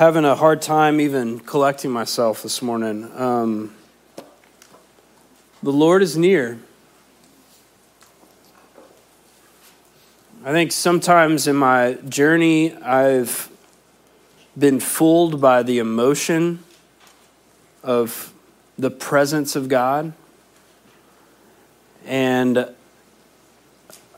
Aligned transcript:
having 0.00 0.24
a 0.24 0.34
hard 0.34 0.62
time 0.62 0.98
even 0.98 1.38
collecting 1.38 1.90
myself 1.90 2.42
this 2.42 2.62
morning. 2.62 3.06
Um, 3.20 3.70
the 5.62 5.72
Lord 5.72 6.00
is 6.00 6.16
near. 6.16 6.58
I 10.42 10.52
think 10.52 10.72
sometimes 10.72 11.46
in 11.46 11.54
my 11.54 11.98
journey, 12.08 12.74
I've 12.76 13.50
been 14.58 14.80
fooled 14.80 15.38
by 15.38 15.62
the 15.62 15.78
emotion 15.80 16.60
of 17.82 18.32
the 18.78 18.90
presence 18.90 19.54
of 19.54 19.68
God. 19.68 20.14
And 22.06 22.56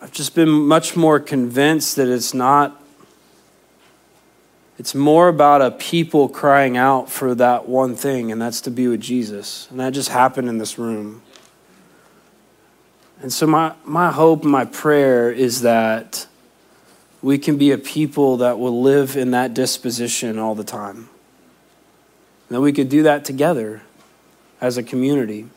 I've 0.01 0.13
just 0.13 0.37
been 0.37 0.49
much 0.49 0.95
more 0.95 1.19
convinced 1.19 1.97
that 1.97 2.07
it's 2.07 2.33
not, 2.33 2.81
it's 4.79 4.95
more 4.95 5.29
about 5.29 5.63
a 5.63 5.71
people 5.71 6.29
crying 6.29 6.77
out 6.77 7.11
for 7.11 7.35
that 7.35 7.69
one 7.69 7.95
thing, 7.95 8.33
and 8.33 8.41
that's 8.41 8.61
to 8.63 8.71
be 8.71 8.89
with 8.89 9.01
Jesus. 9.01 9.69
And 9.71 9.79
that 9.81 9.93
just 9.93 10.09
happened 10.09 10.49
in 10.49 10.59
this 10.59 10.79
room. 10.79 11.23
And 13.21 13.33
so, 13.33 13.47
my, 13.47 13.75
my 13.85 14.11
hope, 14.11 14.43
my 14.43 14.65
prayer 14.65 15.31
is 15.31 15.61
that 15.63 16.27
we 17.21 17.39
can 17.39 17.57
be 17.57 17.71
a 17.71 17.79
people 17.79 18.39
that 18.39 18.59
will 18.59 18.83
live 18.83 19.17
in 19.17 19.31
that 19.31 19.55
disposition 19.55 20.39
all 20.39 20.55
the 20.55 20.65
time. 20.65 21.09
And 22.49 22.57
that 22.57 22.61
we 22.61 22.73
could 22.73 22.89
do 22.89 23.05
that 23.05 23.25
together 23.25 23.83
as 24.61 24.77
a 24.77 24.83
community. 24.83 25.49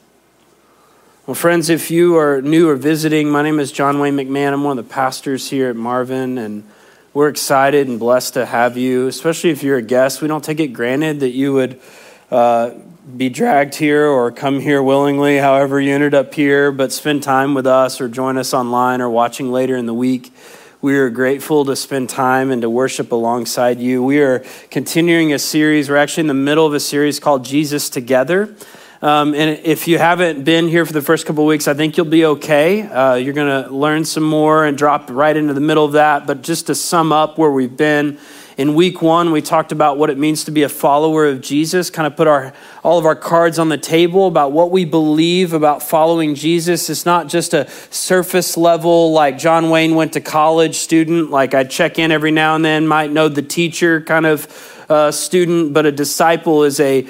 Well, 1.26 1.34
friends, 1.34 1.72
if 1.72 1.90
you 1.90 2.18
are 2.18 2.40
new 2.42 2.70
or 2.70 2.76
visiting, 2.76 3.32
my 3.32 3.42
name 3.42 3.60
is 3.60 3.72
John 3.72 4.00
Wayne 4.00 4.16
McMahon. 4.16 4.54
I'm 4.54 4.64
one 4.64 4.78
of 4.78 4.88
the 4.88 4.94
pastors 4.94 5.50
here 5.50 5.70
at 5.72 5.76
Marvin, 5.76 6.38
and 6.38 6.70
we're 7.16 7.30
excited 7.30 7.88
and 7.88 7.98
blessed 7.98 8.34
to 8.34 8.46
have 8.46 8.76
you, 8.76 9.08
especially 9.08 9.50
if 9.50 9.64
you're 9.64 9.78
a 9.78 9.82
guest. 9.82 10.22
We 10.22 10.28
don't 10.28 10.44
take 10.44 10.60
it 10.60 10.74
granted 10.74 11.22
that 11.22 11.30
you 11.30 11.54
would 11.54 11.80
uh, 12.30 12.72
be 13.16 13.30
dragged 13.30 13.76
here 13.76 14.06
or 14.06 14.34
come 14.34 14.60
here 14.60 14.84
willingly, 14.84 15.38
however, 15.38 15.80
you 15.80 15.94
ended 15.94 16.14
up 16.14 16.34
here, 16.34 16.74
but 16.74 16.92
spend 16.92 17.24
time 17.24 17.54
with 17.54 17.66
us 17.66 18.02
or 18.02 18.10
join 18.10 18.38
us 18.38 18.54
online 18.54 19.00
or 19.00 19.10
watching 19.10 19.50
later 19.50 19.78
in 19.78 19.86
the 19.86 19.94
week. 19.94 20.34
We 20.82 20.98
are 20.98 21.10
grateful 21.10 21.64
to 21.64 21.76
spend 21.78 22.10
time 22.10 22.52
and 22.52 22.62
to 22.64 22.70
worship 22.70 23.14
alongside 23.14 23.80
you. 23.80 24.04
We 24.04 24.20
are 24.20 24.44
continuing 24.70 25.32
a 25.32 25.40
series. 25.40 25.90
We're 25.90 25.96
actually 25.96 26.22
in 26.22 26.28
the 26.28 26.34
middle 26.34 26.68
of 26.68 26.74
a 26.74 26.82
series 26.82 27.22
called 27.22 27.46
Jesus 27.46 27.90
Together. 27.90 28.54
Um, 29.06 29.36
and 29.36 29.60
if 29.64 29.88
you 29.88 30.00
haven't 30.00 30.46
been 30.46 30.68
here 30.68 30.84
for 30.84 30.92
the 30.92 31.02
first 31.02 31.28
couple 31.28 31.46
weeks, 31.46 31.68
I 31.68 31.76
think 31.76 31.96
you'll 31.96 32.08
be 32.08 32.26
okay. 32.26 32.82
Uh, 32.82 33.14
you're 33.14 33.36
going 33.36 33.64
to 33.64 33.72
learn 33.72 34.04
some 34.04 34.24
more 34.24 34.66
and 34.66 34.76
drop 34.76 35.12
right 35.12 35.38
into 35.38 35.54
the 35.54 35.62
middle 35.62 35.86
of 35.86 35.92
that. 35.92 36.26
But 36.26 36.42
just 36.42 36.66
to 36.68 36.74
sum 36.74 37.12
up 37.12 37.38
where 37.38 37.52
we've 37.52 37.78
been, 37.78 38.18
in 38.58 38.74
week 38.74 39.04
one, 39.04 39.32
we 39.32 39.44
talked 39.44 39.72
about 39.72 40.00
what 40.00 40.10
it 40.10 40.18
means 40.18 40.46
to 40.46 40.52
be 40.52 40.64
a 40.64 40.70
follower 40.70 41.28
of 41.28 41.42
Jesus, 41.42 41.92
kind 41.92 42.08
of 42.08 42.16
put 42.16 42.26
our, 42.26 42.52
all 42.84 42.98
of 42.98 43.06
our 43.06 43.16
cards 43.16 43.60
on 43.60 43.70
the 43.70 43.78
table 43.78 44.26
about 44.26 44.54
what 44.54 44.72
we 44.72 44.86
believe 44.86 45.54
about 45.54 45.84
following 45.84 46.34
Jesus. 46.34 46.90
It's 46.90 47.06
not 47.06 47.28
just 47.28 47.54
a 47.54 47.70
surface 47.92 48.58
level, 48.58 49.12
like 49.12 49.38
John 49.38 49.70
Wayne 49.70 49.94
went 49.94 50.14
to 50.14 50.20
college 50.20 50.78
student, 50.78 51.30
like 51.30 51.54
I 51.54 51.64
check 51.64 52.00
in 52.00 52.12
every 52.12 52.32
now 52.32 52.56
and 52.56 52.66
then, 52.66 52.88
might 52.88 53.12
know 53.12 53.28
the 53.28 53.44
teacher 53.44 54.02
kind 54.02 54.26
of 54.26 54.48
uh, 54.90 55.12
student, 55.12 55.74
but 55.74 55.86
a 55.86 55.92
disciple 55.92 56.64
is 56.64 56.80
a, 56.80 57.08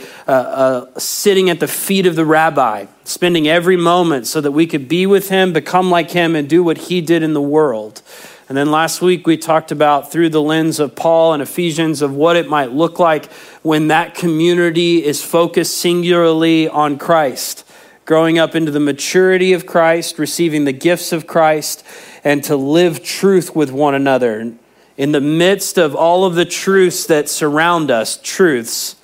sitting 0.98 1.50
at 1.50 1.60
the 1.60 1.68
feet 1.68 2.06
of 2.06 2.16
the 2.16 2.26
rabbi, 2.26 2.86
spending 3.04 3.48
every 3.48 3.78
moment 3.78 4.28
so 4.28 4.42
that 4.42 4.52
we 4.52 4.66
could 4.66 4.88
be 4.88 5.06
with 5.06 5.30
him, 5.30 5.54
become 5.54 5.90
like 5.90 6.12
him, 6.12 6.36
and 6.36 6.50
do 6.50 6.64
what 6.64 6.78
he 6.78 7.02
did 7.02 7.24
in 7.24 7.34
the 7.34 7.42
world. 7.42 8.02
And 8.48 8.56
then 8.56 8.70
last 8.70 9.02
week 9.02 9.26
we 9.26 9.38
talked 9.38 9.72
about 9.72 10.12
through 10.12 10.30
the 10.30 10.42
lens 10.42 10.80
of 10.80 10.96
Paul 10.96 11.34
and 11.34 11.42
Ephesians 11.42 12.04
of 12.04 12.14
what 12.14 12.36
it 12.36 12.48
might 12.48 12.72
look 12.72 13.00
like 13.00 13.32
when 13.64 13.88
that 13.88 14.14
community 14.14 15.04
is 15.04 15.24
focused 15.24 15.78
singularly 15.80 16.70
on 16.70 17.00
Christ, 17.00 17.68
growing 18.06 18.38
up 18.38 18.54
into 18.54 18.72
the 18.72 18.80
maturity 18.80 19.54
of 19.54 19.66
Christ, 19.66 20.20
receiving 20.20 20.66
the 20.66 20.72
gifts 20.74 21.12
of 21.12 21.26
Christ, 21.26 21.84
and 22.24 22.44
to 22.44 22.56
live 22.56 23.04
truth 23.04 23.56
with 23.56 23.72
one 23.72 23.96
another. 23.96 24.54
In 24.98 25.12
the 25.12 25.20
midst 25.20 25.78
of 25.78 25.94
all 25.94 26.24
of 26.24 26.36
the 26.36 26.46
truths 26.46 27.08
that 27.08 27.28
surround 27.28 27.92
us, 27.92 28.18
truths, 28.24 28.96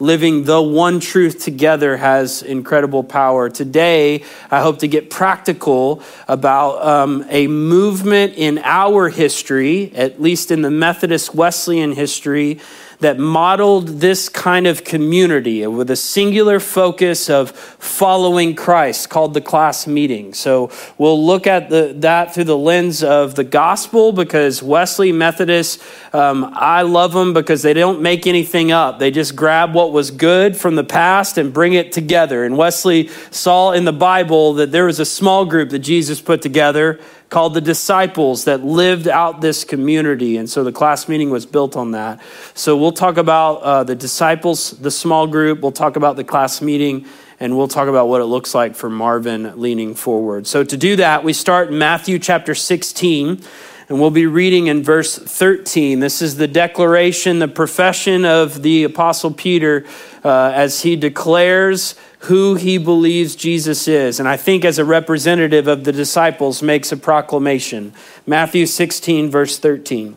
living 0.00 0.44
the 0.44 0.60
one 0.60 0.98
truth 0.98 1.44
together 1.44 1.96
has 1.96 2.42
incredible 2.42 3.04
power. 3.04 3.48
Today, 3.48 4.24
I 4.50 4.62
hope 4.62 4.80
to 4.80 4.88
get 4.88 5.10
practical 5.10 6.02
about 6.26 6.84
um, 6.84 7.24
a 7.28 7.46
movement 7.46 8.34
in 8.34 8.58
our 8.64 9.10
history, 9.10 9.92
at 9.94 10.20
least 10.20 10.50
in 10.50 10.62
the 10.62 10.72
Methodist 10.72 11.36
Wesleyan 11.36 11.92
history, 11.92 12.58
that 13.00 13.18
modeled 13.18 14.00
this 14.00 14.28
kind 14.28 14.66
of 14.66 14.82
community 14.82 15.64
with 15.66 15.88
a 15.90 15.96
singular 15.96 16.58
focus 16.58 17.30
of 17.30 17.52
following 17.52 18.56
Christ 18.56 19.08
called 19.08 19.34
the 19.34 19.40
class 19.40 19.86
meeting. 19.86 20.34
So 20.34 20.70
we'll 20.98 21.24
look 21.24 21.46
at 21.46 21.70
the, 21.70 21.94
that 21.98 22.34
through 22.34 22.44
the 22.44 22.58
lens 22.58 23.04
of 23.04 23.36
the 23.36 23.44
gospel 23.44 24.10
because 24.12 24.62
Wesley 24.62 25.12
Methodists, 25.12 25.82
um, 26.12 26.52
I 26.54 26.82
love 26.82 27.12
them 27.12 27.32
because 27.32 27.62
they 27.62 27.72
don't 27.72 28.02
make 28.02 28.26
anything 28.26 28.72
up. 28.72 28.98
They 28.98 29.12
just 29.12 29.36
grab 29.36 29.74
what 29.74 29.92
was 29.92 30.10
good 30.10 30.56
from 30.56 30.74
the 30.74 30.84
past 30.84 31.38
and 31.38 31.52
bring 31.52 31.74
it 31.74 31.92
together. 31.92 32.44
And 32.44 32.56
Wesley 32.56 33.08
saw 33.30 33.72
in 33.72 33.84
the 33.84 33.92
Bible 33.92 34.54
that 34.54 34.72
there 34.72 34.86
was 34.86 34.98
a 34.98 35.06
small 35.06 35.44
group 35.44 35.70
that 35.70 35.80
Jesus 35.80 36.20
put 36.20 36.42
together 36.42 36.98
called 37.28 37.54
the 37.54 37.60
disciples 37.60 38.44
that 38.44 38.64
lived 38.64 39.06
out 39.06 39.40
this 39.40 39.64
community. 39.64 40.36
And 40.36 40.48
so 40.48 40.64
the 40.64 40.72
class 40.72 41.08
meeting 41.08 41.30
was 41.30 41.44
built 41.44 41.76
on 41.76 41.90
that. 41.92 42.22
So 42.54 42.76
we'll 42.76 42.92
talk 42.92 43.16
about 43.16 43.56
uh, 43.56 43.84
the 43.84 43.94
disciples, 43.94 44.70
the 44.70 44.90
small 44.90 45.26
group, 45.26 45.60
we'll 45.60 45.72
talk 45.72 45.96
about 45.96 46.16
the 46.16 46.24
class 46.24 46.62
meeting, 46.62 47.06
and 47.38 47.56
we'll 47.56 47.68
talk 47.68 47.88
about 47.88 48.08
what 48.08 48.20
it 48.20 48.24
looks 48.24 48.54
like 48.54 48.74
for 48.74 48.88
Marvin 48.88 49.60
leaning 49.60 49.94
forward. 49.94 50.46
So 50.46 50.64
to 50.64 50.76
do 50.76 50.96
that, 50.96 51.22
we 51.22 51.32
start 51.32 51.68
in 51.68 51.78
Matthew 51.78 52.18
chapter 52.18 52.54
16. 52.54 53.42
And 53.90 53.98
we'll 53.98 54.10
be 54.10 54.26
reading 54.26 54.66
in 54.66 54.82
verse 54.82 55.16
13. 55.16 56.00
This 56.00 56.20
is 56.20 56.36
the 56.36 56.46
declaration, 56.46 57.38
the 57.38 57.48
profession 57.48 58.26
of 58.26 58.62
the 58.62 58.84
Apostle 58.84 59.30
Peter 59.30 59.86
uh, 60.22 60.52
as 60.54 60.82
he 60.82 60.94
declares 60.94 61.94
who 62.20 62.56
he 62.56 62.78
believes 62.78 63.36
Jesus 63.36 63.86
is. 63.86 64.18
And 64.18 64.28
I 64.28 64.36
think, 64.36 64.64
as 64.64 64.78
a 64.78 64.84
representative 64.84 65.68
of 65.68 65.84
the 65.84 65.92
disciples, 65.92 66.62
makes 66.62 66.90
a 66.90 66.96
proclamation. 66.96 67.92
Matthew 68.26 68.66
16, 68.66 69.30
verse 69.30 69.58
13. 69.58 70.16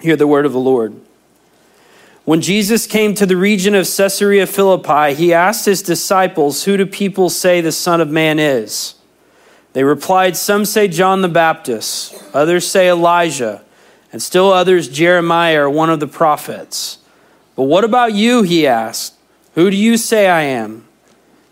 Hear 0.00 0.16
the 0.16 0.26
word 0.26 0.46
of 0.46 0.52
the 0.52 0.58
Lord. 0.58 0.94
When 2.24 2.40
Jesus 2.40 2.86
came 2.86 3.14
to 3.14 3.26
the 3.26 3.36
region 3.36 3.74
of 3.74 3.88
Caesarea 3.88 4.46
Philippi, 4.46 5.14
he 5.14 5.32
asked 5.32 5.66
his 5.66 5.82
disciples, 5.82 6.64
Who 6.64 6.76
do 6.76 6.86
people 6.86 7.30
say 7.30 7.60
the 7.60 7.72
Son 7.72 8.00
of 8.00 8.10
Man 8.10 8.38
is? 8.38 8.94
They 9.72 9.84
replied, 9.84 10.36
Some 10.36 10.64
say 10.64 10.88
John 10.88 11.22
the 11.22 11.28
Baptist, 11.28 12.14
others 12.34 12.68
say 12.68 12.88
Elijah, 12.88 13.62
and 14.12 14.20
still 14.20 14.52
others 14.52 14.88
Jeremiah 14.88 15.62
or 15.62 15.70
one 15.70 15.90
of 15.90 16.00
the 16.00 16.08
prophets. 16.08 16.98
But 17.54 17.64
what 17.64 17.84
about 17.84 18.14
you? 18.14 18.42
He 18.42 18.66
asked. 18.66 19.14
Who 19.54 19.70
do 19.70 19.76
you 19.76 19.96
say 19.96 20.28
I 20.28 20.42
am? 20.42 20.86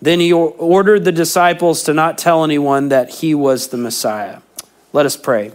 Then 0.00 0.20
he 0.20 0.32
ordered 0.32 1.04
the 1.04 1.12
disciples 1.12 1.82
to 1.84 1.94
not 1.94 2.18
tell 2.18 2.44
anyone 2.44 2.88
that 2.88 3.10
he 3.10 3.34
was 3.34 3.68
the 3.68 3.76
Messiah. 3.76 4.40
Let 4.92 5.06
us 5.06 5.16
pray. 5.16 5.52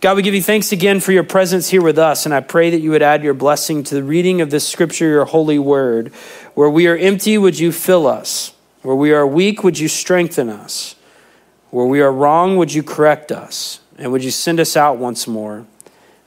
God, 0.00 0.16
we 0.16 0.22
give 0.22 0.34
you 0.34 0.42
thanks 0.42 0.70
again 0.70 1.00
for 1.00 1.10
your 1.10 1.24
presence 1.24 1.70
here 1.70 1.82
with 1.82 1.98
us, 1.98 2.24
and 2.24 2.32
I 2.32 2.40
pray 2.40 2.70
that 2.70 2.80
you 2.80 2.90
would 2.90 3.02
add 3.02 3.24
your 3.24 3.34
blessing 3.34 3.82
to 3.84 3.94
the 3.96 4.02
reading 4.02 4.40
of 4.40 4.50
this 4.50 4.68
scripture, 4.68 5.08
your 5.08 5.24
holy 5.24 5.58
word. 5.58 6.08
Where 6.54 6.70
we 6.70 6.86
are 6.86 6.96
empty, 6.96 7.36
would 7.36 7.58
you 7.58 7.72
fill 7.72 8.06
us? 8.06 8.54
Where 8.82 8.94
we 8.94 9.12
are 9.12 9.26
weak, 9.26 9.64
would 9.64 9.78
you 9.78 9.88
strengthen 9.88 10.48
us? 10.48 10.94
Where 11.70 11.86
we 11.86 12.00
are 12.00 12.12
wrong, 12.12 12.56
would 12.58 12.72
you 12.72 12.84
correct 12.84 13.32
us? 13.32 13.80
And 13.98 14.12
would 14.12 14.22
you 14.22 14.30
send 14.30 14.60
us 14.60 14.76
out 14.76 14.98
once 14.98 15.26
more? 15.26 15.66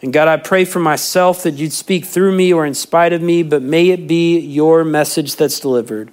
And 0.02 0.12
God, 0.12 0.28
I 0.28 0.36
pray 0.38 0.66
for 0.66 0.80
myself 0.80 1.44
that 1.44 1.54
you'd 1.54 1.72
speak 1.72 2.06
through 2.06 2.36
me 2.36 2.52
or 2.52 2.66
in 2.66 2.74
spite 2.74 3.14
of 3.14 3.22
me, 3.22 3.42
but 3.42 3.62
may 3.62 3.90
it 3.90 4.06
be 4.08 4.38
your 4.38 4.84
message 4.84 5.38
that's 5.38 5.60
delivered. 5.60 6.12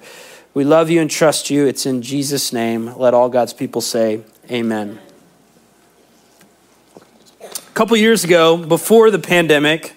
We 0.55 0.65
love 0.65 0.91
you 0.91 1.01
and 1.01 1.11
trust 1.11 1.51
you. 1.51 1.67
It's 1.67 1.87
in 1.87 2.03
Jesus' 2.03 2.53
name. 2.53 2.97
Let 2.97 3.15
all 3.15 3.29
God's 3.29 3.53
people 3.53 3.81
say, 3.81 4.23
Amen. 4.51 4.99
A 7.41 7.51
couple 7.75 7.97
years 7.97 8.25
ago, 8.25 8.57
before 8.57 9.11
the 9.11 9.19
pandemic, 9.19 9.95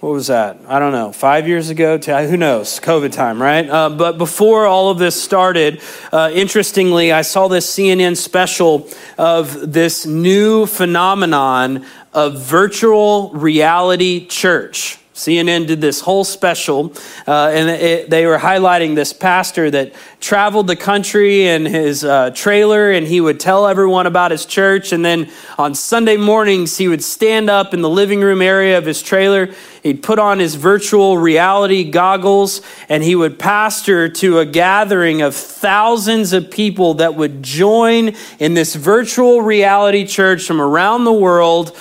what 0.00 0.10
was 0.10 0.28
that? 0.28 0.58
I 0.68 0.78
don't 0.78 0.92
know, 0.92 1.10
five 1.10 1.48
years 1.48 1.70
ago? 1.70 1.98
Who 1.98 2.36
knows? 2.36 2.78
COVID 2.78 3.10
time, 3.10 3.42
right? 3.42 3.68
Uh, 3.68 3.90
but 3.90 4.16
before 4.16 4.66
all 4.66 4.90
of 4.90 4.98
this 4.98 5.20
started, 5.20 5.80
uh, 6.12 6.30
interestingly, 6.32 7.10
I 7.10 7.22
saw 7.22 7.48
this 7.48 7.68
CNN 7.68 8.16
special 8.16 8.88
of 9.16 9.72
this 9.72 10.06
new 10.06 10.66
phenomenon 10.66 11.84
of 12.12 12.40
virtual 12.40 13.30
reality 13.30 14.26
church. 14.26 14.98
CNN 15.18 15.66
did 15.66 15.80
this 15.80 16.00
whole 16.00 16.22
special, 16.22 16.92
uh, 17.26 17.50
and 17.52 17.68
it, 17.68 18.08
they 18.08 18.24
were 18.24 18.38
highlighting 18.38 18.94
this 18.94 19.12
pastor 19.12 19.68
that 19.68 19.92
traveled 20.20 20.68
the 20.68 20.76
country 20.76 21.44
in 21.44 21.66
his 21.66 22.04
uh, 22.04 22.30
trailer, 22.30 22.92
and 22.92 23.04
he 23.04 23.20
would 23.20 23.40
tell 23.40 23.66
everyone 23.66 24.06
about 24.06 24.30
his 24.30 24.46
church. 24.46 24.92
And 24.92 25.04
then 25.04 25.28
on 25.58 25.74
Sunday 25.74 26.16
mornings, 26.16 26.78
he 26.78 26.86
would 26.86 27.02
stand 27.02 27.50
up 27.50 27.74
in 27.74 27.82
the 27.82 27.90
living 27.90 28.20
room 28.20 28.40
area 28.40 28.78
of 28.78 28.86
his 28.86 29.02
trailer. 29.02 29.52
He'd 29.82 30.04
put 30.04 30.20
on 30.20 30.38
his 30.38 30.54
virtual 30.54 31.18
reality 31.18 31.82
goggles, 31.82 32.62
and 32.88 33.02
he 33.02 33.16
would 33.16 33.40
pastor 33.40 34.08
to 34.08 34.38
a 34.38 34.46
gathering 34.46 35.20
of 35.20 35.34
thousands 35.34 36.32
of 36.32 36.48
people 36.48 36.94
that 36.94 37.16
would 37.16 37.42
join 37.42 38.14
in 38.38 38.54
this 38.54 38.76
virtual 38.76 39.42
reality 39.42 40.06
church 40.06 40.46
from 40.46 40.60
around 40.60 41.02
the 41.02 41.12
world 41.12 41.76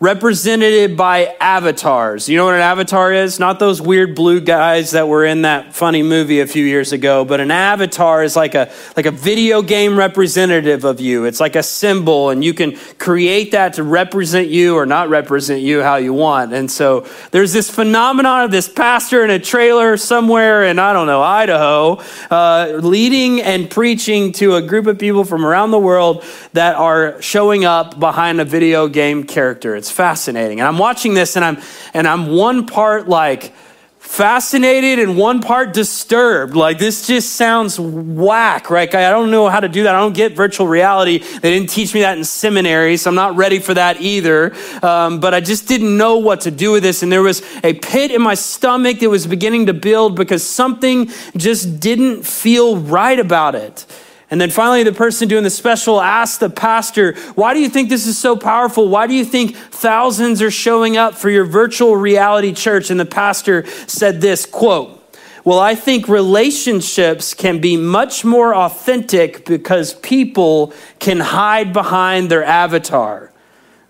represented 0.00 0.96
by 0.96 1.36
avatars. 1.40 2.26
You 2.26 2.38
know 2.38 2.46
what 2.46 2.54
an 2.54 2.62
avatar 2.62 3.12
is? 3.12 3.38
Not 3.38 3.58
those 3.58 3.82
weird 3.82 4.14
blue 4.14 4.40
guys 4.40 4.92
that 4.92 5.08
were 5.08 5.26
in 5.26 5.42
that 5.42 5.74
funny 5.74 6.02
movie 6.02 6.40
a 6.40 6.46
few 6.46 6.64
years 6.64 6.92
ago, 6.92 7.26
but 7.26 7.38
an 7.38 7.50
avatar 7.50 8.24
is 8.24 8.34
like 8.34 8.54
a 8.54 8.72
like 8.96 9.04
a 9.04 9.10
video 9.10 9.60
game 9.60 9.98
representative 9.98 10.84
of 10.84 11.00
you. 11.00 11.26
It's 11.26 11.38
like 11.38 11.54
a 11.54 11.62
symbol 11.62 12.30
and 12.30 12.42
you 12.42 12.54
can 12.54 12.78
create 12.98 13.52
that 13.52 13.74
to 13.74 13.82
represent 13.82 14.48
you 14.48 14.74
or 14.74 14.86
not 14.86 15.10
represent 15.10 15.60
you 15.60 15.82
how 15.82 15.96
you 15.96 16.14
want. 16.14 16.54
And 16.54 16.70
so 16.70 17.06
there's 17.30 17.52
this 17.52 17.68
phenomenon 17.68 18.44
of 18.44 18.50
this 18.50 18.70
pastor 18.70 19.22
in 19.22 19.28
a 19.28 19.38
trailer 19.38 19.98
somewhere 19.98 20.64
in 20.64 20.78
I 20.78 20.94
don't 20.94 21.08
know, 21.08 21.20
Idaho, 21.20 22.00
uh, 22.30 22.78
leading 22.82 23.42
and 23.42 23.68
preaching 23.68 24.32
to 24.32 24.54
a 24.56 24.62
group 24.62 24.86
of 24.86 24.98
people 24.98 25.24
from 25.24 25.44
around 25.44 25.72
the 25.72 25.78
world 25.78 26.24
that 26.54 26.76
are 26.76 27.20
showing 27.20 27.66
up 27.66 28.00
behind 28.00 28.40
a 28.40 28.46
video 28.46 28.88
game 28.88 29.24
character. 29.24 29.76
It's 29.76 29.89
fascinating. 29.90 30.60
And 30.60 30.68
I'm 30.68 30.78
watching 30.78 31.14
this 31.14 31.36
and 31.36 31.44
I'm 31.44 31.58
and 31.94 32.06
I'm 32.06 32.28
one 32.28 32.66
part 32.66 33.08
like 33.08 33.52
fascinated 34.00 34.98
and 34.98 35.16
one 35.16 35.40
part 35.40 35.72
disturbed. 35.72 36.56
Like 36.56 36.78
this 36.78 37.06
just 37.06 37.34
sounds 37.34 37.78
whack, 37.78 38.68
right? 38.68 38.92
I 38.92 39.10
don't 39.10 39.30
know 39.30 39.48
how 39.48 39.60
to 39.60 39.68
do 39.68 39.84
that. 39.84 39.94
I 39.94 40.00
don't 40.00 40.14
get 40.14 40.34
virtual 40.34 40.66
reality. 40.66 41.18
They 41.18 41.50
didn't 41.52 41.68
teach 41.68 41.94
me 41.94 42.00
that 42.00 42.18
in 42.18 42.24
seminary, 42.24 42.96
so 42.96 43.10
I'm 43.10 43.14
not 43.14 43.36
ready 43.36 43.60
for 43.60 43.72
that 43.74 44.00
either. 44.00 44.52
Um, 44.82 45.20
but 45.20 45.32
I 45.32 45.40
just 45.40 45.68
didn't 45.68 45.96
know 45.96 46.18
what 46.18 46.40
to 46.40 46.50
do 46.50 46.72
with 46.72 46.82
this, 46.82 47.04
and 47.04 47.12
there 47.12 47.22
was 47.22 47.42
a 47.62 47.74
pit 47.74 48.10
in 48.10 48.20
my 48.20 48.34
stomach 48.34 48.98
that 48.98 49.10
was 49.10 49.26
beginning 49.28 49.66
to 49.66 49.74
build 49.74 50.16
because 50.16 50.42
something 50.42 51.10
just 51.36 51.78
didn't 51.78 52.24
feel 52.24 52.78
right 52.78 53.18
about 53.18 53.54
it. 53.54 53.86
And 54.30 54.40
then 54.40 54.50
finally, 54.50 54.84
the 54.84 54.92
person 54.92 55.26
doing 55.26 55.42
the 55.42 55.50
special 55.50 56.00
asked 56.00 56.38
the 56.38 56.48
pastor, 56.48 57.14
Why 57.34 57.52
do 57.52 57.60
you 57.60 57.68
think 57.68 57.88
this 57.88 58.06
is 58.06 58.16
so 58.16 58.36
powerful? 58.36 58.88
Why 58.88 59.08
do 59.08 59.14
you 59.14 59.24
think 59.24 59.56
thousands 59.56 60.40
are 60.40 60.52
showing 60.52 60.96
up 60.96 61.16
for 61.16 61.28
your 61.30 61.44
virtual 61.44 61.96
reality 61.96 62.52
church? 62.52 62.90
And 62.90 63.00
the 63.00 63.04
pastor 63.04 63.66
said 63.88 64.20
this 64.20 64.46
quote, 64.46 65.02
Well, 65.44 65.58
I 65.58 65.74
think 65.74 66.06
relationships 66.06 67.34
can 67.34 67.60
be 67.60 67.76
much 67.76 68.24
more 68.24 68.54
authentic 68.54 69.44
because 69.44 69.94
people 69.94 70.72
can 71.00 71.18
hide 71.18 71.72
behind 71.72 72.30
their 72.30 72.44
avatar. 72.44 73.32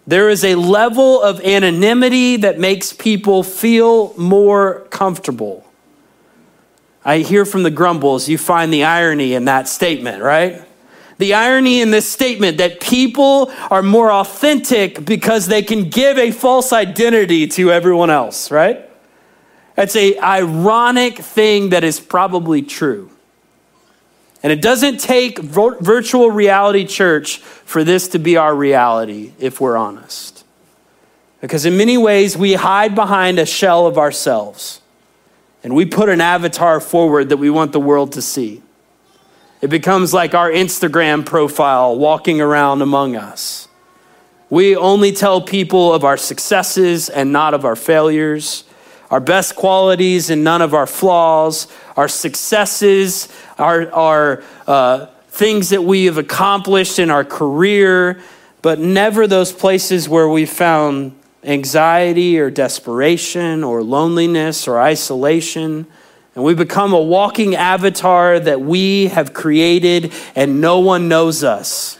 There 0.06 0.30
is 0.30 0.42
a 0.42 0.54
level 0.54 1.22
of 1.22 1.40
anonymity 1.42 2.36
that 2.36 2.58
makes 2.58 2.94
people 2.94 3.42
feel 3.42 4.14
more 4.16 4.86
comfortable. 4.88 5.69
I 7.04 7.18
hear 7.18 7.44
from 7.44 7.62
the 7.62 7.70
grumbles, 7.70 8.28
you 8.28 8.36
find 8.36 8.72
the 8.72 8.84
irony 8.84 9.34
in 9.34 9.46
that 9.46 9.68
statement, 9.68 10.22
right? 10.22 10.62
The 11.18 11.34
irony 11.34 11.80
in 11.80 11.90
this 11.90 12.08
statement 12.08 12.58
that 12.58 12.80
people 12.80 13.52
are 13.70 13.82
more 13.82 14.10
authentic 14.10 15.04
because 15.04 15.46
they 15.46 15.62
can 15.62 15.88
give 15.88 16.18
a 16.18 16.30
false 16.30 16.72
identity 16.72 17.46
to 17.48 17.70
everyone 17.70 18.10
else, 18.10 18.50
right? 18.50 18.88
That's 19.74 19.96
a 19.96 20.18
ironic 20.18 21.18
thing 21.18 21.70
that 21.70 21.84
is 21.84 22.00
probably 22.00 22.62
true. 22.62 23.10
And 24.42 24.52
it 24.52 24.62
doesn't 24.62 24.98
take 24.98 25.38
virtual 25.38 26.30
reality 26.30 26.86
church 26.86 27.38
for 27.38 27.84
this 27.84 28.08
to 28.08 28.18
be 28.18 28.36
our 28.36 28.54
reality 28.54 29.32
if 29.38 29.60
we're 29.60 29.76
honest. 29.76 30.44
Because 31.40 31.66
in 31.66 31.76
many 31.76 31.98
ways 31.98 32.36
we 32.36 32.54
hide 32.54 32.94
behind 32.94 33.38
a 33.38 33.46
shell 33.46 33.86
of 33.86 33.98
ourselves 33.98 34.80
and 35.62 35.74
we 35.74 35.84
put 35.84 36.08
an 36.08 36.20
avatar 36.20 36.80
forward 36.80 37.28
that 37.28 37.36
we 37.36 37.50
want 37.50 37.72
the 37.72 37.80
world 37.80 38.12
to 38.12 38.22
see. 38.22 38.62
It 39.60 39.68
becomes 39.68 40.14
like 40.14 40.34
our 40.34 40.50
Instagram 40.50 41.26
profile 41.26 41.98
walking 41.98 42.40
around 42.40 42.80
among 42.80 43.14
us. 43.14 43.68
We 44.48 44.74
only 44.74 45.12
tell 45.12 45.40
people 45.40 45.92
of 45.92 46.02
our 46.02 46.16
successes 46.16 47.08
and 47.08 47.32
not 47.32 47.54
of 47.54 47.64
our 47.64 47.76
failures, 47.76 48.64
our 49.10 49.20
best 49.20 49.54
qualities 49.54 50.30
and 50.30 50.42
none 50.42 50.62
of 50.62 50.72
our 50.72 50.86
flaws, 50.86 51.68
our 51.96 52.08
successes, 52.08 53.28
our, 53.58 53.92
our 53.92 54.42
uh, 54.66 55.06
things 55.28 55.68
that 55.70 55.82
we 55.82 56.06
have 56.06 56.16
accomplished 56.16 56.98
in 56.98 57.10
our 57.10 57.24
career, 57.24 58.20
but 58.62 58.78
never 58.78 59.26
those 59.26 59.52
places 59.52 60.08
where 60.08 60.28
we 60.28 60.46
found 60.46 61.12
anxiety 61.44 62.38
or 62.38 62.50
desperation 62.50 63.64
or 63.64 63.82
loneliness 63.82 64.68
or 64.68 64.80
isolation. 64.80 65.86
And 66.34 66.44
we 66.44 66.54
become 66.54 66.92
a 66.92 67.00
walking 67.00 67.54
avatar 67.54 68.38
that 68.38 68.60
we 68.60 69.08
have 69.08 69.32
created 69.32 70.12
and 70.34 70.60
no 70.60 70.80
one 70.80 71.08
knows 71.08 71.42
us. 71.42 71.98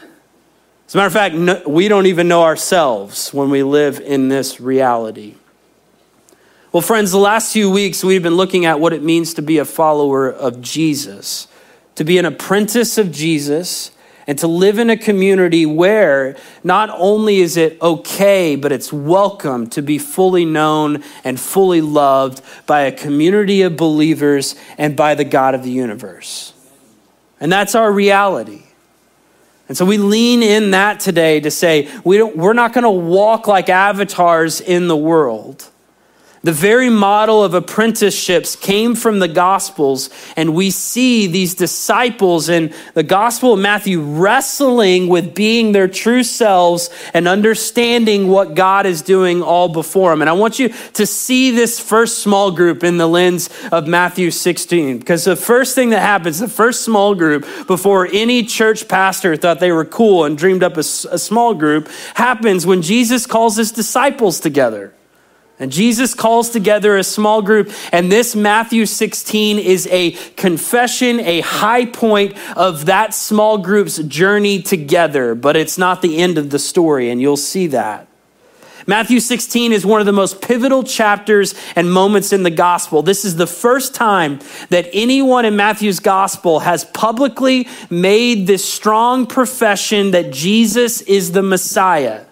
As 0.87 0.95
a 0.95 0.97
matter 0.97 1.07
of 1.07 1.13
fact, 1.13 1.35
no, 1.35 1.61
we 1.67 1.87
don't 1.87 2.05
even 2.05 2.27
know 2.27 2.43
ourselves 2.43 3.33
when 3.33 3.49
we 3.49 3.63
live 3.63 3.99
in 3.99 4.27
this 4.27 4.59
reality. 4.59 5.35
Well, 6.71 6.81
friends, 6.81 7.11
the 7.11 7.17
last 7.17 7.51
few 7.51 7.69
weeks 7.69 8.03
we've 8.03 8.23
been 8.23 8.35
looking 8.35 8.65
at 8.65 8.79
what 8.79 8.93
it 8.93 9.03
means 9.03 9.33
to 9.33 9.41
be 9.41 9.57
a 9.57 9.65
follower 9.65 10.29
of 10.29 10.61
Jesus, 10.61 11.47
to 11.95 12.03
be 12.03 12.17
an 12.17 12.25
apprentice 12.25 12.97
of 12.97 13.11
Jesus 13.11 13.91
and 14.27 14.37
to 14.39 14.47
live 14.47 14.79
in 14.79 14.89
a 14.89 14.97
community 14.97 15.65
where 15.65 16.37
not 16.63 16.89
only 16.93 17.39
is 17.39 17.57
it 17.57 17.81
okay, 17.81 18.55
but 18.55 18.71
it's 18.71 18.93
welcome 18.93 19.67
to 19.71 19.81
be 19.81 19.97
fully 19.97 20.45
known 20.45 21.03
and 21.23 21.39
fully 21.39 21.81
loved 21.81 22.41
by 22.65 22.81
a 22.81 22.91
community 22.91 23.61
of 23.61 23.75
believers 23.77 24.55
and 24.77 24.95
by 24.95 25.15
the 25.15 25.23
God 25.23 25.55
of 25.55 25.63
the 25.63 25.71
universe. 25.71 26.53
And 27.39 27.51
that's 27.51 27.73
our 27.73 27.91
reality. 27.91 28.63
And 29.67 29.77
so 29.77 29.85
we 29.85 29.97
lean 29.97 30.43
in 30.43 30.71
that 30.71 30.99
today 30.99 31.39
to 31.39 31.49
say 31.49 31.89
we 32.03 32.21
we're 32.21 32.53
not 32.53 32.73
going 32.73 32.83
to 32.83 32.89
walk 32.89 33.47
like 33.47 33.69
avatars 33.69 34.59
in 34.59 34.87
the 34.87 34.97
world. 34.97 35.70
The 36.43 36.51
very 36.51 36.89
model 36.89 37.43
of 37.43 37.53
apprenticeships 37.53 38.55
came 38.55 38.95
from 38.95 39.19
the 39.19 39.27
Gospels, 39.27 40.09
and 40.35 40.55
we 40.55 40.71
see 40.71 41.27
these 41.27 41.53
disciples 41.53 42.49
in 42.49 42.73
the 42.95 43.03
Gospel 43.03 43.53
of 43.53 43.59
Matthew 43.59 44.01
wrestling 44.01 45.07
with 45.07 45.35
being 45.35 45.71
their 45.71 45.87
true 45.87 46.23
selves 46.23 46.89
and 47.13 47.27
understanding 47.27 48.27
what 48.27 48.55
God 48.55 48.87
is 48.87 49.03
doing 49.03 49.43
all 49.43 49.69
before 49.69 50.09
them. 50.09 50.21
And 50.21 50.29
I 50.31 50.33
want 50.33 50.57
you 50.57 50.69
to 50.93 51.05
see 51.05 51.51
this 51.51 51.79
first 51.79 52.19
small 52.19 52.49
group 52.49 52.83
in 52.83 52.97
the 52.97 53.07
lens 53.07 53.51
of 53.71 53.87
Matthew 53.87 54.31
16, 54.31 54.97
because 54.97 55.25
the 55.25 55.35
first 55.35 55.75
thing 55.75 55.91
that 55.91 55.99
happens, 55.99 56.39
the 56.39 56.47
first 56.47 56.81
small 56.81 57.13
group, 57.13 57.45
before 57.67 58.07
any 58.11 58.41
church 58.41 58.87
pastor 58.87 59.35
thought 59.35 59.59
they 59.59 59.71
were 59.71 59.85
cool 59.85 60.25
and 60.25 60.39
dreamed 60.39 60.63
up 60.63 60.75
a, 60.77 60.79
a 60.79 61.19
small 61.19 61.53
group, 61.53 61.87
happens 62.15 62.65
when 62.65 62.81
Jesus 62.81 63.27
calls 63.27 63.57
his 63.57 63.71
disciples 63.71 64.39
together. 64.39 64.91
And 65.61 65.71
Jesus 65.71 66.15
calls 66.15 66.49
together 66.49 66.97
a 66.97 67.03
small 67.03 67.43
group, 67.43 67.71
and 67.91 68.11
this 68.11 68.35
Matthew 68.35 68.87
16 68.87 69.59
is 69.59 69.87
a 69.91 70.13
confession, 70.35 71.19
a 71.19 71.41
high 71.41 71.85
point 71.85 72.35
of 72.57 72.87
that 72.87 73.13
small 73.13 73.59
group's 73.59 73.99
journey 73.99 74.63
together, 74.63 75.35
but 75.35 75.55
it's 75.55 75.77
not 75.77 76.01
the 76.01 76.17
end 76.17 76.39
of 76.39 76.49
the 76.49 76.57
story, 76.57 77.11
and 77.11 77.21
you'll 77.21 77.37
see 77.37 77.67
that. 77.67 78.07
Matthew 78.87 79.19
16 79.19 79.71
is 79.71 79.85
one 79.85 79.99
of 79.99 80.07
the 80.07 80.11
most 80.11 80.41
pivotal 80.41 80.81
chapters 80.81 81.53
and 81.75 81.93
moments 81.93 82.33
in 82.33 82.41
the 82.41 82.49
gospel. 82.49 83.03
This 83.03 83.23
is 83.23 83.35
the 83.35 83.45
first 83.45 83.93
time 83.93 84.39
that 84.69 84.89
anyone 84.93 85.45
in 85.45 85.55
Matthew's 85.55 85.99
gospel 85.99 86.61
has 86.61 86.85
publicly 86.85 87.67
made 87.91 88.47
this 88.47 88.65
strong 88.65 89.27
profession 89.27 90.09
that 90.09 90.33
Jesus 90.33 91.01
is 91.01 91.33
the 91.33 91.43
Messiah 91.43 92.25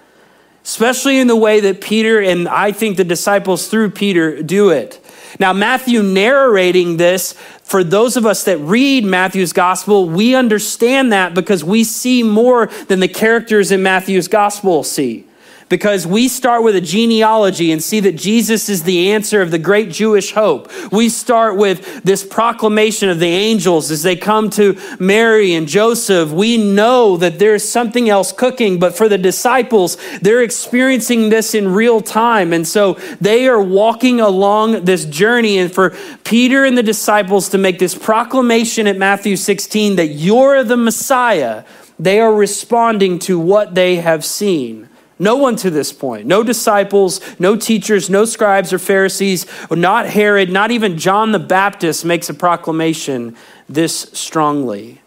especially 0.69 1.17
in 1.17 1.25
the 1.25 1.35
way 1.35 1.59
that 1.61 1.81
Peter 1.81 2.21
and 2.21 2.47
I 2.47 2.71
think 2.71 2.95
the 2.95 3.03
disciples 3.03 3.67
through 3.67 3.89
Peter 3.89 4.43
do 4.43 4.69
it. 4.69 5.03
Now, 5.39 5.51
Matthew 5.51 6.03
narrating 6.03 6.97
this, 6.97 7.33
for 7.63 7.83
those 7.83 8.15
of 8.17 8.27
us 8.27 8.43
that 8.43 8.59
read 8.59 9.03
Matthew's 9.03 9.51
gospel, 9.51 10.07
we 10.07 10.35
understand 10.35 11.11
that 11.11 11.33
because 11.33 11.63
we 11.63 11.83
see 11.83 12.21
more 12.21 12.67
than 12.87 12.99
the 12.99 13.07
characters 13.07 13.71
in 13.71 13.81
Matthew's 13.81 14.27
gospel 14.27 14.83
see. 14.83 15.25
Because 15.69 16.07
we 16.07 16.27
start 16.27 16.63
with 16.63 16.75
a 16.75 16.81
genealogy 16.81 17.71
and 17.71 17.81
see 17.81 17.99
that 17.99 18.15
Jesus 18.15 18.67
is 18.69 18.83
the 18.83 19.11
answer 19.11 19.41
of 19.41 19.51
the 19.51 19.59
great 19.59 19.91
Jewish 19.91 20.33
hope. 20.33 20.71
We 20.91 21.09
start 21.09 21.55
with 21.55 22.03
this 22.03 22.25
proclamation 22.25 23.09
of 23.09 23.19
the 23.19 23.27
angels 23.27 23.91
as 23.91 24.01
they 24.01 24.15
come 24.15 24.49
to 24.51 24.77
Mary 24.99 25.53
and 25.53 25.67
Joseph. 25.67 26.31
We 26.31 26.57
know 26.57 27.17
that 27.17 27.37
there's 27.37 27.67
something 27.67 28.09
else 28.09 28.31
cooking, 28.31 28.79
but 28.79 28.97
for 28.97 29.07
the 29.07 29.17
disciples, 29.17 29.97
they're 30.21 30.41
experiencing 30.41 31.29
this 31.29 31.53
in 31.53 31.67
real 31.71 32.01
time. 32.01 32.51
And 32.51 32.67
so 32.67 32.93
they 33.21 33.47
are 33.47 33.61
walking 33.61 34.19
along 34.19 34.85
this 34.85 35.05
journey. 35.05 35.59
And 35.59 35.71
for 35.71 35.95
Peter 36.23 36.65
and 36.65 36.75
the 36.77 36.83
disciples 36.83 37.49
to 37.49 37.59
make 37.59 37.77
this 37.77 37.95
proclamation 37.95 38.87
at 38.87 38.97
Matthew 38.97 39.35
16 39.35 39.97
that 39.97 40.07
you're 40.07 40.63
the 40.63 40.77
Messiah, 40.77 41.63
they 41.99 42.19
are 42.19 42.33
responding 42.33 43.19
to 43.19 43.39
what 43.39 43.75
they 43.75 43.97
have 43.97 44.25
seen. 44.25 44.88
No 45.21 45.35
one 45.35 45.57
to 45.57 45.69
this 45.69 45.91
point, 45.91 46.25
no 46.25 46.43
disciples, 46.43 47.19
no 47.39 47.57
teachers, 47.57 48.09
no 48.09 48.23
scribes 48.23 48.71
or 48.71 48.79
Pharisees, 48.79 49.45
not 49.69 50.07
Herod, 50.07 50.49
not 50.49 50.71
even 50.71 50.97
John 50.97 51.33
the 51.33 51.39
Baptist 51.39 52.05
makes 52.05 52.29
a 52.29 52.33
proclamation 52.33 53.35
this 53.67 54.09
strongly. 54.13 55.01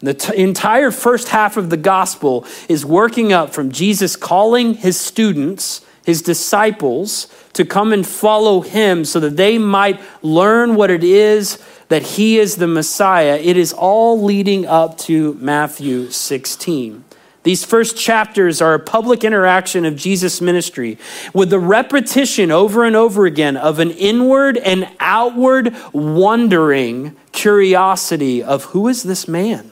The 0.00 0.12
t- 0.12 0.36
entire 0.36 0.90
first 0.90 1.30
half 1.30 1.56
of 1.56 1.70
the 1.70 1.78
gospel 1.78 2.44
is 2.68 2.84
working 2.84 3.32
up 3.32 3.54
from 3.54 3.72
Jesus 3.72 4.14
calling 4.14 4.74
his 4.74 5.00
students, 5.00 5.80
his 6.04 6.20
disciples, 6.20 7.26
to 7.54 7.64
come 7.64 7.94
and 7.94 8.06
follow 8.06 8.60
him 8.60 9.06
so 9.06 9.18
that 9.20 9.38
they 9.38 9.56
might 9.56 9.98
learn 10.20 10.74
what 10.74 10.90
it 10.90 11.02
is 11.02 11.58
that 11.88 12.02
he 12.02 12.38
is 12.38 12.56
the 12.56 12.66
Messiah. 12.66 13.36
It 13.42 13.56
is 13.56 13.72
all 13.72 14.20
leading 14.22 14.66
up 14.66 14.98
to 14.98 15.34
Matthew 15.34 16.10
16. 16.10 17.04
These 17.46 17.64
first 17.64 17.96
chapters 17.96 18.60
are 18.60 18.74
a 18.74 18.80
public 18.80 19.22
interaction 19.22 19.84
of 19.84 19.94
Jesus' 19.94 20.40
ministry 20.40 20.98
with 21.32 21.48
the 21.48 21.60
repetition 21.60 22.50
over 22.50 22.84
and 22.84 22.96
over 22.96 23.24
again 23.24 23.56
of 23.56 23.78
an 23.78 23.92
inward 23.92 24.56
and 24.56 24.88
outward 24.98 25.72
wondering 25.92 27.14
curiosity 27.30 28.42
of 28.42 28.64
who 28.64 28.88
is 28.88 29.04
this 29.04 29.28
man? 29.28 29.70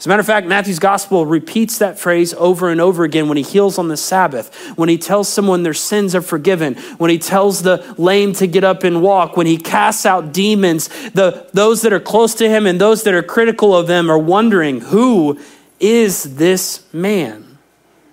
As 0.00 0.06
a 0.06 0.08
matter 0.08 0.18
of 0.18 0.26
fact, 0.26 0.48
Matthew's 0.48 0.80
gospel 0.80 1.24
repeats 1.24 1.78
that 1.78 1.96
phrase 1.96 2.34
over 2.34 2.68
and 2.70 2.80
over 2.80 3.04
again 3.04 3.28
when 3.28 3.36
he 3.36 3.44
heals 3.44 3.78
on 3.78 3.86
the 3.86 3.96
Sabbath, 3.96 4.52
when 4.76 4.88
he 4.88 4.98
tells 4.98 5.28
someone 5.28 5.62
their 5.62 5.72
sins 5.72 6.16
are 6.16 6.22
forgiven, 6.22 6.74
when 6.98 7.08
he 7.10 7.18
tells 7.18 7.62
the 7.62 7.94
lame 7.98 8.32
to 8.32 8.48
get 8.48 8.64
up 8.64 8.82
and 8.82 9.00
walk, 9.00 9.36
when 9.36 9.46
he 9.46 9.58
casts 9.58 10.06
out 10.06 10.32
demons. 10.32 10.88
The, 11.12 11.48
those 11.52 11.82
that 11.82 11.92
are 11.92 12.00
close 12.00 12.34
to 12.34 12.48
him 12.48 12.66
and 12.66 12.80
those 12.80 13.04
that 13.04 13.14
are 13.14 13.22
critical 13.22 13.76
of 13.76 13.86
them 13.86 14.10
are 14.10 14.18
wondering, 14.18 14.80
who 14.80 15.38
is 15.80 16.36
this 16.36 16.84
man? 16.92 17.58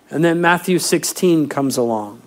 And 0.10 0.24
then 0.24 0.40
Matthew 0.40 0.80
16 0.80 1.50
comes 1.50 1.78
along. 1.78 2.22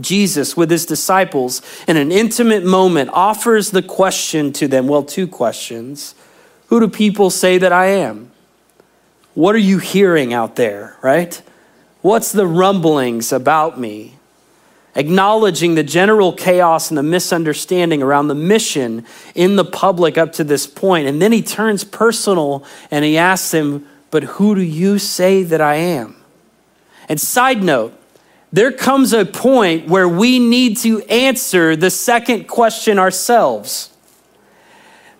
Jesus, 0.00 0.56
with 0.56 0.70
his 0.70 0.86
disciples, 0.86 1.60
in 1.86 1.96
an 1.96 2.10
intimate 2.10 2.64
moment, 2.64 3.10
offers 3.12 3.72
the 3.72 3.82
question 3.82 4.52
to 4.54 4.66
them 4.66 4.88
well, 4.88 5.02
two 5.02 5.26
questions 5.26 6.14
Who 6.68 6.80
do 6.80 6.88
people 6.88 7.28
say 7.28 7.58
that 7.58 7.72
I 7.72 7.86
am? 7.86 8.30
What 9.34 9.54
are 9.54 9.58
you 9.58 9.78
hearing 9.78 10.32
out 10.32 10.56
there, 10.56 10.96
right? 11.02 11.40
What's 12.00 12.32
the 12.32 12.46
rumblings 12.46 13.32
about 13.32 13.78
me? 13.78 14.16
Acknowledging 14.94 15.74
the 15.74 15.82
general 15.82 16.32
chaos 16.34 16.90
and 16.90 16.98
the 16.98 17.02
misunderstanding 17.02 18.02
around 18.02 18.28
the 18.28 18.34
mission 18.34 19.06
in 19.34 19.56
the 19.56 19.64
public 19.64 20.18
up 20.18 20.32
to 20.34 20.44
this 20.44 20.66
point. 20.66 21.06
And 21.06 21.22
then 21.22 21.32
he 21.32 21.40
turns 21.40 21.82
personal 21.82 22.64
and 22.90 23.02
he 23.04 23.16
asks 23.16 23.52
them, 23.52 23.86
but 24.12 24.24
who 24.24 24.54
do 24.54 24.60
you 24.60 24.98
say 24.98 25.42
that 25.42 25.62
I 25.62 25.76
am? 25.76 26.14
And 27.08 27.18
side 27.18 27.62
note, 27.62 27.98
there 28.52 28.70
comes 28.70 29.14
a 29.14 29.24
point 29.24 29.88
where 29.88 30.06
we 30.06 30.38
need 30.38 30.76
to 30.78 31.00
answer 31.04 31.74
the 31.74 31.88
second 31.88 32.46
question 32.46 32.98
ourselves. 32.98 33.88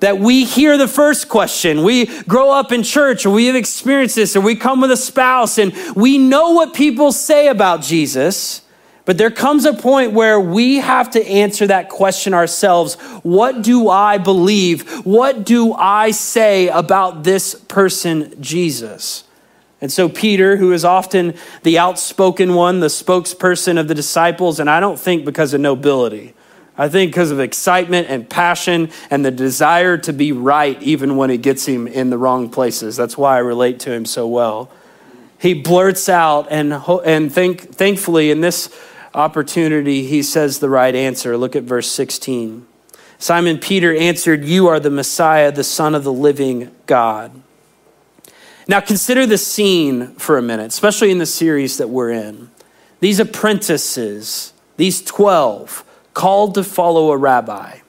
That 0.00 0.18
we 0.18 0.44
hear 0.44 0.76
the 0.76 0.87
first 0.87 1.30
question. 1.30 1.84
We 1.84 2.06
grow 2.25 2.50
up 2.50 2.70
in 2.70 2.82
church, 2.82 3.25
or 3.25 3.30
we 3.30 3.46
have 3.46 3.56
experienced 3.56 4.16
this, 4.16 4.37
or 4.37 4.42
we 4.42 4.56
come 4.56 4.82
with 4.82 4.90
a 4.90 4.96
spouse, 4.99 5.56
and 5.56 5.72
we 5.96 6.18
know 6.18 6.50
what 6.50 6.75
people 6.75 7.12
say 7.12 7.49
about 7.49 7.80
Jesus. 7.80 8.61
But 9.04 9.18
there 9.18 9.30
comes 9.30 9.64
a 9.64 9.73
point 9.73 10.12
where 10.12 10.38
we 10.38 10.76
have 10.76 11.11
to 11.11 11.26
answer 11.26 11.66
that 11.66 11.88
question 11.88 12.35
ourselves. 12.35 12.94
What 13.25 13.62
do 13.62 13.88
I 13.88 14.18
believe? 14.18 15.04
What 15.04 15.44
do 15.44 15.73
I 15.75 16.12
say 16.12 16.68
about 16.68 17.25
this 17.25 17.54
person, 17.54 18.40
Jesus? 18.40 19.25
And 19.80 19.90
so, 19.90 20.09
Peter, 20.09 20.56
who 20.56 20.73
is 20.73 20.85
often 20.85 21.35
the 21.64 21.78
outspoken 21.78 22.54
one, 22.54 22.78
the 22.78 22.87
spokesperson 22.87 23.80
of 23.80 23.88
the 23.88 23.94
disciples, 23.97 24.61
and 24.61 24.71
I 24.71 24.78
don't 24.78 24.99
think 24.99 25.25
because 25.25 25.52
of 25.52 25.61
nobility, 25.61 26.35
I 26.78 26.88
think 26.88 27.11
because 27.11 27.32
of 27.32 27.40
excitement 27.40 28.06
and 28.09 28.30
passion 28.30 28.90
and 29.11 29.25
the 29.25 29.32
desire 29.32 29.99
to 29.99 30.12
be 30.12 30.30
right, 30.30 30.80
even 30.80 31.16
when 31.16 31.30
it 31.30 31.42
gets 31.42 31.66
him 31.66 31.88
in 31.88 32.11
the 32.11 32.18
wrong 32.18 32.49
places. 32.49 32.97
That's 32.97 33.18
why 33.18 33.35
I 33.35 33.38
relate 33.40 33.80
to 33.80 33.92
him 33.92 34.06
so 34.06 34.28
well. 34.28 34.71
He 35.38 35.54
blurts 35.54 36.09
out, 36.09 36.47
and, 36.50 36.73
and 37.04 37.32
think, 37.32 37.75
thankfully, 37.75 38.30
in 38.30 38.40
this 38.40 38.73
opportunity, 39.14 40.07
he 40.07 40.23
says 40.23 40.59
the 40.59 40.69
right 40.69 40.95
answer. 40.95 41.37
Look 41.37 41.54
at 41.57 41.64
verse 41.64 41.90
16. 41.90 42.66
Simon 43.19 43.59
Peter 43.59 43.95
answered, 43.95 44.45
You 44.45 44.66
are 44.66 44.81
the 44.81 44.90
Messiah, 44.90 45.52
the 45.52 45.64
Son 45.64 45.95
of 45.95 46.04
the 46.04 46.12
living 46.12 46.75
God. 46.87 47.31
Now, 48.66 48.81
consider 48.81 49.26
the 49.26 49.38
scene 49.38 50.14
for 50.14 50.38
a 50.38 50.42
minute, 50.42 50.69
especially 50.69 51.11
in 51.11 51.19
the 51.19 51.26
series 51.26 51.76
that 51.78 51.88
we're 51.88 52.11
in. 52.11 52.50
These 53.00 53.21
apprentices, 53.21 54.52
these 54.76 55.02
12, 55.02 55.85
called 56.14 56.54
to 56.54 56.64
follow 56.64 57.11
a 57.11 57.16
rabbi. 57.16 57.82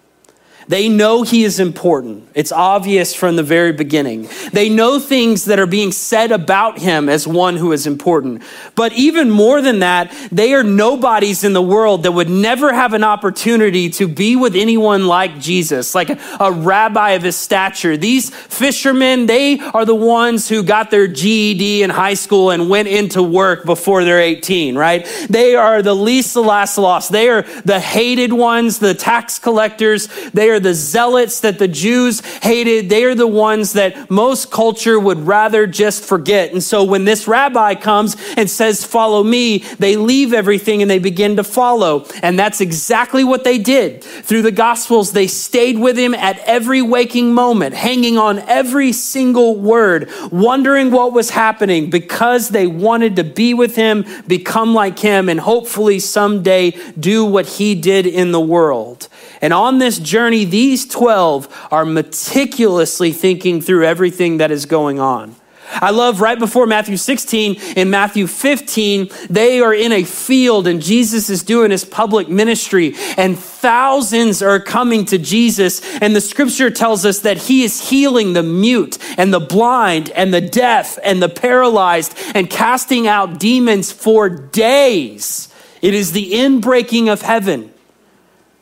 They 0.68 0.90
know 0.90 1.24
he 1.24 1.44
is 1.44 1.60
important. 1.60 2.28
It's 2.34 2.52
obvious 2.52 3.14
from 3.14 3.36
the 3.36 3.44
very 3.44 3.72
beginning. 3.72 4.30
They 4.52 4.70
know 4.70 5.00
things 5.00 5.46
that 5.46 5.60
are 5.60 5.66
being 5.66 5.92
said 5.92 6.32
about 6.32 6.80
him 6.80 7.10
as 7.10 7.28
one 7.28 7.58
who 7.58 7.72
is 7.72 7.86
important. 7.86 8.42
But 8.76 8.94
even 8.94 9.30
more 9.30 9.62
than 9.62 9.80
that, 9.80 10.16
they 10.32 10.54
are 10.54 10.64
nobodies 10.64 11.44
in 11.44 11.54
the 11.54 11.62
world 11.62 12.04
that 12.04 12.12
would 12.12 12.30
never 12.30 12.74
have 12.74 12.94
an 12.94 13.04
opportunity 13.04 13.90
to 13.92 14.08
be 14.08 14.36
with 14.36 14.56
anyone 14.56 15.08
like 15.08 15.40
Jesus, 15.40 15.94
like 15.94 16.10
a, 16.10 16.52
rabbi 16.54 17.12
of 17.12 17.24
his 17.24 17.36
stature. 17.36 17.98
These 17.98 18.30
fishermen, 18.30 19.26
they 19.26 19.60
are 19.60 19.86
the 19.86 19.96
ones 19.96 20.48
who 20.48 20.64
got 20.64 20.92
their 20.92 21.08
GED 21.08 21.84
in 21.84 21.90
high 21.90 22.14
school 22.14 22.52
and 22.52 22.70
went 22.70 22.88
into 22.88 23.22
work 23.22 23.66
before 23.66 24.04
they're 24.04 24.20
18, 24.20 24.76
right? 24.76 25.06
They 25.30 25.56
are 25.56 25.82
the 25.82 25.96
least, 25.96 26.34
the 26.34 26.44
last 26.44 26.78
lost. 26.78 27.12
They 27.12 27.30
are 27.30 27.42
the 27.66 27.80
hated 27.80 28.32
ones, 28.34 28.80
the 28.80 28.94
tax 28.94 29.40
collectors. 29.40 30.08
They 30.32 30.50
are 30.50 30.53
the 30.60 30.74
zealots 30.74 31.40
that 31.42 31.60
the 31.60 31.68
Jews 31.68 32.22
hated. 32.42 32.90
They 32.90 33.04
are 33.06 33.16
the 33.16 33.28
ones 33.28 33.74
that 33.74 34.10
most 34.10 34.52
culture 34.52 35.00
would 35.00 35.20
rather 35.20 35.68
just 35.68 36.04
forget. 36.04 36.52
And 36.52 36.64
so 36.64 36.84
when 36.84 37.06
this 37.06 37.28
rabbi 37.28 37.76
comes 37.76 38.16
and 38.38 38.50
says, 38.50 38.84
Follow 38.84 39.24
me, 39.24 39.60
they 39.80 39.96
leave 39.96 40.34
everything 40.34 40.82
and 40.82 40.90
they 40.90 41.00
begin 41.00 41.36
to 41.38 41.44
follow. 41.44 42.06
And 42.22 42.38
that's 42.38 42.62
exactly 42.62 43.24
what 43.24 43.44
they 43.44 43.58
did. 43.58 44.04
Through 44.04 44.44
the 44.44 44.52
Gospels, 44.52 45.12
they 45.12 45.28
stayed 45.28 45.78
with 45.80 45.98
him 45.98 46.14
at 46.14 46.40
every 46.40 46.82
waking 46.82 47.34
moment, 47.34 47.76
hanging 47.76 48.18
on 48.18 48.40
every 48.40 48.92
single 48.92 49.56
word, 49.56 50.10
wondering 50.32 50.92
what 50.92 51.14
was 51.14 51.32
happening 51.32 51.90
because 51.90 52.50
they 52.50 52.68
wanted 52.68 53.16
to 53.16 53.24
be 53.24 53.54
with 53.54 53.76
him, 53.76 54.06
become 54.28 54.74
like 54.74 55.00
him, 55.00 55.30
and 55.30 55.40
hopefully 55.40 56.00
someday 56.00 56.72
do 57.00 57.26
what 57.26 57.46
he 57.46 57.76
did 57.76 58.06
in 58.06 58.32
the 58.32 58.40
world. 58.40 59.08
And 59.42 59.54
on 59.54 59.80
this 59.80 60.00
journey, 60.00 60.43
these 60.46 60.86
12 60.86 61.68
are 61.72 61.86
meticulously 61.86 63.12
thinking 63.12 63.62
through 63.62 63.86
everything 63.86 64.38
that 64.38 64.52
is 64.52 64.66
going 64.66 65.00
on. 65.00 65.36
I 65.76 65.92
love 65.92 66.22
right 66.22 66.38
before 66.38 66.68
Matthew 66.68 66.98
16, 66.98 67.60
and 67.76 67.90
Matthew 67.90 68.28
15, 68.28 69.10
they 69.30 69.60
are 69.60 69.74
in 69.74 69.92
a 69.92 70.04
field 70.04 70.68
and 70.68 70.82
Jesus 70.82 71.30
is 71.30 71.44
doing 71.44 71.72
his 71.72 71.86
public 71.86 72.30
ministry, 72.30 72.96
and 73.18 73.38
thousands 73.38 74.42
are 74.42 74.60
coming 74.60 75.06
to 75.06 75.18
Jesus. 75.18 75.82
And 76.00 76.16
the 76.16 76.22
scripture 76.22 76.70
tells 76.70 77.06
us 77.06 77.20
that 77.20 77.38
he 77.38 77.64
is 77.64 77.90
healing 77.90 78.34
the 78.34 78.44
mute 78.44 78.98
and 79.18 79.34
the 79.34 79.40
blind 79.40 80.10
and 80.12 80.34
the 80.34 80.42
deaf 80.42 81.00
and 81.04 81.22
the 81.22 81.30
paralyzed 81.30 82.16
and 82.36 82.50
casting 82.50 83.08
out 83.08 83.40
demons 83.40 83.92
for 83.92 84.30
days. 84.30 85.50
It 85.82 85.94
is 85.94 86.12
the 86.12 86.34
inbreaking 86.34 87.12
of 87.12 87.22
heaven 87.22 87.73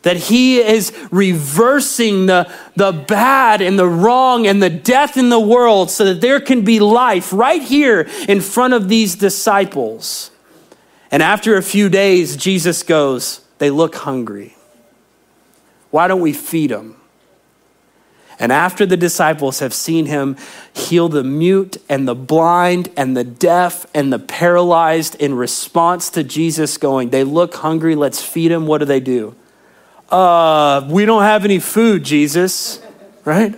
that 0.03 0.17
he 0.17 0.59
is 0.59 0.91
reversing 1.11 2.25
the, 2.25 2.51
the 2.75 2.91
bad 2.91 3.61
and 3.61 3.77
the 3.77 3.87
wrong 3.87 4.47
and 4.47 4.61
the 4.61 4.69
death 4.69 5.17
in 5.17 5.29
the 5.29 5.39
world 5.39 5.91
so 5.91 6.05
that 6.05 6.21
there 6.21 6.39
can 6.39 6.63
be 6.63 6.79
life 6.79 7.31
right 7.31 7.61
here 7.61 8.09
in 8.27 8.41
front 8.41 8.73
of 8.73 8.89
these 8.89 9.15
disciples. 9.15 10.31
And 11.11 11.21
after 11.21 11.55
a 11.55 11.61
few 11.61 11.89
days, 11.89 12.35
Jesus 12.35 12.83
goes, 12.83 13.41
They 13.59 13.69
look 13.69 13.95
hungry. 13.95 14.55
Why 15.91 16.07
don't 16.07 16.21
we 16.21 16.33
feed 16.33 16.71
them? 16.71 16.95
And 18.41 18.51
after 18.51 18.87
the 18.87 18.97
disciples 18.97 19.59
have 19.59 19.71
seen 19.71 20.07
him 20.07 20.35
heal 20.73 21.09
the 21.09 21.23
mute 21.23 21.77
and 21.87 22.07
the 22.07 22.15
blind 22.15 22.89
and 22.97 23.15
the 23.15 23.23
deaf 23.23 23.85
and 23.93 24.11
the 24.11 24.17
paralyzed 24.17 25.13
in 25.15 25.35
response 25.35 26.09
to 26.09 26.23
Jesus 26.23 26.79
going, 26.79 27.11
they 27.11 27.23
look 27.23 27.53
hungry, 27.53 27.93
let's 27.93 28.19
feed 28.23 28.47
them. 28.47 28.65
What 28.65 28.79
do 28.79 28.85
they 28.85 28.99
do? 28.99 29.35
Uh, 30.11 30.85
we 30.89 31.05
don't 31.05 31.23
have 31.23 31.45
any 31.45 31.59
food, 31.59 32.03
Jesus, 32.03 32.81
right? 33.23 33.55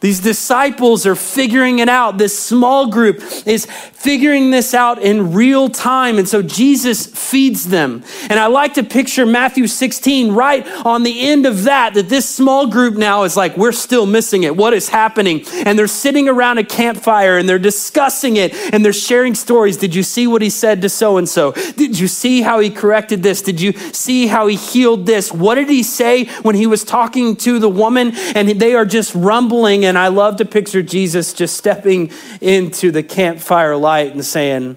These 0.00 0.20
disciples 0.20 1.06
are 1.06 1.14
figuring 1.14 1.78
it 1.78 1.88
out. 1.88 2.16
This 2.16 2.38
small 2.38 2.86
group 2.86 3.22
is 3.46 3.66
figuring 3.66 4.50
this 4.50 4.72
out 4.72 5.00
in 5.00 5.34
real 5.34 5.68
time. 5.68 6.18
And 6.18 6.26
so 6.26 6.40
Jesus 6.42 7.06
feeds 7.06 7.68
them. 7.68 8.02
And 8.30 8.40
I 8.40 8.46
like 8.46 8.74
to 8.74 8.82
picture 8.82 9.26
Matthew 9.26 9.66
16 9.66 10.32
right 10.32 10.66
on 10.86 11.02
the 11.02 11.20
end 11.28 11.44
of 11.44 11.64
that, 11.64 11.92
that 11.94 12.08
this 12.08 12.26
small 12.26 12.66
group 12.66 12.94
now 12.94 13.24
is 13.24 13.36
like, 13.36 13.58
we're 13.58 13.72
still 13.72 14.06
missing 14.06 14.44
it. 14.44 14.56
What 14.56 14.72
is 14.72 14.88
happening? 14.88 15.44
And 15.66 15.78
they're 15.78 15.86
sitting 15.86 16.28
around 16.28 16.56
a 16.56 16.64
campfire 16.64 17.36
and 17.36 17.46
they're 17.46 17.58
discussing 17.58 18.36
it 18.36 18.54
and 18.72 18.82
they're 18.82 18.94
sharing 18.94 19.34
stories. 19.34 19.76
Did 19.76 19.94
you 19.94 20.02
see 20.02 20.26
what 20.26 20.40
he 20.40 20.48
said 20.48 20.80
to 20.82 20.88
so 20.88 21.18
and 21.18 21.28
so? 21.28 21.52
Did 21.52 21.98
you 21.98 22.08
see 22.08 22.40
how 22.40 22.60
he 22.60 22.70
corrected 22.70 23.22
this? 23.22 23.42
Did 23.42 23.60
you 23.60 23.72
see 23.72 24.28
how 24.28 24.46
he 24.46 24.56
healed 24.56 25.04
this? 25.04 25.30
What 25.30 25.56
did 25.56 25.68
he 25.68 25.82
say 25.82 26.24
when 26.40 26.54
he 26.54 26.66
was 26.66 26.84
talking 26.84 27.36
to 27.36 27.58
the 27.58 27.68
woman? 27.68 28.12
And 28.34 28.48
they 28.48 28.74
are 28.74 28.86
just 28.86 29.14
rumbling 29.14 29.84
and 29.90 29.98
I 29.98 30.06
love 30.06 30.36
to 30.36 30.44
picture 30.44 30.82
Jesus 30.82 31.32
just 31.32 31.56
stepping 31.56 32.12
into 32.40 32.92
the 32.92 33.02
campfire 33.02 33.76
light 33.76 34.12
and 34.12 34.24
saying, 34.24 34.76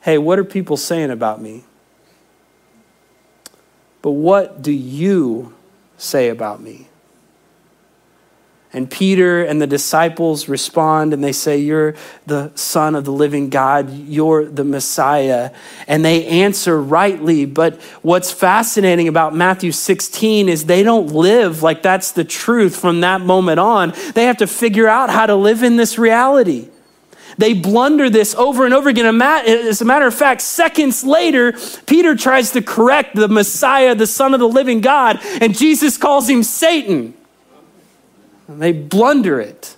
Hey, 0.00 0.16
what 0.16 0.38
are 0.38 0.44
people 0.44 0.78
saying 0.78 1.10
about 1.10 1.42
me? 1.42 1.64
But 4.00 4.12
what 4.12 4.62
do 4.62 4.72
you 4.72 5.54
say 5.98 6.30
about 6.30 6.62
me? 6.62 6.85
And 8.76 8.90
Peter 8.90 9.42
and 9.42 9.60
the 9.60 9.66
disciples 9.66 10.50
respond 10.50 11.14
and 11.14 11.24
they 11.24 11.32
say, 11.32 11.56
You're 11.56 11.94
the 12.26 12.52
Son 12.56 12.94
of 12.94 13.06
the 13.06 13.10
living 13.10 13.48
God. 13.48 13.90
You're 13.90 14.44
the 14.44 14.64
Messiah. 14.64 15.50
And 15.88 16.04
they 16.04 16.26
answer 16.26 16.78
rightly. 16.78 17.46
But 17.46 17.80
what's 18.02 18.30
fascinating 18.30 19.08
about 19.08 19.34
Matthew 19.34 19.72
16 19.72 20.50
is 20.50 20.66
they 20.66 20.82
don't 20.82 21.06
live 21.06 21.62
like 21.62 21.80
that's 21.80 22.12
the 22.12 22.22
truth 22.22 22.76
from 22.76 23.00
that 23.00 23.22
moment 23.22 23.60
on. 23.60 23.94
They 24.12 24.24
have 24.24 24.36
to 24.36 24.46
figure 24.46 24.88
out 24.88 25.08
how 25.08 25.24
to 25.24 25.36
live 25.36 25.62
in 25.62 25.76
this 25.76 25.96
reality. 25.96 26.68
They 27.38 27.54
blunder 27.54 28.10
this 28.10 28.34
over 28.34 28.66
and 28.66 28.74
over 28.74 28.90
again. 28.90 29.22
As 29.22 29.80
a 29.80 29.86
matter 29.86 30.06
of 30.06 30.14
fact, 30.14 30.42
seconds 30.42 31.02
later, 31.02 31.54
Peter 31.86 32.14
tries 32.14 32.50
to 32.50 32.60
correct 32.60 33.16
the 33.16 33.28
Messiah, 33.28 33.94
the 33.94 34.06
Son 34.06 34.34
of 34.34 34.40
the 34.40 34.48
living 34.48 34.82
God, 34.82 35.18
and 35.40 35.56
Jesus 35.56 35.96
calls 35.96 36.28
him 36.28 36.42
Satan. 36.42 37.14
They 38.48 38.72
blunder 38.72 39.40
it 39.40 39.75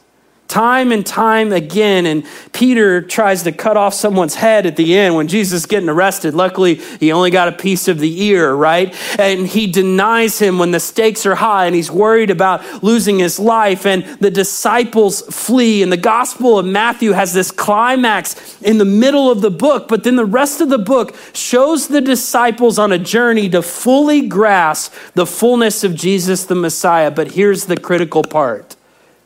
time 0.49 0.91
and 0.93 1.05
time 1.05 1.53
again. 1.53 2.07
And 2.07 2.25
Peter 2.53 3.03
tries 3.03 3.43
to 3.45 3.53
cut 3.53 3.77
off 3.77 3.95
someone's 3.95 4.35
head 4.35 4.67
at 4.67 4.77
the 4.77 4.97
end 4.97 5.15
when 5.15 5.29
Jesus 5.29 5.61
is 5.61 5.67
getting 5.67 5.91
arrested. 5.91 6.35
Luckily, 6.35 6.77
he 6.99 7.13
only 7.13 7.31
got 7.31 7.49
a 7.49 7.53
piece 7.53 7.87
of 7.87 7.99
the 7.99 8.23
ear, 8.25 8.55
right? 8.55 8.95
And 9.19 9.47
he 9.47 9.67
denies 9.67 10.39
him 10.39 10.59
when 10.59 10.71
the 10.71 10.81
stakes 10.81 11.27
are 11.27 11.35
high 11.35 11.67
and 11.67 11.75
he's 11.75 11.91
worried 11.91 12.31
about 12.31 12.83
losing 12.83 13.19
his 13.19 13.39
life. 13.39 13.85
And 13.85 14.05
the 14.21 14.31
disciples 14.31 15.21
flee. 15.23 15.83
And 15.83 15.93
the 15.93 15.99
Gospel 15.99 16.59
of 16.59 16.65
Matthew 16.65 17.13
has 17.13 17.35
this 17.35 17.51
climax 17.51 18.61
in 18.63 18.79
the 18.79 18.85
middle 18.87 19.31
of 19.31 19.43
the 19.43 19.51
book, 19.51 19.89
but 19.89 20.05
then 20.05 20.17
the 20.17 20.25
rest 20.25 20.61
of 20.61 20.71
the 20.71 20.79
book 20.79 21.15
shows 21.35 21.89
the 21.89 22.01
disciples 22.01 22.79
on 22.79 22.91
a 22.93 22.99
journey 22.99 23.49
to 23.51 23.61
fully 23.61 24.27
grasp 24.27 24.95
the 25.15 25.27
fullness 25.27 25.85
of 25.85 25.95
Jesus 25.95 26.45
the 26.45 26.55
Messiah. 26.55 27.11
But 27.11 27.33
here's 27.33 27.67
the 27.67 27.77
critical 27.77 28.23
part 28.23 28.78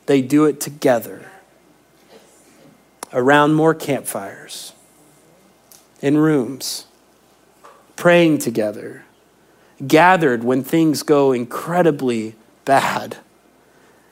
they 0.05 0.21
do 0.21 0.45
it 0.45 0.59
together 0.59 1.29
around 3.11 3.53
more 3.53 3.75
campfires, 3.75 4.73
in 6.01 6.17
rooms, 6.17 6.85
praying 7.95 8.39
together, 8.39 9.05
gathered 9.85 10.43
when 10.43 10.63
things 10.63 11.03
go 11.03 11.31
incredibly 11.31 12.35
bad. 12.65 13.17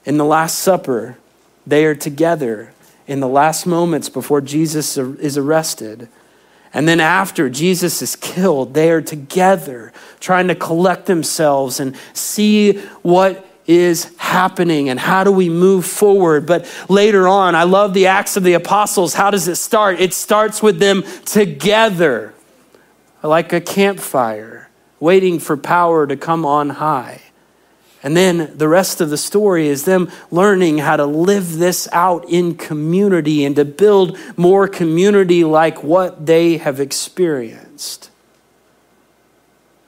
In 0.05 0.17
the 0.17 0.25
Last 0.25 0.59
Supper, 0.59 1.17
they 1.65 1.85
are 1.85 1.95
together 1.95 2.73
in 3.07 3.19
the 3.19 3.27
last 3.27 3.65
moments 3.65 4.07
before 4.07 4.41
Jesus 4.41 4.97
is 4.97 5.37
arrested. 5.37 6.07
And 6.73 6.87
then 6.87 6.99
after 6.99 7.49
Jesus 7.49 8.01
is 8.01 8.15
killed, 8.15 8.73
they 8.73 8.89
are 8.91 9.01
together 9.01 9.91
trying 10.19 10.47
to 10.47 10.55
collect 10.55 11.07
themselves 11.07 11.79
and 11.79 11.95
see 12.13 12.77
what 13.01 13.45
is 13.67 14.15
happening 14.17 14.89
and 14.89 14.99
how 14.99 15.23
do 15.23 15.31
we 15.31 15.49
move 15.49 15.85
forward. 15.85 16.45
But 16.45 16.69
later 16.89 17.27
on, 17.27 17.55
I 17.55 17.63
love 17.63 17.93
the 17.93 18.07
Acts 18.07 18.37
of 18.37 18.43
the 18.43 18.53
Apostles. 18.53 19.13
How 19.13 19.31
does 19.31 19.47
it 19.47 19.55
start? 19.55 19.99
It 19.99 20.13
starts 20.13 20.61
with 20.61 20.79
them 20.79 21.03
together, 21.25 22.33
like 23.23 23.53
a 23.53 23.61
campfire, 23.61 24.69
waiting 24.99 25.39
for 25.39 25.57
power 25.57 26.05
to 26.07 26.15
come 26.15 26.45
on 26.45 26.69
high. 26.69 27.21
And 28.03 28.17
then 28.17 28.57
the 28.57 28.67
rest 28.67 28.99
of 28.99 29.09
the 29.09 29.17
story 29.17 29.67
is 29.67 29.85
them 29.85 30.11
learning 30.31 30.79
how 30.79 30.97
to 30.97 31.05
live 31.05 31.57
this 31.57 31.87
out 31.91 32.27
in 32.29 32.55
community 32.55 33.45
and 33.45 33.55
to 33.55 33.65
build 33.65 34.17
more 34.35 34.67
community 34.67 35.43
like 35.43 35.83
what 35.83 36.25
they 36.25 36.57
have 36.57 36.79
experienced. 36.79 38.10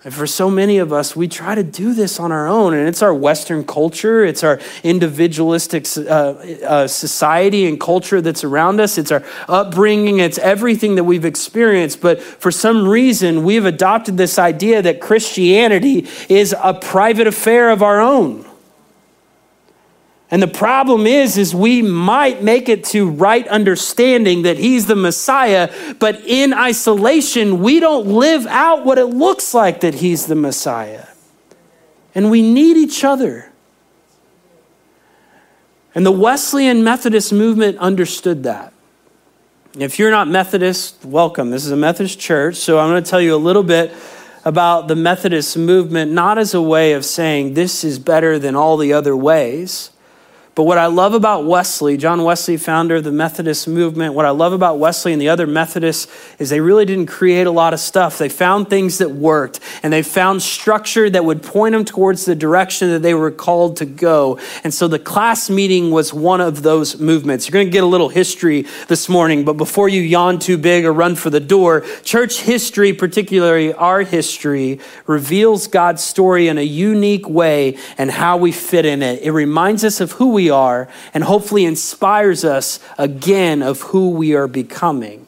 And 0.06 0.14
for 0.14 0.28
so 0.28 0.50
many 0.50 0.80
of 0.80 0.92
us, 0.92 1.16
we 1.16 1.30
try 1.30 1.56
to 1.56 1.64
do 1.64 1.94
this 1.94 2.20
on 2.20 2.32
our 2.32 2.46
own. 2.46 2.74
And 2.74 2.90
it's 2.90 3.02
our 3.02 3.14
Western 3.14 3.64
culture, 3.64 4.26
it's 4.26 4.44
our 4.44 4.60
individualistic 4.84 5.88
uh, 5.98 6.02
uh, 6.02 6.88
society 6.88 7.66
and 7.66 7.80
culture 7.80 8.20
that's 8.20 8.44
around 8.44 8.82
us, 8.82 8.98
it's 8.98 9.12
our 9.12 9.24
upbringing, 9.48 10.20
it's 10.20 10.38
everything 10.40 10.96
that 10.96 11.06
we've 11.06 11.24
experienced. 11.24 12.02
But 12.02 12.22
for 12.22 12.52
some 12.52 12.86
reason, 12.86 13.46
we've 13.46 13.66
adopted 13.66 14.18
this 14.18 14.38
idea 14.38 14.82
that 14.82 15.00
Christianity 15.00 16.08
is 16.28 16.54
a 16.62 16.74
private 16.74 17.28
affair 17.28 17.70
of 17.70 17.82
our 17.82 18.02
own. 18.02 18.46
And 20.34 20.42
the 20.42 20.48
problem 20.48 21.06
is 21.06 21.38
is 21.38 21.54
we 21.54 21.84
might 21.84 22.42
make 22.42 22.68
it 22.68 22.86
to 22.86 23.08
right 23.08 23.48
understanding 23.48 24.42
that 24.42 24.58
he's 24.58 24.88
the 24.88 24.96
Messiah, 24.96 25.72
but 26.00 26.22
in 26.26 26.56
isolation 26.56 27.62
we 27.62 27.80
don't 27.80 28.08
live 28.08 28.48
out 28.48 28.84
what 28.84 28.98
it 28.98 29.06
looks 29.06 29.54
like 29.54 29.82
that 29.82 29.94
he's 29.94 30.26
the 30.26 30.34
Messiah. 30.34 31.06
And 32.16 32.32
we 32.32 32.42
need 32.42 32.78
each 32.78 33.04
other. 33.04 33.52
And 35.94 36.04
the 36.04 36.12
Wesleyan 36.12 36.84
Methodist 36.84 37.32
movement 37.32 37.78
understood 37.78 38.42
that. 38.42 38.74
If 39.78 40.00
you're 40.00 40.10
not 40.10 40.28
Methodist, 40.28 41.06
welcome. 41.06 41.52
This 41.52 41.64
is 41.64 41.72
a 41.72 41.78
Methodist 41.78 42.20
church, 42.20 42.56
so 42.56 42.80
I'm 42.80 42.90
going 42.90 43.04
to 43.04 43.08
tell 43.08 43.22
you 43.22 43.36
a 43.36 43.38
little 43.38 43.62
bit 43.62 43.94
about 44.44 44.88
the 44.88 44.96
Methodist 44.96 45.58
movement, 45.58 46.12
not 46.12 46.40
as 46.40 46.56
a 46.56 46.62
way 46.62 46.94
of 46.94 47.06
saying 47.06 47.54
this 47.54 47.84
is 47.84 48.00
better 48.00 48.40
than 48.40 48.56
all 48.56 48.78
the 48.78 48.94
other 48.94 49.16
ways, 49.16 49.92
but 50.56 50.64
what 50.64 50.78
I 50.78 50.86
love 50.86 51.16
about 51.16 51.46
Wesley, 51.46 51.98
John 51.98 52.24
Wesley, 52.24 52.58
founder 52.58 52.98
of 52.98 53.04
the 53.04 53.12
Methodist 53.12 53.68
movement, 53.68 54.14
what 54.14 54.26
I 54.26 54.30
love 54.30 54.54
about 54.54 54.78
Wesley 54.78 55.12
and 55.12 55.20
the 55.20 55.30
other 55.30 55.48
Methodists 55.48 56.08
is 56.38 56.52
they 56.52 56.60
really 56.60 56.86
didn't 56.86 57.08
create 57.08 57.48
a 57.48 57.52
lot 57.52 57.74
of 57.74 57.80
stuff. 57.80 58.20
They 58.20 58.30
found 58.30 58.70
things 58.70 59.00
that 59.00 59.10
worked 59.10 59.60
and 59.82 59.92
they 59.92 60.04
found 60.04 60.44
structure 60.44 61.10
that 61.10 61.26
would 61.26 61.42
point 61.42 61.74
them 61.74 61.84
towards 61.84 62.26
the 62.26 62.36
direction 62.36 62.90
that 62.90 63.02
they 63.02 63.16
were 63.16 63.32
called 63.32 63.78
to 63.78 63.86
go. 63.86 64.40
And 64.64 64.72
so 64.72 64.88
the 64.88 65.00
class 65.00 65.50
meeting 65.50 65.90
was 65.90 66.14
one 66.14 66.40
of 66.40 66.62
those 66.62 67.00
movements. 67.00 67.48
You're 67.48 67.54
going 67.54 67.68
to 67.68 67.72
get 67.72 67.84
a 67.84 67.88
little 67.88 68.10
history 68.10 68.68
this 68.90 69.10
morning, 69.10 69.46
but 69.46 69.54
before 69.54 69.90
you 69.90 70.02
yawn 70.02 70.38
too 70.38 70.60
big 70.60 70.86
or 70.86 70.94
run 70.94 71.16
for 71.16 71.32
the 71.32 71.40
door, 71.40 71.82
church 72.04 72.42
history, 72.42 72.94
particularly 72.94 73.74
our 73.74 74.04
history, 74.04 74.80
reveals 75.08 75.66
God's 75.66 76.04
story 76.04 76.48
in 76.48 76.60
a 76.60 76.64
unique 76.64 77.28
way 77.28 77.80
and 77.98 78.12
how 78.12 78.38
we 78.38 78.52
fit 78.52 78.86
in 78.86 79.02
it. 79.02 79.24
It 79.24 79.32
reminds 79.32 79.84
us 79.84 80.00
of 80.00 80.12
who 80.12 80.30
we 80.30 80.43
we 80.44 80.50
are 80.50 80.90
and 81.14 81.24
hopefully 81.24 81.64
inspires 81.64 82.44
us 82.44 82.80
again 82.98 83.62
of 83.62 83.82
who 83.82 84.10
we 84.10 84.36
are 84.36 84.48
becoming. 84.48 85.26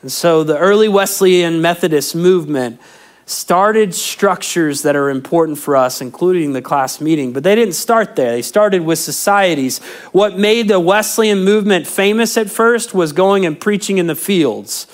And 0.00 0.10
so 0.10 0.42
the 0.42 0.56
early 0.56 0.88
Wesleyan 0.88 1.60
Methodist 1.60 2.14
movement 2.14 2.80
started 3.26 3.94
structures 3.94 4.80
that 4.82 4.96
are 4.96 5.10
important 5.10 5.58
for 5.58 5.76
us, 5.76 6.00
including 6.00 6.54
the 6.54 6.62
class 6.62 6.98
meeting. 6.98 7.34
But 7.34 7.42
they 7.42 7.54
didn't 7.54 7.74
start 7.74 8.16
there. 8.16 8.30
They 8.30 8.40
started 8.40 8.80
with 8.82 8.98
societies. 8.98 9.80
What 10.12 10.38
made 10.38 10.68
the 10.68 10.80
Wesleyan 10.80 11.44
movement 11.44 11.86
famous 11.86 12.38
at 12.38 12.48
first 12.48 12.94
was 12.94 13.12
going 13.12 13.44
and 13.44 13.60
preaching 13.60 13.98
in 13.98 14.06
the 14.06 14.14
fields 14.14 14.86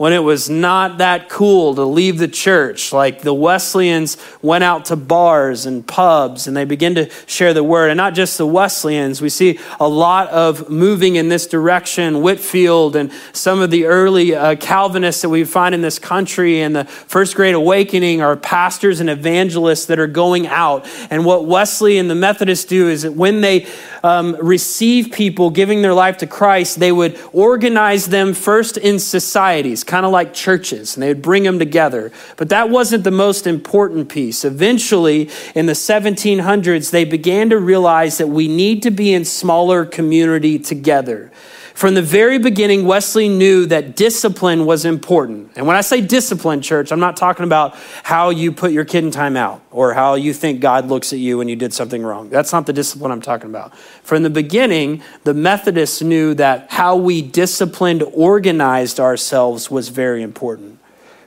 when 0.00 0.14
it 0.14 0.18
was 0.20 0.48
not 0.48 0.96
that 0.96 1.28
cool 1.28 1.74
to 1.74 1.84
leave 1.84 2.16
the 2.16 2.26
church. 2.26 2.90
Like 2.90 3.20
the 3.20 3.34
Wesleyans 3.34 4.16
went 4.40 4.64
out 4.64 4.86
to 4.86 4.96
bars 4.96 5.66
and 5.66 5.86
pubs 5.86 6.46
and 6.46 6.56
they 6.56 6.64
began 6.64 6.94
to 6.94 7.10
share 7.26 7.52
the 7.52 7.62
word. 7.62 7.90
And 7.90 7.98
not 7.98 8.14
just 8.14 8.38
the 8.38 8.46
Wesleyans, 8.46 9.20
we 9.20 9.28
see 9.28 9.58
a 9.78 9.86
lot 9.86 10.28
of 10.28 10.70
moving 10.70 11.16
in 11.16 11.28
this 11.28 11.46
direction. 11.46 12.22
Whitefield 12.22 12.96
and 12.96 13.12
some 13.34 13.60
of 13.60 13.70
the 13.70 13.84
early 13.84 14.34
uh, 14.34 14.56
Calvinists 14.56 15.20
that 15.20 15.28
we 15.28 15.44
find 15.44 15.74
in 15.74 15.82
this 15.82 15.98
country 15.98 16.62
and 16.62 16.74
the 16.74 16.86
First 16.86 17.36
Great 17.36 17.54
Awakening 17.54 18.22
are 18.22 18.36
pastors 18.38 19.00
and 19.00 19.10
evangelists 19.10 19.84
that 19.84 19.98
are 19.98 20.06
going 20.06 20.46
out. 20.46 20.88
And 21.10 21.26
what 21.26 21.44
Wesley 21.44 21.98
and 21.98 22.08
the 22.08 22.14
Methodists 22.14 22.64
do 22.64 22.88
is 22.88 23.02
that 23.02 23.12
when 23.12 23.42
they 23.42 23.66
um, 24.02 24.36
receive 24.40 25.12
people 25.12 25.50
giving 25.50 25.82
their 25.82 25.94
life 25.94 26.18
to 26.18 26.26
Christ, 26.26 26.78
they 26.78 26.92
would 26.92 27.18
organize 27.32 28.06
them 28.06 28.34
first 28.34 28.76
in 28.76 28.98
societies, 28.98 29.84
kind 29.84 30.06
of 30.06 30.12
like 30.12 30.34
churches, 30.34 30.96
and 30.96 31.02
they 31.02 31.08
would 31.08 31.22
bring 31.22 31.42
them 31.42 31.58
together. 31.58 32.12
But 32.36 32.48
that 32.48 32.70
wasn't 32.70 33.04
the 33.04 33.10
most 33.10 33.46
important 33.46 34.08
piece. 34.08 34.44
Eventually, 34.44 35.30
in 35.54 35.66
the 35.66 35.72
1700s, 35.72 36.90
they 36.90 37.04
began 37.04 37.50
to 37.50 37.58
realize 37.58 38.18
that 38.18 38.28
we 38.28 38.48
need 38.48 38.82
to 38.82 38.90
be 38.90 39.12
in 39.12 39.24
smaller 39.24 39.84
community 39.84 40.58
together. 40.58 41.30
From 41.74 41.94
the 41.94 42.02
very 42.02 42.38
beginning, 42.38 42.84
Wesley 42.84 43.28
knew 43.28 43.66
that 43.66 43.96
discipline 43.96 44.66
was 44.66 44.84
important. 44.84 45.52
And 45.56 45.66
when 45.66 45.76
I 45.76 45.80
say 45.80 46.00
discipline, 46.00 46.62
church, 46.62 46.92
I'm 46.92 47.00
not 47.00 47.16
talking 47.16 47.44
about 47.44 47.74
how 48.02 48.30
you 48.30 48.52
put 48.52 48.72
your 48.72 48.84
kid 48.84 49.04
in 49.04 49.10
timeout 49.10 49.60
or 49.70 49.94
how 49.94 50.14
you 50.14 50.34
think 50.34 50.60
God 50.60 50.88
looks 50.88 51.12
at 51.12 51.18
you 51.18 51.38
when 51.38 51.48
you 51.48 51.56
did 51.56 51.72
something 51.72 52.02
wrong. 52.02 52.28
That's 52.28 52.52
not 52.52 52.66
the 52.66 52.72
discipline 52.72 53.10
I'm 53.12 53.22
talking 53.22 53.48
about. 53.48 53.76
From 54.02 54.22
the 54.22 54.30
beginning, 54.30 55.02
the 55.24 55.34
Methodists 55.34 56.02
knew 56.02 56.34
that 56.34 56.70
how 56.70 56.96
we 56.96 57.22
disciplined, 57.22 58.02
organized 58.12 59.00
ourselves 59.00 59.70
was 59.70 59.88
very 59.88 60.22
important. 60.22 60.78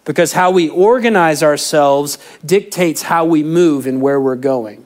Because 0.05 0.33
how 0.33 0.51
we 0.51 0.67
organize 0.69 1.41
ourselves 1.41 2.17
dictates 2.45 3.03
how 3.03 3.23
we 3.25 3.41
move 3.41 3.87
and 3.87 4.01
where 4.01 4.19
we're 4.19 4.35
going. 4.35 4.82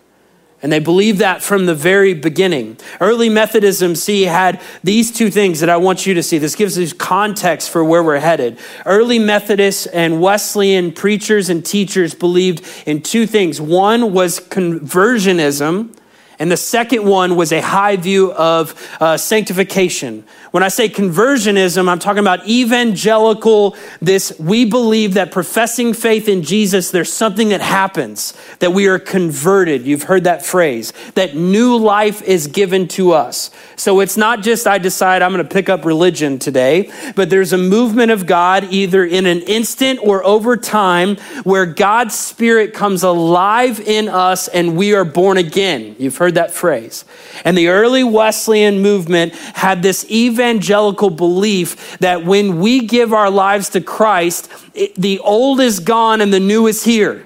And 0.64 0.72
they 0.72 0.80
believed 0.80 1.20
that 1.20 1.44
from 1.44 1.68
the 1.68 1.76
very 1.76 2.16
beginning. 2.16 2.78
Early 3.00 3.30
Methodism, 3.30 3.94
see, 3.96 4.24
had 4.24 4.60
these 4.84 5.12
two 5.12 5.30
things 5.30 5.60
that 5.60 5.70
I 5.70 5.78
want 5.78 6.08
you 6.08 6.16
to 6.16 6.24
see. 6.24 6.40
This 6.40 6.56
gives 6.56 6.80
us 6.80 6.94
context 6.94 7.70
for 7.70 7.84
where 7.84 8.02
we're 8.02 8.20
headed. 8.20 8.58
Early 8.84 9.20
Methodists 9.20 9.86
and 9.86 10.20
Wesleyan 10.20 10.94
preachers 10.94 11.50
and 11.50 11.64
teachers 11.64 12.16
believed 12.16 12.68
in 12.88 13.04
two 13.04 13.28
things. 13.28 13.62
One 13.62 14.14
was 14.14 14.40
conversionism, 14.40 15.96
and 16.40 16.52
the 16.52 16.58
second 16.58 17.04
one 17.04 17.36
was 17.36 17.52
a 17.52 17.62
high 17.62 17.96
view 17.96 18.32
of 18.34 18.76
uh, 19.00 19.18
sanctification. 19.18 20.24
When 20.52 20.62
I 20.62 20.68
say 20.68 20.88
conversionism, 20.88 21.90
I'm 21.90 21.98
talking 21.98 22.20
about 22.20 22.48
evangelical, 22.48 23.76
this, 24.02 24.38
we 24.40 24.66
believe 24.66 25.16
that 25.16 25.32
professing 25.32 25.94
faith 25.94 26.30
in 26.30 26.44
Jesus, 26.44 26.92
there's 26.92 27.12
something 27.12 27.50
that 27.50 27.62
happens, 27.62 28.34
that 28.60 28.72
we 28.72 28.88
are 28.88 29.00
converted. 29.00 29.86
You've 29.86 30.04
heard 30.04 30.26
that 30.26 30.46
phrase, 30.46 30.94
that 31.16 31.36
new 31.36 31.76
life 31.76 32.22
is 32.22 32.48
given 32.48 32.88
to 32.90 33.14
us. 33.14 33.50
So 33.76 34.00
it's 34.00 34.18
not 34.18 34.42
just 34.42 34.68
I 34.68 34.78
decide 34.78 35.22
I'm 35.22 35.34
going 35.34 35.46
to 35.46 35.54
pick 35.54 35.70
up 35.70 35.86
religion 35.86 36.38
today, 36.38 36.92
but 37.16 37.30
there's 37.30 37.54
a 37.54 37.58
movement 37.58 38.12
of 38.12 38.26
God 38.26 38.66
either 38.72 39.04
in 39.04 39.26
an 39.26 39.40
instant 39.42 40.00
or 40.04 40.24
over 40.24 40.56
time 40.56 41.18
where 41.44 41.66
God's 41.66 42.18
Spirit 42.18 42.74
comes 42.74 43.04
alive 43.04 43.80
in 43.80 44.08
us 44.08 44.48
and 44.48 44.78
we 44.78 44.94
are 44.94 45.06
born 45.06 45.38
again. 45.38 45.96
You've 45.98 46.18
heard 46.18 46.27
that 46.36 46.52
phrase. 46.52 47.06
And 47.44 47.58
the 47.58 47.70
early 47.70 48.04
Wesleyan 48.04 48.82
movement 48.82 49.34
had 49.36 49.82
this 49.82 50.06
evangelical 50.10 50.58
evangelical 50.58 51.10
belief 51.10 51.98
that 52.00 52.26
when 52.26 52.60
we 52.60 52.86
give 52.86 53.14
our 53.14 53.30
lives 53.30 53.70
to 53.70 53.82
Christ, 53.82 54.52
it, 54.74 54.96
the 54.96 55.20
old 55.20 55.60
is 55.60 55.80
gone 55.80 56.22
and 56.22 56.34
the 56.34 56.40
new 56.40 56.68
is 56.68 56.84
here. 56.84 57.26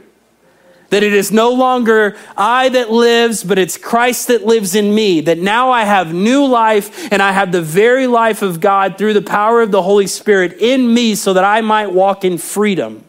That 0.89 1.03
it 1.03 1.13
is 1.13 1.31
no 1.31 1.51
longer 1.53 2.17
I 2.35 2.67
that 2.69 2.91
lives, 2.91 3.45
but 3.45 3.57
it's 3.57 3.77
Christ 3.77 4.27
that 4.27 4.45
lives 4.45 4.75
in 4.75 4.93
me. 4.93 5.21
That 5.21 5.37
now 5.37 5.71
I 5.71 5.85
have 5.85 6.13
new 6.13 6.45
life 6.45 7.11
and 7.11 7.21
I 7.21 7.31
have 7.31 7.51
the 7.51 7.61
very 7.61 8.07
life 8.07 8.41
of 8.41 8.59
God 8.59 8.97
through 8.97 9.13
the 9.13 9.21
power 9.21 9.61
of 9.61 9.71
the 9.71 9.81
Holy 9.81 10.07
Spirit 10.07 10.53
in 10.59 10.93
me 10.93 11.15
so 11.15 11.33
that 11.33 11.45
I 11.45 11.61
might 11.61 11.93
walk 11.93 12.25
in 12.25 12.37
freedom. 12.37 13.05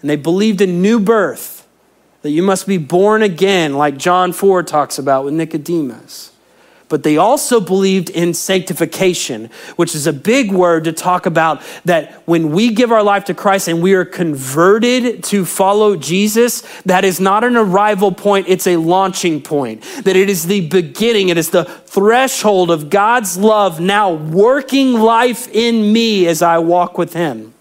And 0.00 0.08
they 0.08 0.16
believed 0.16 0.60
in 0.60 0.82
new 0.82 1.00
birth, 1.00 1.59
that 2.22 2.30
you 2.30 2.42
must 2.42 2.66
be 2.66 2.78
born 2.78 3.22
again, 3.22 3.74
like 3.74 3.96
John 3.96 4.32
4 4.32 4.62
talks 4.62 4.98
about 4.98 5.24
with 5.24 5.34
Nicodemus 5.34 6.30
but 6.90 7.04
they 7.04 7.16
also 7.16 7.60
believed 7.60 8.10
in 8.10 8.34
sanctification, 8.34 9.48
which 9.76 9.94
is 9.94 10.06
a 10.06 10.12
big 10.12 10.52
word 10.52 10.84
to 10.84 10.92
talk 10.92 11.24
about 11.24 11.62
that 11.84 12.14
when 12.26 12.50
we 12.50 12.74
give 12.74 12.90
our 12.90 13.02
life 13.02 13.24
to 13.26 13.32
Christ 13.32 13.68
and 13.68 13.80
we 13.80 13.94
are 13.94 14.04
converted 14.04 15.22
to 15.24 15.44
follow 15.44 15.96
Jesus, 15.96 16.62
that 16.82 17.04
is 17.04 17.20
not 17.20 17.44
an 17.44 17.56
arrival 17.56 18.10
point, 18.10 18.48
it's 18.48 18.66
a 18.66 18.76
launching 18.76 19.40
point. 19.40 19.82
That 20.02 20.16
it 20.16 20.28
is 20.28 20.48
the 20.48 20.68
beginning, 20.68 21.28
it 21.28 21.38
is 21.38 21.50
the 21.50 21.64
threshold 21.64 22.72
of 22.72 22.90
God's 22.90 23.38
love 23.38 23.80
now 23.80 24.12
working 24.12 24.94
life 24.94 25.48
in 25.48 25.92
me 25.92 26.26
as 26.26 26.42
I 26.42 26.58
walk 26.58 26.98
with 26.98 27.14
Him. 27.14 27.54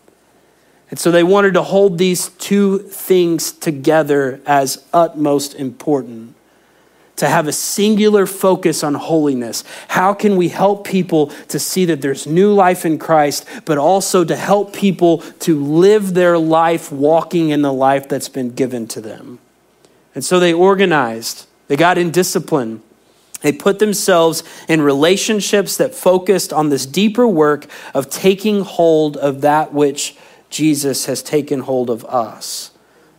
And 0.89 0.97
so 0.97 1.11
they 1.11 1.23
wanted 1.23 1.53
to 1.53 1.61
hold 1.61 1.97
these 1.97 2.29
two 2.29 2.79
things 2.79 3.51
together 3.51 4.41
as 4.45 4.83
utmost 4.91 5.53
important 5.53 6.35
to 7.19 7.27
have 7.27 7.47
a 7.47 7.51
singular 7.51 8.25
focus 8.25 8.81
on 8.81 8.93
holiness. 8.93 9.65
How 9.89 10.13
can 10.13 10.37
we 10.37 10.47
help 10.47 10.87
people 10.87 11.27
to 11.49 11.59
see 11.59 11.85
that 11.85 12.01
there's 12.01 12.25
new 12.25 12.53
life 12.53 12.85
in 12.85 12.97
Christ, 12.97 13.45
but 13.65 13.77
also 13.77 14.23
to 14.23 14.35
help 14.35 14.73
people 14.73 15.19
to 15.41 15.61
live 15.61 16.13
their 16.13 16.37
life 16.37 16.91
walking 16.91 17.49
in 17.49 17.61
the 17.61 17.73
life 17.73 18.07
that's 18.07 18.29
been 18.29 18.51
given 18.51 18.87
to 18.87 19.01
them? 19.01 19.39
And 20.15 20.23
so 20.23 20.39
they 20.39 20.53
organized, 20.53 21.45
they 21.67 21.75
got 21.75 21.97
in 21.97 22.09
discipline. 22.09 22.81
They 23.41 23.51
put 23.51 23.79
themselves 23.79 24.43
in 24.67 24.81
relationships 24.81 25.77
that 25.77 25.93
focused 25.93 26.51
on 26.51 26.69
this 26.69 26.85
deeper 26.85 27.27
work 27.27 27.67
of 27.93 28.09
taking 28.09 28.61
hold 28.61 29.17
of 29.17 29.41
that 29.41 29.73
which 29.73 30.15
Jesus 30.49 31.05
has 31.05 31.21
taken 31.21 31.61
hold 31.61 31.89
of 31.89 32.03
us. 32.05 32.71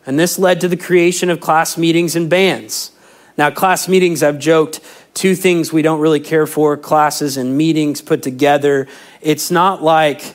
And 0.07 0.19
this 0.19 0.39
led 0.39 0.61
to 0.63 0.69
the 0.69 0.77
creation 0.77 1.31
of 1.31 1.41
class 1.41 1.77
meetings 1.77 2.17
and 2.17 2.29
bands. 2.29 2.93
Now, 3.37 3.51
class 3.51 3.89
meetings, 3.89 4.23
I've 4.23 4.39
joked, 4.39 4.81
two 5.15 5.35
things 5.35 5.73
we 5.73 5.83
don't 5.83 6.01
really 6.01 6.21
care 6.21 6.47
for 6.47 6.77
classes 6.77 7.37
and 7.37 7.57
meetings 7.57 8.01
put 8.01 8.23
together. 8.23 8.89
It's 9.21 9.51
not 9.51 9.83
like, 9.83 10.35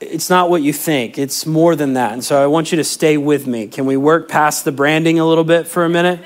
it's 0.00 0.30
not 0.30 0.48
what 0.48 0.62
you 0.62 0.72
think. 0.72 1.18
It's 1.18 1.46
more 1.46 1.74
than 1.74 1.94
that. 1.94 2.12
And 2.12 2.24
so 2.24 2.42
I 2.42 2.46
want 2.46 2.70
you 2.70 2.76
to 2.76 2.84
stay 2.84 3.16
with 3.16 3.46
me. 3.46 3.66
Can 3.66 3.86
we 3.86 3.96
work 3.96 4.28
past 4.28 4.64
the 4.64 4.72
branding 4.72 5.18
a 5.18 5.26
little 5.26 5.44
bit 5.44 5.66
for 5.66 5.84
a 5.84 5.88
minute? 5.88 6.20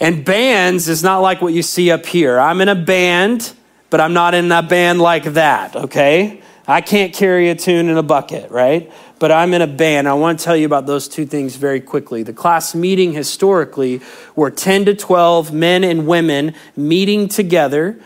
And 0.00 0.24
bands 0.24 0.88
is 0.88 1.02
not 1.02 1.18
like 1.18 1.42
what 1.42 1.52
you 1.52 1.62
see 1.62 1.90
up 1.90 2.06
here. 2.06 2.38
I'm 2.38 2.60
in 2.60 2.68
a 2.68 2.76
band, 2.76 3.52
but 3.90 4.00
I'm 4.00 4.12
not 4.12 4.34
in 4.34 4.50
a 4.52 4.62
band 4.62 5.00
like 5.00 5.24
that, 5.24 5.74
okay? 5.74 6.40
I 6.68 6.82
can't 6.82 7.12
carry 7.12 7.48
a 7.48 7.54
tune 7.54 7.88
in 7.88 7.96
a 7.96 8.02
bucket, 8.02 8.50
right? 8.50 8.92
But 9.18 9.32
I'm 9.32 9.54
in 9.54 9.62
a 9.62 9.66
band. 9.66 10.08
I 10.08 10.14
want 10.14 10.38
to 10.38 10.44
tell 10.44 10.56
you 10.56 10.66
about 10.66 10.86
those 10.86 11.08
two 11.08 11.26
things 11.26 11.56
very 11.56 11.80
quickly. 11.80 12.22
The 12.22 12.32
class 12.32 12.74
meeting 12.74 13.12
historically 13.12 14.00
were 14.36 14.50
10 14.50 14.86
to 14.86 14.94
12 14.94 15.52
men 15.52 15.84
and 15.84 16.06
women 16.06 16.54
meeting 16.76 17.28
together 17.28 17.98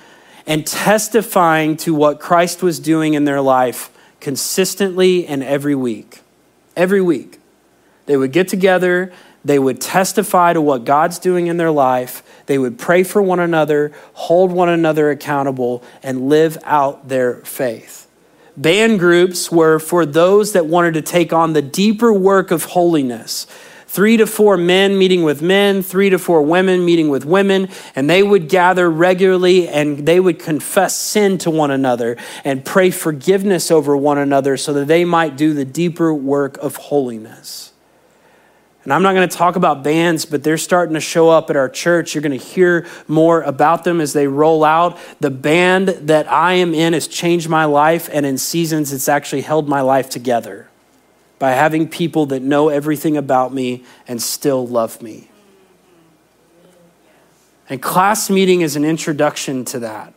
and 0.46 0.66
testifying 0.66 1.76
to 1.78 1.94
what 1.94 2.20
Christ 2.20 2.62
was 2.62 2.78
doing 2.80 3.14
in 3.14 3.24
their 3.24 3.40
life 3.40 3.90
consistently 4.20 5.26
and 5.26 5.42
every 5.42 5.74
week. 5.74 6.20
Every 6.76 7.00
week. 7.00 7.38
They 8.06 8.16
would 8.16 8.32
get 8.32 8.48
together, 8.48 9.12
they 9.44 9.58
would 9.58 9.80
testify 9.80 10.52
to 10.52 10.60
what 10.60 10.84
God's 10.84 11.18
doing 11.18 11.46
in 11.46 11.56
their 11.56 11.70
life, 11.70 12.22
they 12.46 12.58
would 12.58 12.78
pray 12.78 13.02
for 13.02 13.22
one 13.22 13.40
another, 13.40 13.92
hold 14.14 14.52
one 14.52 14.68
another 14.68 15.10
accountable, 15.10 15.82
and 16.02 16.28
live 16.28 16.58
out 16.64 17.08
their 17.08 17.36
faith. 17.36 18.01
Band 18.56 18.98
groups 18.98 19.50
were 19.50 19.78
for 19.78 20.04
those 20.04 20.52
that 20.52 20.66
wanted 20.66 20.94
to 20.94 21.02
take 21.02 21.32
on 21.32 21.52
the 21.52 21.62
deeper 21.62 22.12
work 22.12 22.50
of 22.50 22.64
holiness. 22.64 23.46
Three 23.86 24.16
to 24.16 24.26
four 24.26 24.56
men 24.56 24.96
meeting 24.96 25.22
with 25.22 25.42
men, 25.42 25.82
three 25.82 26.10
to 26.10 26.18
four 26.18 26.42
women 26.42 26.84
meeting 26.84 27.10
with 27.10 27.26
women, 27.26 27.68
and 27.94 28.08
they 28.08 28.22
would 28.22 28.48
gather 28.48 28.90
regularly 28.90 29.68
and 29.68 30.06
they 30.06 30.18
would 30.18 30.38
confess 30.38 30.96
sin 30.96 31.36
to 31.38 31.50
one 31.50 31.70
another 31.70 32.16
and 32.44 32.64
pray 32.64 32.90
forgiveness 32.90 33.70
over 33.70 33.96
one 33.96 34.18
another 34.18 34.56
so 34.56 34.72
that 34.74 34.86
they 34.86 35.04
might 35.04 35.36
do 35.36 35.52
the 35.52 35.66
deeper 35.66 36.12
work 36.14 36.56
of 36.58 36.76
holiness. 36.76 37.71
And 38.84 38.92
I'm 38.92 39.02
not 39.02 39.14
going 39.14 39.28
to 39.28 39.36
talk 39.36 39.54
about 39.54 39.84
bands, 39.84 40.24
but 40.24 40.42
they're 40.42 40.58
starting 40.58 40.94
to 40.94 41.00
show 41.00 41.28
up 41.28 41.50
at 41.50 41.56
our 41.56 41.68
church. 41.68 42.14
You're 42.14 42.22
going 42.22 42.36
to 42.38 42.44
hear 42.44 42.86
more 43.06 43.42
about 43.42 43.84
them 43.84 44.00
as 44.00 44.12
they 44.12 44.26
roll 44.26 44.64
out. 44.64 44.98
The 45.20 45.30
band 45.30 45.88
that 45.88 46.30
I 46.30 46.54
am 46.54 46.74
in 46.74 46.92
has 46.92 47.06
changed 47.06 47.48
my 47.48 47.64
life, 47.64 48.08
and 48.12 48.26
in 48.26 48.38
seasons, 48.38 48.92
it's 48.92 49.08
actually 49.08 49.42
held 49.42 49.68
my 49.68 49.82
life 49.82 50.10
together 50.10 50.68
by 51.38 51.52
having 51.52 51.88
people 51.88 52.26
that 52.26 52.42
know 52.42 52.68
everything 52.68 53.16
about 53.16 53.54
me 53.54 53.84
and 54.08 54.20
still 54.20 54.66
love 54.66 55.00
me. 55.00 55.28
And 57.68 57.80
class 57.80 58.28
meeting 58.28 58.60
is 58.62 58.74
an 58.74 58.84
introduction 58.84 59.64
to 59.66 59.78
that 59.78 60.12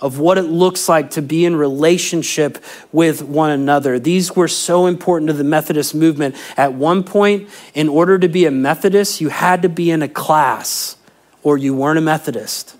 of 0.00 0.18
what 0.18 0.36
it 0.36 0.42
looks 0.42 0.88
like 0.88 1.10
to 1.10 1.22
be 1.22 1.44
in 1.44 1.56
relationship 1.56 2.62
with 2.92 3.22
one 3.22 3.50
another. 3.50 3.98
These 3.98 4.36
were 4.36 4.48
so 4.48 4.86
important 4.86 5.28
to 5.28 5.32
the 5.32 5.44
Methodist 5.44 5.94
movement. 5.94 6.34
At 6.56 6.74
one 6.74 7.02
point, 7.02 7.48
in 7.74 7.88
order 7.88 8.18
to 8.18 8.28
be 8.28 8.44
a 8.44 8.50
Methodist, 8.50 9.20
you 9.20 9.30
had 9.30 9.62
to 9.62 9.68
be 9.68 9.90
in 9.90 10.02
a 10.02 10.08
class 10.08 10.96
or 11.42 11.56
you 11.56 11.74
weren't 11.74 11.98
a 11.98 12.02
Methodist. 12.02 12.76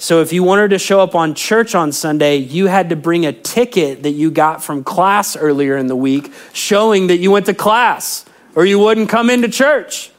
So 0.00 0.22
if 0.22 0.32
you 0.32 0.44
wanted 0.44 0.70
to 0.70 0.78
show 0.78 1.00
up 1.00 1.14
on 1.16 1.34
church 1.34 1.74
on 1.74 1.90
Sunday, 1.90 2.36
you 2.36 2.66
had 2.66 2.90
to 2.90 2.96
bring 2.96 3.26
a 3.26 3.32
ticket 3.32 4.04
that 4.04 4.12
you 4.12 4.30
got 4.30 4.62
from 4.62 4.84
class 4.84 5.36
earlier 5.36 5.76
in 5.76 5.88
the 5.88 5.96
week 5.96 6.32
showing 6.52 7.08
that 7.08 7.16
you 7.16 7.32
went 7.32 7.46
to 7.46 7.54
class 7.54 8.24
or 8.54 8.64
you 8.64 8.78
wouldn't 8.78 9.08
come 9.08 9.28
into 9.28 9.48
church. 9.48 10.12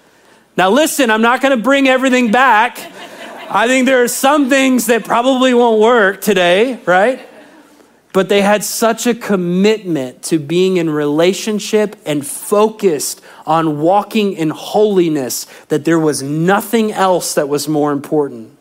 Now, 0.58 0.70
listen, 0.70 1.10
I'm 1.10 1.22
not 1.22 1.42
going 1.42 1.58
to 1.58 1.64
bring 1.64 1.88
everything 1.88 2.32
back 2.32 2.78
I 3.52 3.68
think 3.68 3.88
there 3.88 4.04
are 4.04 4.08
some 4.08 4.48
things 4.48 4.86
that 4.86 5.04
probably 5.04 5.56
won't 5.56 5.82
work 5.82 6.22
today, 6.22 6.80
right? 6.86 7.20
But 8.14 8.30
they 8.30 8.42
had 8.42 8.64
such 8.64 9.08
a 9.08 9.16
commitment 9.16 10.22
to 10.24 10.38
being 10.38 10.78
in 10.78 10.88
relationship 10.88 11.96
and 12.06 12.26
focused 12.26 13.22
on 13.48 13.80
walking 13.80 14.34
in 14.34 14.52
holiness 14.52 15.48
that 15.70 15.84
there 15.84 15.98
was 15.98 16.22
nothing 16.22 16.92
else 16.92 17.34
that 17.34 17.50
was 17.50 17.68
more 17.68 17.92
important. 17.92 18.56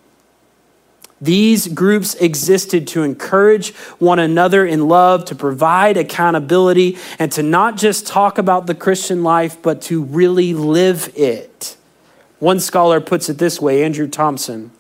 These 1.21 1.69
groups 1.69 2.15
existed 2.15 2.87
to 2.89 3.03
encourage 3.03 3.75
one 3.99 4.19
another 4.19 4.65
in 4.65 4.89
love, 4.89 5.27
to 5.27 5.35
provide 5.35 5.99
accountability, 5.99 6.97
and 7.19 7.31
to 7.33 7.43
not 7.43 7.77
just 7.77 8.07
talk 8.07 8.39
about 8.39 8.67
the 8.67 8.75
Christian 8.75 9.23
life, 9.23 9.61
but 9.61 9.83
to 9.83 10.03
really 10.03 10.55
live 10.55 11.13
it. 11.15 11.77
One 12.39 12.61
scholar 12.61 13.01
puts 13.03 13.29
it 13.29 13.37
this 13.37 13.61
way 13.61 13.85
Andrew 13.85 14.09
Thompson 14.09 14.71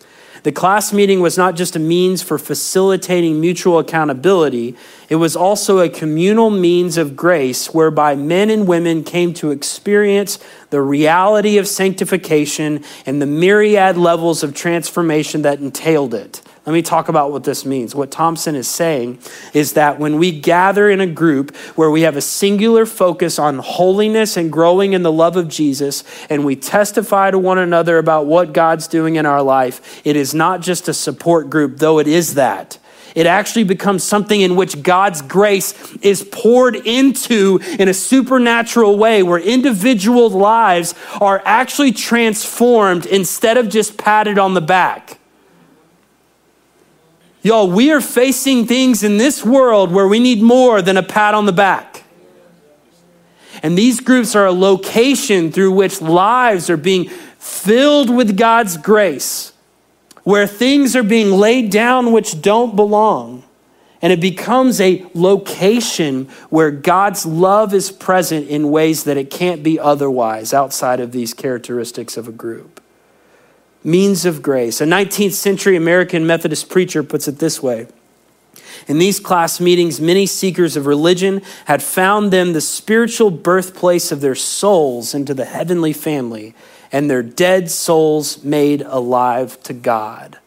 the 0.43 0.53
class 0.53 0.93
meeting 0.93 1.21
was 1.21 1.37
not 1.37 1.57
just 1.57 1.77
a 1.77 1.79
means 1.79 2.23
for 2.23 2.39
facilitating 2.39 3.41
mutual 3.41 3.79
accountability, 3.79 4.77
it 5.09 5.17
was 5.17 5.37
also 5.37 5.79
a 5.79 5.89
communal 5.89 6.51
means 6.51 6.97
of 6.97 7.17
grace 7.17 7.73
whereby 7.75 8.15
men 8.15 8.51
and 8.51 8.67
women 8.67 9.05
came 9.05 9.35
to 9.35 9.51
experience 9.51 10.39
the 10.71 10.81
reality 10.81 11.59
of 11.59 11.67
sanctification 11.67 12.85
and 13.07 13.21
the 13.21 13.27
myriad 13.27 13.97
levels 13.97 14.43
of 14.43 14.55
transformation 14.55 15.43
that 15.43 15.61
entailed 15.61 16.15
it. 16.15 16.43
Let 16.69 16.75
me 16.75 16.83
talk 16.83 17.09
about 17.09 17.33
what 17.33 17.45
this 17.45 17.65
means. 17.65 17.95
What 17.95 18.11
Thompson 18.11 18.55
is 18.55 18.69
saying 18.69 19.21
is 19.55 19.73
that 19.73 19.99
when 19.99 20.19
we 20.19 20.39
gather 20.39 20.91
in 20.91 21.01
a 21.01 21.07
group 21.07 21.57
where 21.77 21.91
we 21.91 22.03
have 22.03 22.15
a 22.15 22.21
singular 22.21 22.85
focus 22.85 23.39
on 23.39 23.57
holiness 23.61 24.37
and 24.37 24.53
growing 24.53 24.93
in 24.93 25.03
the 25.03 25.11
love 25.11 25.39
of 25.39 25.49
Jesus, 25.49 26.05
and 26.29 26.45
we 26.45 26.57
testify 26.57 27.31
to 27.31 27.39
one 27.39 27.57
another 27.57 27.97
about 27.97 28.27
what 28.27 28.53
God's 28.53 28.87
doing 28.87 29.17
in 29.17 29.25
our 29.25 29.41
life, 29.41 30.03
it 30.05 30.15
is 30.15 30.35
not 30.35 30.61
just 30.61 30.89
a 30.89 30.93
support 30.93 31.49
group, 31.49 31.79
though 31.79 32.01
it 32.01 32.07
is 32.07 32.35
that. 32.35 32.77
It 33.15 33.25
actually 33.25 33.65
becomes 33.65 34.05
something 34.05 34.39
in 34.39 34.55
which 34.55 34.83
God's 34.83 35.23
grace 35.23 35.97
is 36.03 36.23
poured 36.23 36.77
into 36.77 37.61
in 37.79 37.89
a 37.89 37.95
supernatural 37.95 38.99
way 38.99 39.23
where 39.23 39.41
individual 39.41 40.29
lives 40.29 40.95
are 41.19 41.41
actually 41.47 41.93
transformed 41.93 43.07
instead 43.07 43.57
of 43.57 43.71
just 43.71 43.97
patted 43.97 44.39
on 44.39 44.53
the 44.53 44.61
back. 44.61 45.18
Y'all, 47.49 47.71
we 47.71 47.91
are 47.91 48.03
facing 48.03 48.67
things 48.67 49.03
in 49.03 49.17
this 49.17 49.43
world 49.43 49.91
where 49.91 50.07
we 50.07 50.19
need 50.19 50.43
more 50.43 50.83
than 50.83 50.99
a 50.99 51.03
pat 51.03 51.33
on 51.33 51.47
the 51.47 51.53
back. 51.53 52.05
And 53.63 53.77
these 53.77 54.01
groups 54.01 54.37
are 54.37 54.45
a 54.45 54.53
location 54.53 55.51
through 55.51 55.73
which 55.73 56.03
lives 56.03 56.69
are 56.69 56.77
being 56.77 57.09
filled 57.39 58.15
with 58.15 58.37
God's 58.37 58.77
grace, 58.77 59.55
where 60.25 60.47
things 60.47 60.95
are 60.95 61.03
being 61.03 61.31
laid 61.31 61.71
down 61.71 62.13
which 62.13 62.43
don't 62.43 62.77
belong. 62.77 63.45
And 64.03 64.13
it 64.13 64.21
becomes 64.21 64.79
a 64.79 65.07
location 65.15 66.29
where 66.51 66.71
God's 66.71 67.25
love 67.25 67.73
is 67.73 67.91
present 67.91 68.47
in 68.49 68.71
ways 68.71 69.05
that 69.05 69.17
it 69.17 69.31
can't 69.31 69.63
be 69.63 69.81
otherwise 69.81 70.53
outside 70.53 71.01
of 71.01 71.13
these 71.13 71.33
characteristics 71.33 72.19
of 72.19 72.29
a 72.29 72.33
group 72.33 72.83
means 73.85 74.25
of 74.25 74.43
grace. 74.43 74.81
A 74.81 74.85
19th 74.85 75.33
century 75.33 75.77
American 75.77 76.27
Methodist 76.27 76.69
preacher 76.69 77.03
puts 77.03 77.29
it 77.29 77.39
this 77.39 77.63
way. 77.63 77.87
In 78.87 78.99
these 78.99 79.21
class 79.21 79.61
meetings, 79.61 80.01
many 80.01 80.27
seekers 80.27 80.77
of 80.77 80.87
religion 80.87 81.43
had 81.67 81.83
found 81.83 82.33
them 82.33 82.53
the 82.53 82.61
spiritual 82.61 83.31
birthplace 83.31 84.13
of 84.13 84.21
their 84.21 84.35
souls 84.35 85.15
into 85.15 85.35
the 85.35 85.45
heavenly 85.45 85.93
family, 85.93 86.55
and 86.91 87.11
their 87.11 87.23
dead 87.23 87.71
souls 87.71 88.43
made 88.43 88.83
alive 88.83 89.63
to 89.65 89.73
God. 89.73 90.39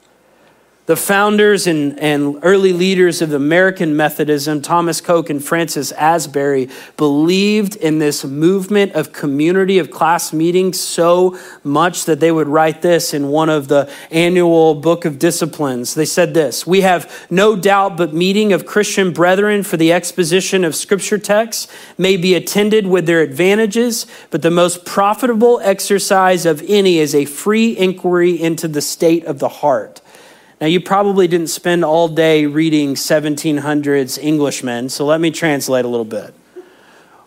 The 0.92 0.98
founders 0.98 1.68
and, 1.68 1.98
and 2.00 2.40
early 2.44 2.74
leaders 2.74 3.22
of 3.22 3.32
American 3.32 3.96
Methodism, 3.96 4.62
Thomas 4.62 5.00
Coke 5.00 5.30
and 5.30 5.42
Francis 5.42 5.94
Asbury, 5.94 6.68
believed 6.98 7.78
in 7.78 8.00
this 8.00 8.26
movement 8.26 8.92
of 8.92 9.14
community 9.14 9.80
of 9.80 9.90
class 9.90 10.34
meetings 10.34 10.82
so 10.82 11.40
much 11.64 12.04
that 12.04 12.20
they 12.20 12.30
would 12.30 12.50
write 12.50 12.82
this 12.82 13.14
in 13.14 13.30
one 13.30 13.48
of 13.48 13.70
the 13.70 13.90
annual 14.12 14.76
book 14.76 15.06
of 15.06 15.18
disciplines. 15.18 15.94
They 15.94 16.04
said 16.04 16.34
this 16.34 16.68
We 16.68 16.82
have 16.82 17.10
no 17.30 17.56
doubt 17.56 17.96
but 17.96 18.14
meeting 18.14 18.52
of 18.52 18.66
Christian 18.66 19.14
brethren 19.14 19.64
for 19.64 19.78
the 19.78 19.94
exposition 19.94 20.66
of 20.66 20.76
scripture 20.76 21.18
texts 21.18 21.70
may 21.98 22.18
be 22.18 22.36
attended 22.36 22.86
with 22.86 23.06
their 23.06 23.22
advantages, 23.22 24.08
but 24.30 24.42
the 24.42 24.52
most 24.52 24.84
profitable 24.84 25.62
exercise 25.64 26.46
of 26.46 26.62
any 26.68 26.98
is 26.98 27.16
a 27.16 27.24
free 27.24 27.78
inquiry 27.78 28.32
into 28.32 28.68
the 28.68 28.82
state 28.82 29.24
of 29.24 29.40
the 29.40 29.48
heart 29.48 30.01
now, 30.62 30.67
you 30.67 30.80
probably 30.80 31.28
didn't 31.28 31.47
spend 31.47 31.84
all 31.84 32.08
day 32.08 32.45
reading 32.45 32.93
1700s 32.93 34.24
Englishmen, 34.24 34.89
so 34.89 35.08
let 35.08 35.19
me 35.19 35.32
translate 35.32 35.86
a 35.86 35.88
little 35.88 36.06
bit. 36.06 36.36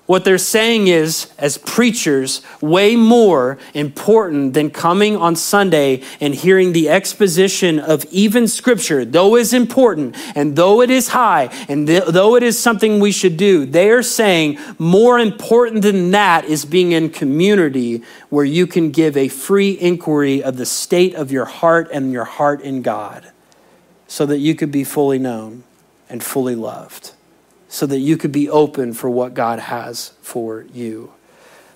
What 0.07 0.27
they're 0.27 0.37
saying 0.37 0.89
is, 0.89 1.33
as 1.39 1.57
preachers, 1.57 2.43
way 2.61 2.95
more 2.95 3.57
important 3.73 4.53
than 4.53 4.69
coming 4.69 5.17
on 5.17 5.35
Sunday 5.35 6.03
and 6.21 6.35
hearing 6.35 6.75
the 6.75 6.91
exposition 6.91 7.79
of 7.79 8.05
even 8.11 8.47
Scripture, 8.47 9.07
though 9.07 9.35
is 9.35 9.55
important 9.55 10.15
and 10.37 10.57
though 10.57 10.83
it 10.83 10.91
is 10.91 11.09
high 11.09 11.49
and 11.71 11.87
th- 11.87 12.05
though 12.09 12.37
it 12.37 12.43
is 12.43 12.59
something 12.59 13.01
we 13.01 13.13
should 13.13 13.39
do, 13.39 13.65
they 13.65 13.89
are 13.91 14.03
saying 14.03 14.59
more 14.79 15.19
important 15.19 15.81
than 15.81 16.11
that 16.11 16.45
is 16.45 16.67
being 16.67 16.93
in 16.93 17.09
community 17.09 18.03
where 18.29 18.45
you 18.45 18.67
can 18.67 18.91
give 18.91 19.17
a 19.17 19.29
free 19.29 19.71
inquiry 19.81 20.43
of 20.43 20.59
the 20.59 20.67
state 20.67 21.15
of 21.15 21.33
your 21.33 21.47
heart 21.47 21.89
and 21.91 22.13
your 22.13 22.27
heart 22.27 22.61
in 22.61 22.83
God 22.83 23.33
so 24.07 24.27
that 24.27 24.39
you 24.39 24.55
could 24.55 24.71
be 24.71 24.85
fully 24.85 25.19
known 25.19 25.65
and 26.11 26.23
fully 26.23 26.55
loved 26.55 27.14
so 27.75 27.85
that 27.87 27.99
you 27.99 28.17
could 28.17 28.31
be 28.31 28.49
open 28.49 28.95
for 28.95 29.11
what 29.11 29.35
God 29.35 29.59
has 29.59 30.13
for 30.23 30.65
you. 30.73 31.13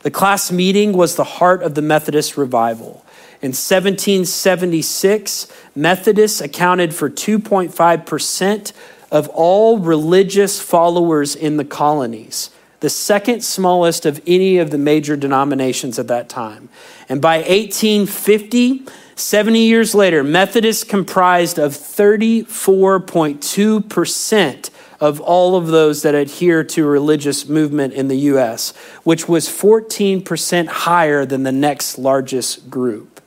The 0.02 0.12
class 0.12 0.52
meeting 0.52 0.92
was 0.92 1.16
the 1.16 1.24
heart 1.24 1.60
of 1.60 1.74
the 1.74 1.82
Methodist 1.82 2.36
revival. 2.36 3.04
In 3.42 3.48
1776, 3.48 5.52
Methodists 5.74 6.40
accounted 6.40 6.94
for 6.94 7.10
2.5% 7.10 8.72
of 9.10 9.26
all 9.30 9.80
religious 9.80 10.60
followers 10.60 11.34
in 11.34 11.56
the 11.56 11.64
colonies, 11.64 12.50
the 12.78 12.88
second 12.88 13.42
smallest 13.42 14.06
of 14.06 14.22
any 14.24 14.58
of 14.58 14.70
the 14.70 14.78
major 14.78 15.16
denominations 15.16 15.98
at 15.98 16.06
that 16.06 16.28
time. 16.28 16.68
And 17.08 17.20
by 17.20 17.38
1850, 17.38 18.84
70 19.16 19.58
years 19.58 19.96
later, 19.96 20.22
Methodists 20.22 20.84
comprised 20.84 21.58
of 21.58 21.72
34.2% 21.72 24.70
of 25.00 25.20
all 25.20 25.56
of 25.56 25.68
those 25.68 26.02
that 26.02 26.14
adhere 26.14 26.64
to 26.64 26.84
religious 26.84 27.48
movement 27.48 27.94
in 27.94 28.08
the 28.08 28.16
US, 28.16 28.74
which 29.04 29.28
was 29.28 29.48
14% 29.48 30.66
higher 30.66 31.24
than 31.24 31.44
the 31.44 31.52
next 31.52 31.98
largest 31.98 32.68
group. 32.68 33.20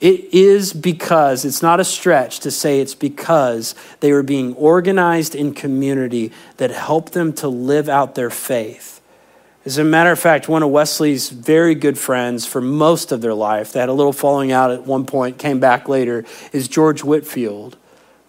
It 0.00 0.34
is 0.34 0.72
because, 0.72 1.44
it's 1.44 1.62
not 1.62 1.80
a 1.80 1.84
stretch 1.84 2.40
to 2.40 2.50
say 2.50 2.80
it's 2.80 2.94
because 2.94 3.74
they 4.00 4.12
were 4.12 4.22
being 4.22 4.54
organized 4.54 5.34
in 5.34 5.54
community 5.54 6.32
that 6.56 6.70
helped 6.70 7.12
them 7.12 7.32
to 7.34 7.48
live 7.48 7.88
out 7.88 8.14
their 8.14 8.30
faith. 8.30 9.00
As 9.64 9.78
a 9.78 9.84
matter 9.84 10.12
of 10.12 10.18
fact, 10.18 10.46
one 10.46 10.62
of 10.62 10.68
Wesley's 10.68 11.30
very 11.30 11.74
good 11.74 11.96
friends 11.96 12.44
for 12.44 12.60
most 12.60 13.12
of 13.12 13.22
their 13.22 13.32
life, 13.32 13.72
they 13.72 13.80
had 13.80 13.88
a 13.88 13.94
little 13.94 14.12
falling 14.12 14.52
out 14.52 14.70
at 14.70 14.86
one 14.86 15.06
point, 15.06 15.38
came 15.38 15.58
back 15.58 15.88
later, 15.88 16.26
is 16.52 16.68
George 16.68 17.02
Whitefield 17.02 17.78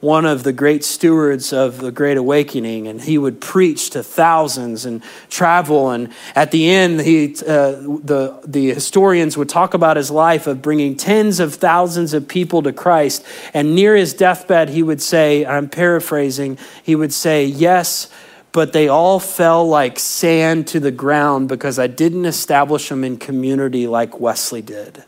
one 0.06 0.24
of 0.24 0.44
the 0.44 0.54
great 0.54 0.84
stewards 0.84 1.52
of 1.52 1.80
the 1.80 1.92
Great 1.92 2.16
Awakening, 2.16 2.88
and 2.88 3.02
he 3.02 3.18
would 3.18 3.42
preach 3.42 3.90
to 3.90 4.04
thousands 4.04 4.86
and 4.86 5.02
travel. 5.32 5.90
And 5.90 6.14
at 6.36 6.52
the 6.52 6.70
end, 6.70 7.02
he, 7.02 7.34
uh, 7.42 7.72
the, 7.72 8.40
the 8.46 8.72
historians 8.72 9.36
would 9.36 9.50
talk 9.50 9.74
about 9.74 9.98
his 9.98 10.12
life 10.12 10.46
of 10.46 10.62
bringing 10.62 10.96
tens 10.96 11.40
of 11.40 11.56
thousands 11.56 12.14
of 12.14 12.28
people 12.28 12.62
to 12.62 12.72
Christ. 12.72 13.26
And 13.52 13.74
near 13.74 13.96
his 13.96 14.14
deathbed, 14.14 14.70
he 14.70 14.84
would 14.84 15.02
say, 15.02 15.44
I'm 15.44 15.68
paraphrasing, 15.68 16.60
he 16.84 16.96
would 16.96 17.12
say, 17.12 17.46
Yes, 17.46 18.08
but 18.52 18.74
they 18.74 18.88
all 18.88 19.20
fell 19.20 19.68
like 19.68 19.98
sand 19.98 20.68
to 20.68 20.80
the 20.80 20.92
ground 20.92 21.50
because 21.50 21.80
I 21.80 21.88
didn't 21.88 22.26
establish 22.26 22.90
them 22.90 23.04
in 23.04 23.18
community 23.18 23.88
like 23.88 24.20
Wesley 24.20 24.62
did. 24.62 25.04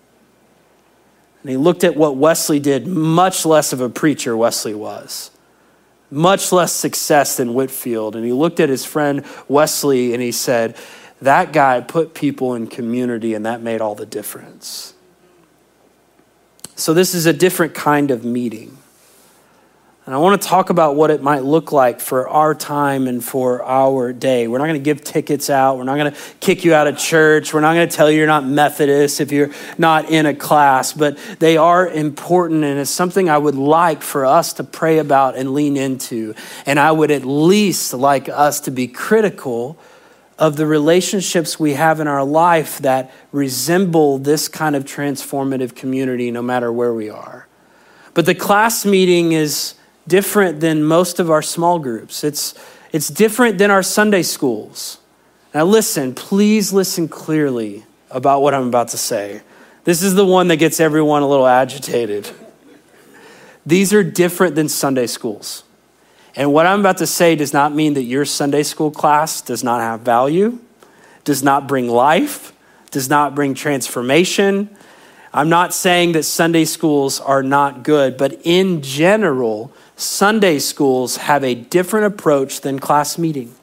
And 1.48 1.52
he 1.52 1.58
looked 1.58 1.86
at 1.86 1.96
what 1.96 2.18
Wesley 2.18 2.60
did, 2.60 2.88
much 2.88 3.46
less 3.46 3.72
of 3.72 3.80
a 3.80 3.88
preacher 3.88 4.36
Wesley 4.36 4.74
was, 4.74 5.32
much 6.12 6.52
less 6.52 6.74
success 6.74 7.38
than 7.38 7.54
Whitefield. 7.54 8.18
And 8.18 8.26
he 8.26 8.34
looked 8.34 8.60
at 8.60 8.68
his 8.68 8.84
friend 8.84 9.24
Wesley 9.48 10.12
and 10.12 10.22
he 10.22 10.34
said, 10.34 10.76
That 11.22 11.54
guy 11.54 11.80
put 11.80 12.14
people 12.14 12.54
in 12.54 12.68
community, 12.68 13.34
and 13.34 13.46
that 13.46 13.62
made 13.62 13.80
all 13.80 13.96
the 13.96 14.06
difference. 14.06 14.94
So, 16.76 16.94
this 16.94 17.16
is 17.16 17.26
a 17.26 17.32
different 17.32 17.74
kind 17.74 18.12
of 18.12 18.26
meeting. 18.26 18.80
And 20.08 20.16
I 20.16 20.20
want 20.20 20.42
to 20.42 20.48
talk 20.48 20.70
about 20.70 20.96
what 20.96 21.12
it 21.12 21.22
might 21.22 21.44
look 21.44 21.74
like 21.74 22.00
for 22.00 22.30
our 22.30 22.56
time 22.56 23.10
and 23.10 23.22
for 23.22 23.62
our 23.62 24.14
day. 24.14 24.48
We're 24.48 24.58
not 24.58 24.68
going 24.68 24.80
to 24.80 24.84
give 24.84 25.04
tickets 25.04 25.50
out. 25.50 25.78
We're 25.78 25.84
not 25.84 25.98
going 25.98 26.14
to 26.14 26.18
kick 26.40 26.64
you 26.64 26.74
out 26.74 26.88
of 26.88 26.98
church. 26.98 27.54
We're 27.54 27.60
not 27.60 27.74
going 27.74 27.90
to 27.90 27.94
tell 27.94 28.10
you 28.10 28.20
you're 28.20 28.26
not 28.26 28.46
Methodist 28.46 29.20
if 29.20 29.34
you're 29.34 29.52
not 29.78 30.10
in 30.10 30.26
a 30.26 30.34
class, 30.34 30.94
but 30.94 31.18
they 31.40 31.58
are 31.58 31.86
important 31.86 32.64
and 32.64 32.80
it's 32.80 32.90
something 32.90 33.30
I 33.30 33.38
would 33.38 33.56
like 33.56 34.02
for 34.02 34.26
us 34.26 34.54
to 34.54 34.64
pray 34.64 35.00
about 35.00 35.36
and 35.36 35.54
lean 35.54 35.76
into. 35.76 36.36
And 36.66 36.80
I 36.80 36.94
would 36.94 37.12
at 37.12 37.26
least 37.26 37.94
like 37.94 38.30
us 38.30 38.62
to 38.62 38.72
be 38.72 38.88
critical 38.88 39.78
of 40.40 40.56
the 40.56 40.68
relationships 40.68 41.60
we 41.60 41.74
have 41.74 42.00
in 42.00 42.08
our 42.08 42.24
life 42.24 42.78
that 42.78 43.12
resemble 43.34 44.20
this 44.20 44.48
kind 44.48 44.74
of 44.74 44.86
transformative 44.86 45.76
community 45.76 46.32
no 46.32 46.42
matter 46.42 46.72
where 46.72 46.94
we 46.94 47.10
are. 47.10 47.46
But 48.14 48.26
the 48.26 48.36
class 48.36 48.86
meeting 48.86 49.34
is 49.34 49.74
different 50.08 50.60
than 50.60 50.84
most 50.84 51.20
of 51.20 51.30
our 51.30 51.42
small 51.42 51.80
groups. 51.80 52.24
It's, 52.24 52.54
it's 52.92 53.08
different 53.08 53.58
than 53.58 53.72
our 53.72 53.84
Sunday 53.84 54.24
schools. 54.24 55.00
Now, 55.54 55.66
listen, 55.66 56.14
please 56.14 56.72
listen 56.74 57.08
clearly 57.08 57.86
about 58.10 58.42
what 58.42 58.54
I'm 58.54 58.68
about 58.68 58.90
to 58.90 58.98
say. 58.98 59.42
This 59.84 60.04
is 60.04 60.16
the 60.16 60.26
one 60.26 60.50
that 60.50 60.58
gets 60.58 60.80
everyone 60.80 61.22
a 61.22 61.28
little 61.28 61.48
agitated. 61.48 62.30
These 63.66 63.94
are 63.94 64.04
different 64.04 64.56
than 64.56 64.70
Sunday 64.70 65.08
schools. 65.08 65.64
And 66.36 66.54
what 66.54 66.66
I'm 66.66 66.80
about 66.80 66.98
to 66.98 67.08
say 67.08 67.36
does 67.36 67.52
not 67.52 67.74
mean 67.74 67.96
that 67.96 68.04
your 68.04 68.24
Sunday 68.24 68.64
school 68.64 68.92
class 68.92 69.42
does 69.42 69.64
not 69.64 69.82
have 69.82 70.02
value, 70.02 70.60
does 71.24 71.42
not 71.42 71.68
bring 71.68 71.90
life, 71.90 72.54
does 72.92 73.10
not 73.10 73.34
bring 73.34 73.56
transformation. 73.56 74.70
I'm 75.34 75.50
not 75.50 75.74
saying 75.74 76.14
that 76.14 76.24
Sunday 76.24 76.66
schools 76.66 77.20
are 77.20 77.44
not 77.44 77.84
good, 77.84 78.18
but 78.18 78.40
in 78.44 78.82
general, 78.82 79.74
Sunday 79.98 80.60
schools 80.60 81.18
have 81.18 81.44
a 81.44 81.56
different 81.56 82.06
approach 82.06 82.62
than 82.62 82.78
class 82.78 83.18
meeting. 83.18 83.56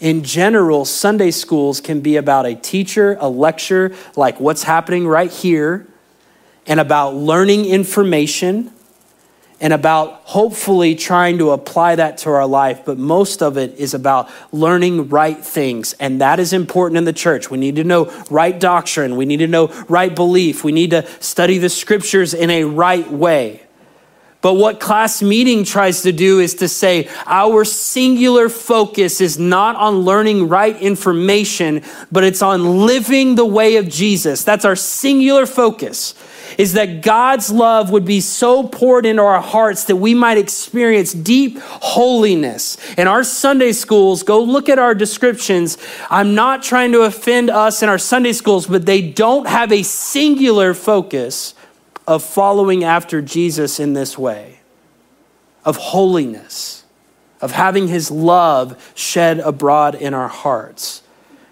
In 0.00 0.24
general, 0.24 0.84
Sunday 0.84 1.30
schools 1.30 1.80
can 1.80 2.00
be 2.00 2.16
about 2.16 2.46
a 2.46 2.56
teacher, 2.56 3.16
a 3.20 3.28
lecture, 3.28 3.94
like 4.16 4.40
what's 4.40 4.64
happening 4.64 5.06
right 5.06 5.30
here, 5.30 5.86
and 6.66 6.80
about 6.80 7.14
learning 7.14 7.64
information, 7.64 8.72
and 9.60 9.72
about 9.72 10.14
hopefully 10.24 10.96
trying 10.96 11.38
to 11.38 11.50
apply 11.52 11.94
that 11.94 12.18
to 12.18 12.30
our 12.30 12.46
life. 12.46 12.84
But 12.84 12.98
most 12.98 13.40
of 13.40 13.56
it 13.56 13.74
is 13.74 13.94
about 13.94 14.28
learning 14.50 15.08
right 15.08 15.38
things. 15.38 15.92
And 15.94 16.20
that 16.20 16.40
is 16.40 16.52
important 16.52 16.98
in 16.98 17.04
the 17.04 17.12
church. 17.12 17.50
We 17.50 17.58
need 17.58 17.76
to 17.76 17.84
know 17.84 18.06
right 18.30 18.58
doctrine, 18.58 19.16
we 19.16 19.26
need 19.26 19.38
to 19.38 19.46
know 19.46 19.68
right 19.88 20.14
belief, 20.14 20.64
we 20.64 20.72
need 20.72 20.90
to 20.90 21.06
study 21.20 21.58
the 21.58 21.68
scriptures 21.68 22.34
in 22.34 22.50
a 22.50 22.64
right 22.64 23.08
way. 23.10 23.62
But 24.40 24.54
what 24.54 24.78
class 24.78 25.20
meeting 25.20 25.64
tries 25.64 26.02
to 26.02 26.12
do 26.12 26.38
is 26.38 26.54
to 26.56 26.68
say 26.68 27.08
our 27.26 27.64
singular 27.64 28.48
focus 28.48 29.20
is 29.20 29.36
not 29.36 29.74
on 29.74 30.00
learning 30.00 30.48
right 30.48 30.80
information, 30.80 31.82
but 32.12 32.22
it's 32.22 32.40
on 32.40 32.86
living 32.86 33.34
the 33.34 33.44
way 33.44 33.76
of 33.76 33.88
Jesus. 33.88 34.44
That's 34.44 34.64
our 34.64 34.76
singular 34.76 35.44
focus. 35.44 36.14
Is 36.56 36.74
that 36.74 37.02
God's 37.02 37.50
love 37.50 37.90
would 37.90 38.04
be 38.04 38.20
so 38.20 38.62
poured 38.62 39.06
into 39.06 39.22
our 39.22 39.40
hearts 39.40 39.84
that 39.84 39.96
we 39.96 40.14
might 40.14 40.38
experience 40.38 41.12
deep 41.12 41.58
holiness. 41.58 42.76
In 42.96 43.06
our 43.08 43.24
Sunday 43.24 43.72
schools, 43.72 44.22
go 44.22 44.42
look 44.42 44.68
at 44.68 44.78
our 44.78 44.94
descriptions. 44.94 45.78
I'm 46.10 46.34
not 46.34 46.62
trying 46.62 46.92
to 46.92 47.02
offend 47.02 47.50
us 47.50 47.82
in 47.82 47.88
our 47.88 47.98
Sunday 47.98 48.32
schools, 48.32 48.66
but 48.66 48.86
they 48.86 49.02
don't 49.02 49.48
have 49.48 49.72
a 49.72 49.82
singular 49.82 50.74
focus 50.74 51.54
of 52.08 52.22
following 52.22 52.84
after 52.84 53.20
Jesus 53.20 53.78
in 53.78 53.92
this 53.92 54.16
way, 54.16 54.60
of 55.62 55.76
holiness, 55.76 56.84
of 57.42 57.52
having 57.52 57.86
his 57.86 58.10
love 58.10 58.92
shed 58.94 59.38
abroad 59.40 59.94
in 59.94 60.14
our 60.14 60.26
hearts. 60.26 61.02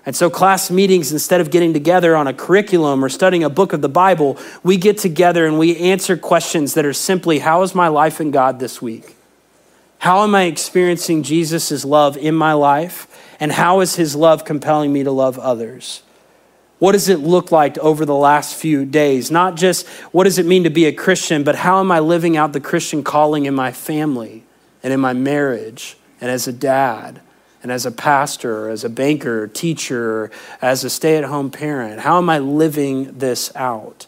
And 0.07 0.17
so, 0.17 0.31
class 0.31 0.71
meetings, 0.71 1.13
instead 1.13 1.43
of 1.43 1.51
getting 1.51 1.75
together 1.75 2.17
on 2.17 2.27
a 2.27 2.33
curriculum 2.33 3.05
or 3.05 3.11
studying 3.11 3.45
a 3.45 3.51
book 3.51 3.75
of 3.75 3.83
the 3.83 3.91
Bible, 3.91 4.39
we 4.63 4.79
get 4.79 4.97
together 4.97 5.45
and 5.45 5.59
we 5.59 5.77
answer 5.77 6.17
questions 6.17 6.73
that 6.73 6.87
are 6.87 6.95
simply 6.95 7.41
How 7.41 7.61
is 7.61 7.75
my 7.75 7.89
life 7.89 8.19
in 8.19 8.31
God 8.31 8.59
this 8.59 8.81
week? 8.81 9.15
How 9.99 10.23
am 10.23 10.35
I 10.35 10.45
experiencing 10.45 11.23
Jesus' 11.23 11.85
love 11.85 12.17
in 12.17 12.35
my 12.35 12.55
life? 12.55 13.07
And 13.39 13.53
how 13.53 13.81
is 13.81 13.97
his 13.97 14.17
love 14.17 14.47
compelling 14.47 14.91
me 14.91 15.05
to 15.05 15.11
love 15.11 15.39
others? 15.39 16.03
What 16.79 16.93
does 16.93 17.09
it 17.09 17.21
look 17.21 17.51
like 17.51 17.79
over 17.79 18.05
the 18.05 18.15
last 18.15 18.55
few 18.55 18.85
days? 18.85 19.31
Not 19.31 19.57
just 19.57 19.87
what 20.13 20.25
does 20.25 20.39
it 20.39 20.45
mean 20.45 20.65
to 20.65 20.71
be 20.71 20.85
a 20.85 20.93
Christian, 20.93 21.43
but 21.43 21.57
how 21.57 21.81
am 21.81 21.91
I 21.91 22.01
living 22.01 22.37
out 22.37 22.53
the 22.53 22.61
Christian 22.61 23.03
calling 23.03 23.47
in 23.47 23.55
my 23.55 23.73
family 23.73 24.45
and 24.83 24.93
in 24.93 25.01
my 25.01 25.15
marriage 25.15 25.97
and 26.21 26.31
as 26.31 26.47
a 26.47 26.53
dad 26.53 27.23
and 27.63 27.73
as 27.73 27.87
a 27.87 27.91
pastor, 27.91 28.67
or 28.67 28.69
as 28.69 28.85
a 28.85 28.89
banker, 28.89 29.49
teacher, 29.49 30.31
as 30.61 30.85
a 30.85 30.91
stay 30.91 31.17
at 31.17 31.25
home 31.25 31.51
parent? 31.51 32.01
How 32.01 32.19
am 32.19 32.29
I 32.29 32.39
living 32.39 33.19
this 33.19 33.51
out? 33.57 34.07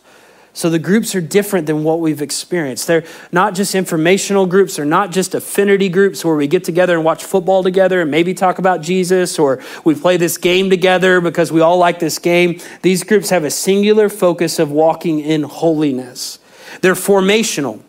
So 0.58 0.68
the 0.68 0.80
groups 0.80 1.14
are 1.14 1.20
different 1.20 1.68
than 1.68 1.84
what 1.84 2.00
we've 2.00 2.20
experienced. 2.20 2.88
They're 2.88 3.04
not 3.30 3.54
just 3.54 3.76
informational 3.76 4.44
groups, 4.44 4.74
they're 4.74 4.84
not 4.84 5.12
just 5.12 5.36
affinity 5.36 5.88
groups 5.88 6.24
where 6.24 6.34
we 6.34 6.48
get 6.48 6.64
together 6.64 6.96
and 6.96 7.04
watch 7.04 7.22
football 7.22 7.62
together 7.62 8.00
and 8.00 8.10
maybe 8.10 8.34
talk 8.34 8.58
about 8.58 8.80
Jesus 8.80 9.38
or 9.38 9.62
we 9.84 9.94
play 9.94 10.16
this 10.16 10.36
game 10.36 10.68
together 10.68 11.20
because 11.20 11.52
we 11.52 11.60
all 11.60 11.78
like 11.78 12.00
this 12.00 12.18
game. 12.18 12.58
These 12.82 13.04
groups 13.04 13.30
have 13.30 13.44
a 13.44 13.52
singular 13.52 14.08
focus 14.08 14.58
of 14.58 14.72
walking 14.72 15.20
in 15.20 15.44
holiness. 15.44 16.40
They're 16.80 16.94
formational, 16.94 17.80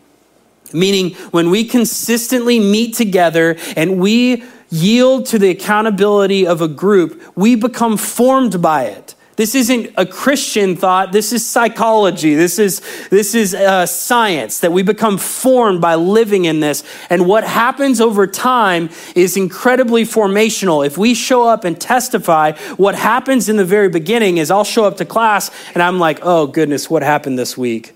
meaning 0.72 1.16
when 1.32 1.50
we 1.50 1.64
consistently 1.64 2.60
meet 2.60 2.94
together 2.94 3.56
and 3.74 3.98
we 3.98 4.44
yield 4.70 5.26
to 5.26 5.40
the 5.40 5.50
accountability 5.50 6.46
of 6.46 6.62
a 6.62 6.68
group, 6.68 7.20
we 7.34 7.56
become 7.56 7.96
formed 7.96 8.62
by 8.62 8.84
it. 8.84 9.16
This 9.36 9.54
isn't 9.54 9.94
a 9.96 10.04
Christian 10.04 10.76
thought. 10.76 11.12
This 11.12 11.32
is 11.32 11.46
psychology. 11.46 12.34
This 12.34 12.58
is, 12.58 12.82
this 13.08 13.34
is 13.34 13.54
uh, 13.54 13.86
science 13.86 14.60
that 14.60 14.72
we 14.72 14.82
become 14.82 15.16
formed 15.16 15.80
by 15.80 15.94
living 15.94 16.44
in 16.44 16.60
this. 16.60 16.82
And 17.08 17.26
what 17.26 17.44
happens 17.44 18.00
over 18.00 18.26
time 18.26 18.90
is 19.14 19.36
incredibly 19.36 20.02
formational. 20.02 20.84
If 20.84 20.98
we 20.98 21.14
show 21.14 21.48
up 21.48 21.64
and 21.64 21.80
testify, 21.80 22.52
what 22.76 22.94
happens 22.94 23.48
in 23.48 23.56
the 23.56 23.64
very 23.64 23.88
beginning 23.88 24.36
is 24.36 24.50
I'll 24.50 24.64
show 24.64 24.84
up 24.84 24.98
to 24.98 25.06
class 25.06 25.50
and 25.72 25.82
I'm 25.82 25.98
like, 25.98 26.18
oh 26.22 26.46
goodness, 26.46 26.90
what 26.90 27.02
happened 27.02 27.38
this 27.38 27.56
week? 27.56 27.94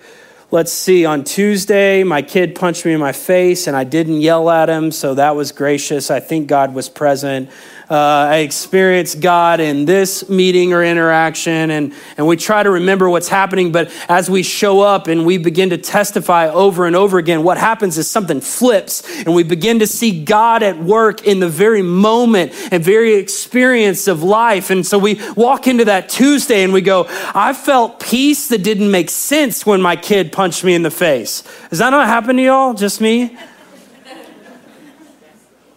Let's 0.50 0.72
see, 0.72 1.04
on 1.04 1.24
Tuesday, 1.24 2.04
my 2.04 2.22
kid 2.22 2.54
punched 2.54 2.86
me 2.86 2.92
in 2.92 3.00
my 3.00 3.10
face 3.10 3.66
and 3.66 3.76
I 3.76 3.82
didn't 3.82 4.20
yell 4.20 4.48
at 4.48 4.68
him, 4.68 4.92
so 4.92 5.14
that 5.14 5.34
was 5.34 5.50
gracious. 5.50 6.12
I 6.12 6.20
think 6.20 6.46
God 6.46 6.74
was 6.74 6.88
present 6.88 7.50
uh, 7.90 7.94
I 8.30 8.36
experienced 8.38 9.20
God 9.20 9.60
in 9.60 9.84
this 9.84 10.28
meeting 10.28 10.72
or 10.72 10.82
interaction, 10.82 11.70
and, 11.70 11.92
and 12.16 12.26
we 12.26 12.36
try 12.36 12.62
to 12.62 12.70
remember 12.70 13.10
what's 13.10 13.28
happening. 13.28 13.72
But 13.72 13.92
as 14.08 14.30
we 14.30 14.42
show 14.42 14.80
up 14.80 15.06
and 15.06 15.26
we 15.26 15.38
begin 15.38 15.70
to 15.70 15.78
testify 15.78 16.48
over 16.48 16.86
and 16.86 16.96
over 16.96 17.18
again, 17.18 17.42
what 17.42 17.58
happens 17.58 17.98
is 17.98 18.10
something 18.10 18.40
flips, 18.40 19.02
and 19.24 19.34
we 19.34 19.42
begin 19.42 19.80
to 19.80 19.86
see 19.86 20.24
God 20.24 20.62
at 20.62 20.78
work 20.78 21.26
in 21.26 21.40
the 21.40 21.48
very 21.48 21.82
moment 21.82 22.52
and 22.72 22.82
very 22.82 23.14
experience 23.14 24.08
of 24.08 24.22
life. 24.22 24.70
And 24.70 24.86
so 24.86 24.98
we 24.98 25.20
walk 25.34 25.66
into 25.66 25.84
that 25.84 26.08
Tuesday 26.08 26.62
and 26.62 26.72
we 26.72 26.80
go, 26.80 27.06
I 27.34 27.52
felt 27.52 28.00
peace 28.00 28.48
that 28.48 28.62
didn't 28.62 28.90
make 28.90 29.10
sense 29.10 29.66
when 29.66 29.82
my 29.82 29.96
kid 29.96 30.32
punched 30.32 30.64
me 30.64 30.74
in 30.74 30.82
the 30.82 30.90
face. 30.90 31.42
Does 31.70 31.80
that 31.80 31.90
not 31.90 32.06
happen 32.06 32.36
to 32.36 32.42
y'all? 32.42 32.74
Just 32.74 33.00
me? 33.00 33.36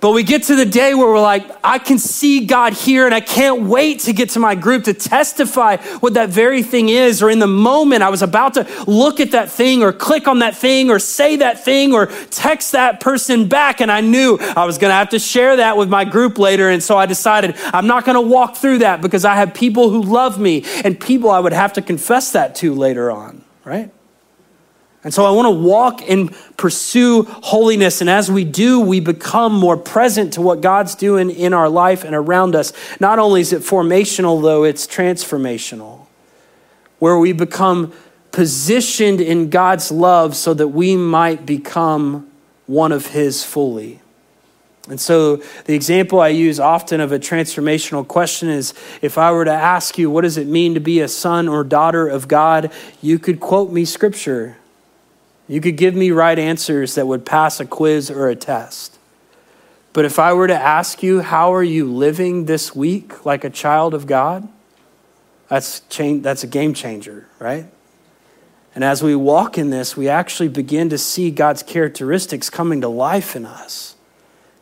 But 0.07 0.13
we 0.13 0.23
get 0.23 0.43
to 0.43 0.55
the 0.55 0.65
day 0.65 0.93
where 0.93 1.05
we're 1.05 1.19
like, 1.19 1.43
I 1.65 1.79
can 1.79 1.99
see 1.99 2.45
God 2.45 2.71
here 2.71 3.05
and 3.05 3.13
I 3.13 3.19
can't 3.19 3.63
wait 3.63 3.99
to 4.03 4.13
get 4.13 4.29
to 4.29 4.39
my 4.39 4.55
group 4.55 4.85
to 4.85 4.93
testify 4.93 5.75
what 5.99 6.13
that 6.13 6.29
very 6.29 6.63
thing 6.63 6.87
is. 6.87 7.21
Or 7.21 7.29
in 7.29 7.39
the 7.39 7.45
moment, 7.45 8.03
I 8.03 8.09
was 8.09 8.21
about 8.21 8.53
to 8.53 8.65
look 8.87 9.19
at 9.19 9.31
that 9.31 9.51
thing 9.51 9.83
or 9.83 9.91
click 9.91 10.29
on 10.29 10.39
that 10.39 10.55
thing 10.55 10.89
or 10.89 10.97
say 10.97 11.35
that 11.35 11.65
thing 11.65 11.93
or 11.93 12.05
text 12.29 12.71
that 12.71 13.01
person 13.01 13.49
back. 13.49 13.81
And 13.81 13.91
I 13.91 13.99
knew 13.99 14.37
I 14.39 14.63
was 14.63 14.77
going 14.77 14.91
to 14.91 14.95
have 14.95 15.09
to 15.09 15.19
share 15.19 15.57
that 15.57 15.75
with 15.75 15.89
my 15.89 16.05
group 16.05 16.39
later. 16.39 16.69
And 16.69 16.81
so 16.81 16.97
I 16.97 17.05
decided 17.05 17.57
I'm 17.73 17.87
not 17.87 18.05
going 18.05 18.15
to 18.15 18.21
walk 18.21 18.55
through 18.55 18.77
that 18.77 19.01
because 19.01 19.25
I 19.25 19.35
have 19.35 19.53
people 19.53 19.89
who 19.89 20.01
love 20.01 20.39
me 20.39 20.63
and 20.85 20.97
people 20.97 21.29
I 21.29 21.41
would 21.41 21.51
have 21.51 21.73
to 21.73 21.81
confess 21.81 22.31
that 22.31 22.55
to 22.55 22.73
later 22.73 23.11
on, 23.11 23.43
right? 23.65 23.91
And 25.03 25.13
so 25.13 25.25
I 25.25 25.31
want 25.31 25.45
to 25.45 25.51
walk 25.51 26.01
and 26.09 26.35
pursue 26.57 27.23
holiness. 27.23 28.01
And 28.01 28.09
as 28.09 28.31
we 28.31 28.43
do, 28.43 28.79
we 28.79 28.99
become 28.99 29.53
more 29.53 29.77
present 29.77 30.33
to 30.33 30.41
what 30.41 30.61
God's 30.61 30.95
doing 30.95 31.29
in 31.29 31.53
our 31.53 31.69
life 31.69 32.03
and 32.03 32.15
around 32.15 32.55
us. 32.55 32.73
Not 32.99 33.19
only 33.19 33.41
is 33.41 33.53
it 33.53 33.61
formational, 33.61 34.41
though, 34.41 34.63
it's 34.63 34.87
transformational, 34.87 36.07
where 36.99 37.17
we 37.17 37.31
become 37.31 37.93
positioned 38.31 39.21
in 39.21 39.49
God's 39.49 39.91
love 39.91 40.35
so 40.35 40.53
that 40.53 40.69
we 40.69 40.97
might 40.97 41.45
become 41.45 42.29
one 42.65 42.91
of 42.91 43.07
His 43.07 43.43
fully. 43.43 44.01
And 44.89 44.99
so, 44.99 45.37
the 45.65 45.73
example 45.73 46.21
I 46.21 46.29
use 46.29 46.59
often 46.59 47.01
of 47.01 47.11
a 47.11 47.19
transformational 47.19 48.07
question 48.07 48.49
is 48.49 48.73
if 49.01 49.17
I 49.17 49.31
were 49.31 49.45
to 49.45 49.51
ask 49.51 49.97
you, 49.97 50.09
what 50.09 50.21
does 50.21 50.37
it 50.37 50.47
mean 50.47 50.73
to 50.75 50.79
be 50.79 51.01
a 51.01 51.07
son 51.07 51.47
or 51.47 51.63
daughter 51.63 52.07
of 52.07 52.27
God? 52.27 52.71
You 53.01 53.19
could 53.19 53.39
quote 53.39 53.71
me 53.71 53.85
scripture 53.85 54.57
You 55.47 55.61
could 55.61 55.77
give 55.77 55.95
me 55.95 56.11
right 56.11 56.37
answers 56.37 56.95
that 56.95 57.07
would 57.07 57.25
pass 57.25 57.59
a 57.59 57.65
quiz 57.65 58.11
or 58.11 58.27
a 58.27 58.35
test. 58.35 58.97
But 59.93 60.05
if 60.05 60.19
I 60.19 60.33
were 60.33 60.47
to 60.47 60.55
ask 60.55 61.01
you, 61.01 61.21
how 61.21 61.53
are 61.53 61.63
you 61.63 61.91
living 61.91 62.45
this 62.45 62.75
week 62.75 63.25
like 63.25 63.43
a 63.43 63.49
child 63.49 63.93
of 63.93 64.05
God? 64.05 64.47
That's, 65.47 65.79
that's 65.89 66.43
a 66.43 66.47
game 66.47 66.73
changer, 66.73 67.27
right? 67.39 67.65
And 68.75 68.83
as 68.83 69.01
we 69.01 69.15
walk 69.15 69.57
in 69.57 69.69
this, 69.69 69.97
we 69.97 70.07
actually 70.07 70.49
begin 70.49 70.89
to 70.89 70.97
see 70.97 71.31
God's 71.31 71.63
characteristics 71.63 72.49
coming 72.49 72.81
to 72.81 72.87
life 72.87 73.35
in 73.35 73.45
us 73.45 73.95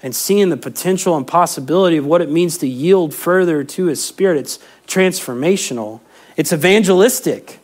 and 0.01 0.15
seeing 0.15 0.49
the 0.49 0.57
potential 0.57 1.17
and 1.17 1.27
possibility 1.27 1.97
of 1.97 2.05
what 2.05 2.21
it 2.21 2.29
means 2.29 2.57
to 2.59 2.67
yield 2.67 3.13
further 3.13 3.63
to 3.63 3.85
His 3.87 4.01
Spirit. 4.05 4.37
It's 4.37 4.59
transformational, 4.87 5.99
it's 6.37 6.53
evangelistic 6.53 7.59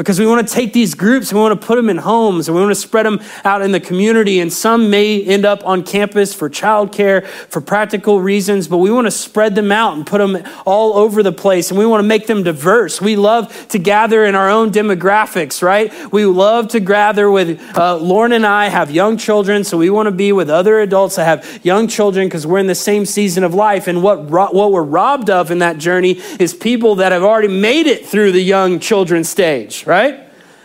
because 0.00 0.18
we 0.18 0.26
want 0.26 0.48
to 0.48 0.54
take 0.54 0.72
these 0.72 0.94
groups 0.94 1.30
and 1.30 1.38
we 1.38 1.42
want 1.42 1.60
to 1.60 1.66
put 1.66 1.76
them 1.76 1.90
in 1.90 1.98
homes 1.98 2.48
and 2.48 2.56
we 2.56 2.62
want 2.62 2.70
to 2.70 2.80
spread 2.80 3.04
them 3.04 3.20
out 3.44 3.60
in 3.60 3.70
the 3.70 3.78
community. 3.78 4.40
And 4.40 4.50
some 4.50 4.88
may 4.88 5.22
end 5.22 5.44
up 5.44 5.62
on 5.66 5.82
campus 5.82 6.32
for 6.32 6.48
childcare, 6.48 7.26
for 7.26 7.60
practical 7.60 8.18
reasons, 8.18 8.66
but 8.66 8.78
we 8.78 8.90
want 8.90 9.06
to 9.06 9.10
spread 9.10 9.54
them 9.54 9.70
out 9.70 9.98
and 9.98 10.06
put 10.06 10.16
them 10.16 10.42
all 10.64 10.94
over 10.94 11.22
the 11.22 11.32
place. 11.32 11.70
And 11.70 11.78
we 11.78 11.84
want 11.84 12.00
to 12.00 12.08
make 12.08 12.26
them 12.26 12.42
diverse. 12.42 12.98
We 12.98 13.16
love 13.16 13.68
to 13.68 13.78
gather 13.78 14.24
in 14.24 14.34
our 14.34 14.48
own 14.48 14.70
demographics, 14.70 15.60
right? 15.62 15.92
We 16.10 16.24
love 16.24 16.68
to 16.68 16.80
gather 16.80 17.30
with, 17.30 17.60
uh, 17.76 17.98
Lauren 17.98 18.32
and 18.32 18.46
I 18.46 18.68
have 18.68 18.90
young 18.90 19.18
children, 19.18 19.64
so 19.64 19.76
we 19.76 19.90
want 19.90 20.06
to 20.06 20.12
be 20.12 20.32
with 20.32 20.48
other 20.48 20.80
adults 20.80 21.16
that 21.16 21.26
have 21.26 21.60
young 21.62 21.88
children 21.88 22.26
because 22.26 22.46
we're 22.46 22.58
in 22.58 22.68
the 22.68 22.74
same 22.74 23.04
season 23.04 23.44
of 23.44 23.52
life. 23.52 23.86
And 23.86 24.02
what, 24.02 24.30
ro- 24.30 24.50
what 24.50 24.72
we're 24.72 24.82
robbed 24.82 25.28
of 25.28 25.50
in 25.50 25.58
that 25.58 25.76
journey 25.76 26.12
is 26.38 26.54
people 26.54 26.94
that 26.94 27.12
have 27.12 27.22
already 27.22 27.48
made 27.48 27.86
it 27.86 28.06
through 28.06 28.32
the 28.32 28.40
young 28.40 28.78
children 28.78 29.24
stage 29.24 29.84
right? 29.90 30.20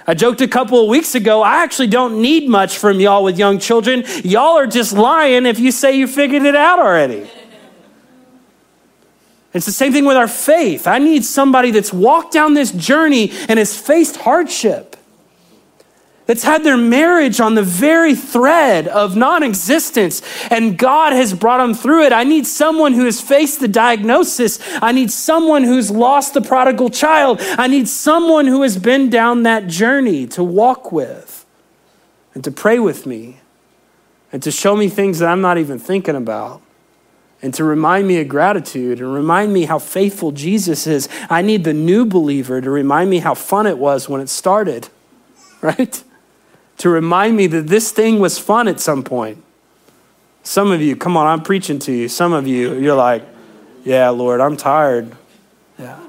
I 0.06 0.14
joked 0.14 0.40
a 0.42 0.48
couple 0.48 0.80
of 0.80 0.88
weeks 0.88 1.16
ago, 1.16 1.42
I 1.42 1.64
actually 1.64 1.88
don't 1.88 2.22
need 2.22 2.48
much 2.48 2.78
from 2.78 3.00
y'all 3.00 3.24
with 3.24 3.40
young 3.40 3.58
children. 3.58 4.04
Y'all 4.24 4.56
are 4.56 4.68
just 4.68 4.94
lying 4.94 5.48
if 5.48 5.58
you 5.58 5.72
say 5.72 5.98
you 5.98 6.06
figured 6.06 6.44
it 6.44 6.56
out 6.56 6.78
already. 6.78 7.28
It's 9.52 9.66
the 9.66 9.72
same 9.72 9.94
thing 9.94 10.06
with 10.06 10.16
our 10.16 10.28
faith. 10.28 10.86
I 10.86 11.00
need 11.00 11.26
somebody 11.26 11.72
that's 11.72 11.92
walked 11.92 12.34
down 12.34 12.54
this 12.54 12.72
journey 12.72 13.32
and 13.50 13.58
has 13.58 13.76
faced 13.76 14.18
hardship 14.18 14.96
that's 16.26 16.44
had 16.44 16.64
their 16.64 16.78
marriage 16.78 17.40
on 17.40 17.54
the 17.54 17.64
very 17.64 18.16
thread 18.16 18.88
of 18.88 19.16
non 19.16 19.44
existence, 19.44 20.22
and 20.50 20.78
God 20.78 21.14
has 21.14 21.34
brought 21.34 21.60
them 21.60 21.74
through 21.74 22.06
it. 22.06 22.14
I 22.14 22.24
need 22.24 22.48
someone 22.48 22.94
who 22.94 23.06
has 23.06 23.22
faced 23.22 23.60
the 23.60 23.68
diagnosis. 23.68 24.60
I 24.82 24.92
need 24.92 25.12
someone 25.12 25.64
who's 25.64 25.92
lost 25.92 26.34
the 26.34 26.42
prodigal 26.42 26.90
child. 26.90 27.40
I 27.42 27.68
need 27.68 27.88
someone 27.88 28.48
who 28.48 28.64
has 28.64 28.78
been 28.78 29.10
down 29.10 29.44
that 29.44 29.68
journey 29.68 30.26
to 30.28 30.44
walk 30.44 30.92
with 30.92 31.46
and 32.34 32.44
to 32.44 32.52
pray 32.52 32.80
with 32.80 33.06
me 33.06 33.38
and 34.32 34.42
to 34.42 34.52
show 34.52 34.76
me 34.76 34.90
things 34.90 35.20
that 35.20 35.30
I'm 35.30 35.42
not 35.42 35.58
even 35.58 35.78
thinking 35.78 36.16
about 36.16 36.62
and 37.42 37.54
to 37.54 37.64
remind 37.64 38.08
me 38.08 38.20
of 38.20 38.28
gratitude 38.28 39.00
and 39.00 39.14
remind 39.14 39.54
me 39.54 39.66
how 39.66 39.78
faithful 39.78 40.32
Jesus 40.32 40.88
is. 40.88 41.08
I 41.30 41.44
need 41.44 41.64
the 41.64 41.74
new 41.74 42.04
believer 42.04 42.60
to 42.62 42.72
remind 42.72 43.12
me 43.12 43.20
how 43.20 43.36
fun 43.36 43.68
it 43.68 43.78
was 43.78 44.10
when 44.10 44.22
it 44.22 44.30
started, 44.30 44.90
right? 45.62 46.04
To 46.78 46.90
remind 46.90 47.38
me 47.38 47.48
that 47.48 47.68
this 47.68 47.92
thing 47.92 48.20
was 48.20 48.38
fun 48.38 48.68
at 48.68 48.80
some 48.80 49.04
point. 49.04 49.44
Some 50.44 50.72
of 50.72 50.82
you, 50.82 50.96
come 50.96 51.18
on, 51.18 51.26
I'm 51.28 51.42
preaching 51.42 51.80
to 51.80 51.92
you. 51.92 52.08
Some 52.08 52.34
of 52.34 52.48
you, 52.48 52.76
you're 52.76 52.96
like, 52.96 53.24
yeah, 53.84 54.10
Lord, 54.10 54.42
I'm 54.42 54.58
tired. 54.58 55.16
Yeah. 55.80 56.00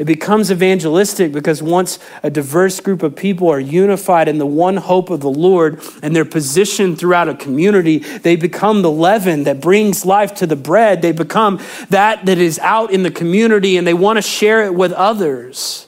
It 0.00 0.06
becomes 0.06 0.50
evangelistic 0.50 1.30
because 1.30 1.62
once 1.62 1.98
a 2.22 2.30
diverse 2.30 2.80
group 2.80 3.02
of 3.02 3.14
people 3.14 3.50
are 3.50 3.60
unified 3.60 4.28
in 4.28 4.38
the 4.38 4.46
one 4.46 4.78
hope 4.78 5.10
of 5.10 5.20
the 5.20 5.30
Lord 5.30 5.82
and 6.02 6.16
they're 6.16 6.24
positioned 6.24 6.98
throughout 6.98 7.28
a 7.28 7.34
community, 7.34 7.98
they 7.98 8.34
become 8.34 8.80
the 8.80 8.90
leaven 8.90 9.44
that 9.44 9.60
brings 9.60 10.06
life 10.06 10.34
to 10.36 10.46
the 10.46 10.56
bread. 10.56 11.02
They 11.02 11.12
become 11.12 11.60
that 11.90 12.24
that 12.24 12.38
is 12.38 12.58
out 12.60 12.90
in 12.90 13.02
the 13.02 13.10
community 13.10 13.76
and 13.76 13.86
they 13.86 13.92
want 13.92 14.16
to 14.16 14.22
share 14.22 14.64
it 14.64 14.74
with 14.74 14.92
others. 14.92 15.86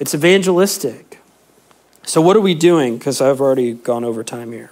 It's 0.00 0.12
evangelistic. 0.12 1.15
So, 2.06 2.20
what 2.20 2.36
are 2.36 2.40
we 2.40 2.54
doing? 2.54 2.98
Because 2.98 3.20
I've 3.20 3.40
already 3.40 3.72
gone 3.74 4.04
over 4.04 4.22
time 4.22 4.52
here. 4.52 4.70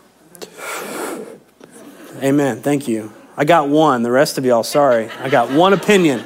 Amen. 2.22 2.62
Thank 2.62 2.86
you. 2.86 3.12
I 3.36 3.44
got 3.44 3.68
one. 3.68 4.04
The 4.04 4.12
rest 4.12 4.38
of 4.38 4.44
y'all, 4.44 4.62
sorry. 4.62 5.10
I 5.18 5.28
got 5.28 5.50
one 5.50 5.72
opinion. 5.72 6.22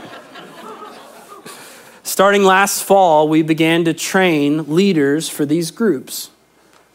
Starting 2.02 2.44
last 2.44 2.84
fall, 2.84 3.26
we 3.26 3.40
began 3.40 3.86
to 3.86 3.94
train 3.94 4.74
leaders 4.74 5.30
for 5.30 5.46
these 5.46 5.70
groups. 5.70 6.28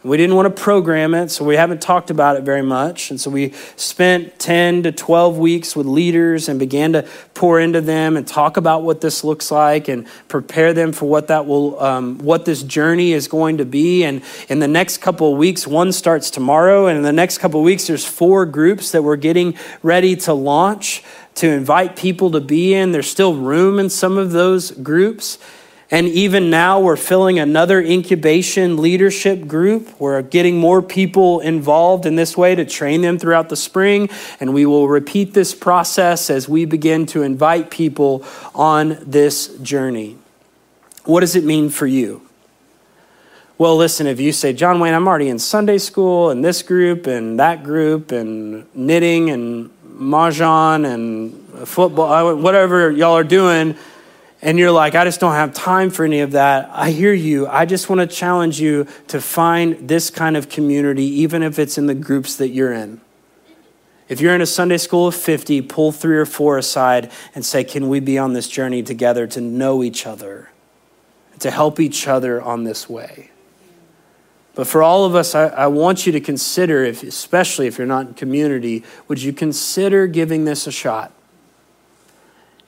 We 0.04 0.18
didn't 0.18 0.36
want 0.36 0.54
to 0.54 0.62
program 0.62 1.14
it, 1.14 1.30
so 1.30 1.45
we 1.45 1.56
haven't 1.56 1.82
talked 1.82 2.10
about 2.10 2.36
it 2.36 2.43
very 2.43 2.62
much. 2.62 3.10
And 3.10 3.22
so 3.22 3.32
we 3.32 3.54
spent 3.78 4.38
10 4.38 4.84
to 4.84 4.91
12 4.91 5.38
weeks 5.38 5.78
with 5.78 5.86
leaders 5.86 6.49
and 6.49 6.60
began 6.60 6.91
to 6.91 7.08
pour 7.34 7.58
into 7.58 7.80
them 7.80 8.18
and 8.18 8.28
talk 8.28 8.58
about 8.58 8.84
what 8.84 8.99
this 8.99 9.24
looks 9.24 9.49
like 9.49 9.88
and 9.88 10.06
prepare 10.28 10.74
them 10.74 10.91
for 10.91 11.06
what 11.06 11.28
that 11.28 11.45
will, 11.45 11.82
um, 11.82 12.18
what 12.18 12.43
this 12.43 12.64
journey 12.64 13.14
is 13.14 13.30
going 13.30 13.60
to 13.60 13.66
be. 13.66 14.04
And 14.04 14.22
in 14.49 14.60
the 14.60 14.68
next 14.68 14.97
couple 14.97 15.32
of 15.32 15.38
weeks, 15.38 15.66
one 15.66 15.93
starts 15.93 16.30
tomorrow, 16.30 16.88
and 16.88 16.97
in 16.97 17.04
the 17.04 17.14
next 17.14 17.38
couple 17.38 17.62
of 17.62 17.64
weeks, 17.64 17.88
there's 17.88 18.06
four 18.06 18.45
groups 18.45 18.91
that 18.91 19.04
we're 19.04 19.16
getting 19.16 19.58
ready 19.84 20.18
to 20.18 20.34
launch 20.34 21.01
to 21.36 21.49
invite 21.49 21.95
people 21.95 22.32
to 22.32 22.41
be 22.41 22.74
in. 22.74 22.91
There's 22.91 23.10
still 23.10 23.36
room 23.36 23.80
in 23.80 23.89
some 23.89 24.18
of 24.18 24.32
those 24.32 24.72
groups. 24.72 25.38
And 25.94 26.08
even 26.08 26.50
now, 26.50 26.80
we're 26.80 26.96
filling 26.96 27.38
another 27.38 27.80
incubation 27.80 28.78
leadership 28.78 29.46
group. 29.46 29.91
We're 30.00 30.24
getting 30.24 30.58
more 30.58 30.82
people 30.82 31.39
involved 31.39 32.08
in 32.08 32.16
this 32.16 32.36
way 32.36 32.56
to 32.56 32.66
train 32.66 33.02
them 33.02 33.20
throughout 33.20 33.50
the 33.50 33.56
spring. 33.56 34.10
And 34.39 34.56
we 34.56 34.66
will 34.66 34.88
repeat 34.88 35.36
this 35.36 35.54
process 35.54 36.32
as 36.32 36.50
we 36.50 36.66
begin 36.66 37.06
to 37.08 37.22
invite 37.22 37.70
people 37.70 38.26
on 38.56 38.98
this 39.06 39.56
journey. 39.60 40.18
What 41.04 41.20
does 41.20 41.36
it 41.36 41.44
mean 41.44 41.70
for 41.70 41.86
you? 41.86 42.28
Well, 43.60 43.78
listen, 43.78 44.08
if 44.08 44.20
you 44.20 44.32
say, 44.32 44.52
John 44.52 44.80
Wayne, 44.80 44.96
I'm 44.96 45.08
already 45.08 45.30
in 45.30 45.38
Sunday 45.38 45.78
school 45.78 46.32
and 46.32 46.44
this 46.44 46.64
group 46.64 47.06
and 47.06 47.39
that 47.39 47.64
group 47.64 48.12
and 48.12 48.66
knitting 48.76 49.30
and 49.30 49.70
mahjong 49.86 50.91
and 50.91 51.68
football, 51.68 52.12
uh, 52.12 52.34
whatever 52.34 52.89
y'all 52.89 53.16
are 53.16 53.24
doing, 53.24 53.78
and 54.44 54.60
you're 54.60 54.72
like, 54.72 54.94
I 54.94 55.06
just 55.06 55.22
don't 55.22 55.36
have 55.36 55.54
time 55.54 55.89
for 55.89 56.04
any 56.04 56.20
of 56.20 56.32
that, 56.32 56.70
I 56.74 56.91
hear 56.91 57.14
you. 57.14 57.48
I 57.48 57.66
just 57.66 57.89
want 57.89 58.02
to 58.02 58.08
challenge 58.08 58.60
you 58.60 58.86
to 59.08 59.22
find 59.22 59.88
this 59.88 60.10
kind 60.10 60.36
of 60.36 60.50
community, 60.50 61.06
even 61.06 61.41
if 61.41 61.58
it's 61.58 61.78
in 61.78 61.86
the 61.86 61.96
groups 61.96 62.36
that 62.36 62.50
you're 62.50 62.74
in. 62.74 63.00
If 64.10 64.20
you're 64.20 64.36
in 64.36 64.41
a 64.41 64.46
Sunday 64.46 64.78
school 64.78 65.08
of 65.08 65.16
50, 65.16 65.62
pull 65.62 65.94
three 65.94 66.18
or 66.18 66.26
four 66.26 66.58
aside 66.58 67.10
and 67.34 67.46
say, 67.46 67.64
Can 67.64 67.88
we 67.88 68.02
be 68.02 68.18
on 68.18 68.34
this 68.34 68.50
journey 68.50 68.84
together 68.84 69.26
to 69.28 69.39
know 69.39 69.82
each 69.82 70.06
other, 70.06 70.50
to 71.39 71.50
help 71.50 71.80
each 71.80 72.06
other 72.06 72.41
on 72.41 72.66
this 72.66 72.89
way? 72.89 73.32
But 74.56 74.68
for 74.68 74.84
all 74.84 75.06
of 75.06 75.16
us, 75.16 75.34
I, 75.34 75.48
I, 75.48 75.68
want 75.68 76.06
you 76.06 76.12
to 76.12 76.20
consider, 76.20 76.84
if, 76.84 77.02
especially 77.02 77.66
if 77.66 77.78
you're 77.78 77.88
not 77.88 78.08
in 78.08 78.14
community, 78.14 78.84
would 79.08 79.22
you 79.22 79.32
consider 79.32 80.06
giving 80.06 80.44
this 80.44 80.68
a 80.68 80.72
shot? 80.72 81.14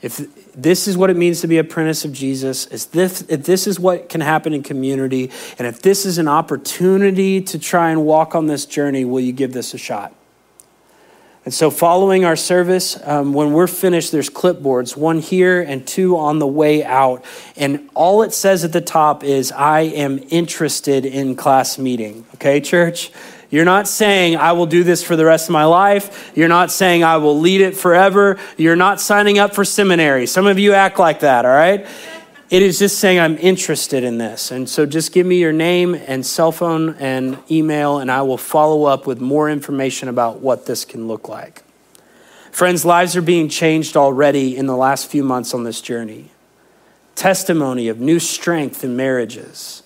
If 0.05 0.53
this 0.53 0.87
is 0.87 0.95
what 0.95 1.09
it 1.09 1.17
means 1.17 1.41
to 1.41 1.47
be 1.47 1.57
apprentice 1.57 2.05
of 2.05 2.13
Jesus, 2.13 2.67
if 2.67 2.91
this, 2.91 3.23
if 3.27 3.41
this 3.41 3.65
is 3.65 3.79
what 3.79 4.07
can 4.07 4.21
happen 4.21 4.53
in 4.53 4.61
community, 4.61 5.31
and 5.57 5.67
if 5.67 5.81
this 5.81 6.05
is 6.05 6.19
an 6.19 6.27
opportunity 6.27 7.41
to 7.41 7.57
try 7.57 7.89
and 7.89 8.05
walk 8.05 8.35
on 8.35 8.45
this 8.45 8.67
journey, 8.67 9.03
will 9.03 9.19
you 9.19 9.33
give 9.33 9.51
this 9.51 9.73
a 9.73 9.79
shot? 9.79 10.13
And 11.43 11.51
so, 11.51 11.71
following 11.71 12.23
our 12.23 12.35
service, 12.35 12.99
um, 13.03 13.33
when 13.33 13.51
we're 13.51 13.65
finished, 13.65 14.11
there's 14.11 14.29
clipboards, 14.29 14.95
one 14.95 15.21
here 15.21 15.59
and 15.59 15.87
two 15.87 16.17
on 16.17 16.37
the 16.37 16.45
way 16.45 16.83
out. 16.83 17.25
And 17.55 17.89
all 17.95 18.21
it 18.21 18.31
says 18.31 18.63
at 18.63 18.73
the 18.73 18.81
top 18.81 19.23
is, 19.23 19.51
I 19.51 19.81
am 19.81 20.19
interested 20.29 21.03
in 21.03 21.35
class 21.35 21.79
meeting. 21.79 22.27
Okay, 22.35 22.61
church? 22.61 23.11
You're 23.55 23.63
not 23.63 23.87
saying, 23.87 24.35
I 24.35 24.51
will 24.51 24.65
do 24.65 24.83
this 24.83 25.01
for 25.01 25.15
the 25.15 25.23
rest 25.23 25.47
of 25.47 25.53
my 25.53 25.63
life. 25.63 26.33
You're 26.35 26.49
not 26.49 26.71
saying, 26.71 27.05
I 27.05 27.15
will 27.15 27.39
lead 27.39 27.61
it 27.61 27.77
forever. 27.77 28.37
You're 28.57 28.75
not 28.75 28.99
signing 28.99 29.39
up 29.39 29.55
for 29.55 29.63
seminary. 29.63 30.27
Some 30.27 30.45
of 30.45 30.59
you 30.59 30.73
act 30.73 30.99
like 30.99 31.21
that, 31.21 31.45
all 31.45 31.51
right? 31.51 31.87
It 32.49 32.61
is 32.61 32.79
just 32.79 32.99
saying, 32.99 33.17
I'm 33.17 33.37
interested 33.37 34.03
in 34.03 34.17
this. 34.17 34.51
And 34.51 34.67
so 34.67 34.85
just 34.85 35.13
give 35.13 35.25
me 35.25 35.39
your 35.39 35.53
name 35.53 35.95
and 35.95 36.25
cell 36.25 36.51
phone 36.51 36.95
and 36.95 37.37
email, 37.49 37.99
and 37.99 38.11
I 38.11 38.23
will 38.23 38.37
follow 38.37 38.83
up 38.83 39.07
with 39.07 39.21
more 39.21 39.49
information 39.49 40.09
about 40.09 40.41
what 40.41 40.65
this 40.65 40.83
can 40.83 41.07
look 41.07 41.29
like. 41.29 41.63
Friends, 42.51 42.83
lives 42.83 43.15
are 43.15 43.21
being 43.21 43.47
changed 43.47 43.95
already 43.95 44.57
in 44.57 44.65
the 44.65 44.75
last 44.75 45.09
few 45.09 45.23
months 45.23 45.53
on 45.53 45.63
this 45.63 45.79
journey. 45.79 46.29
Testimony 47.15 47.87
of 47.87 48.01
new 48.01 48.19
strength 48.19 48.83
in 48.83 48.97
marriages 48.97 49.83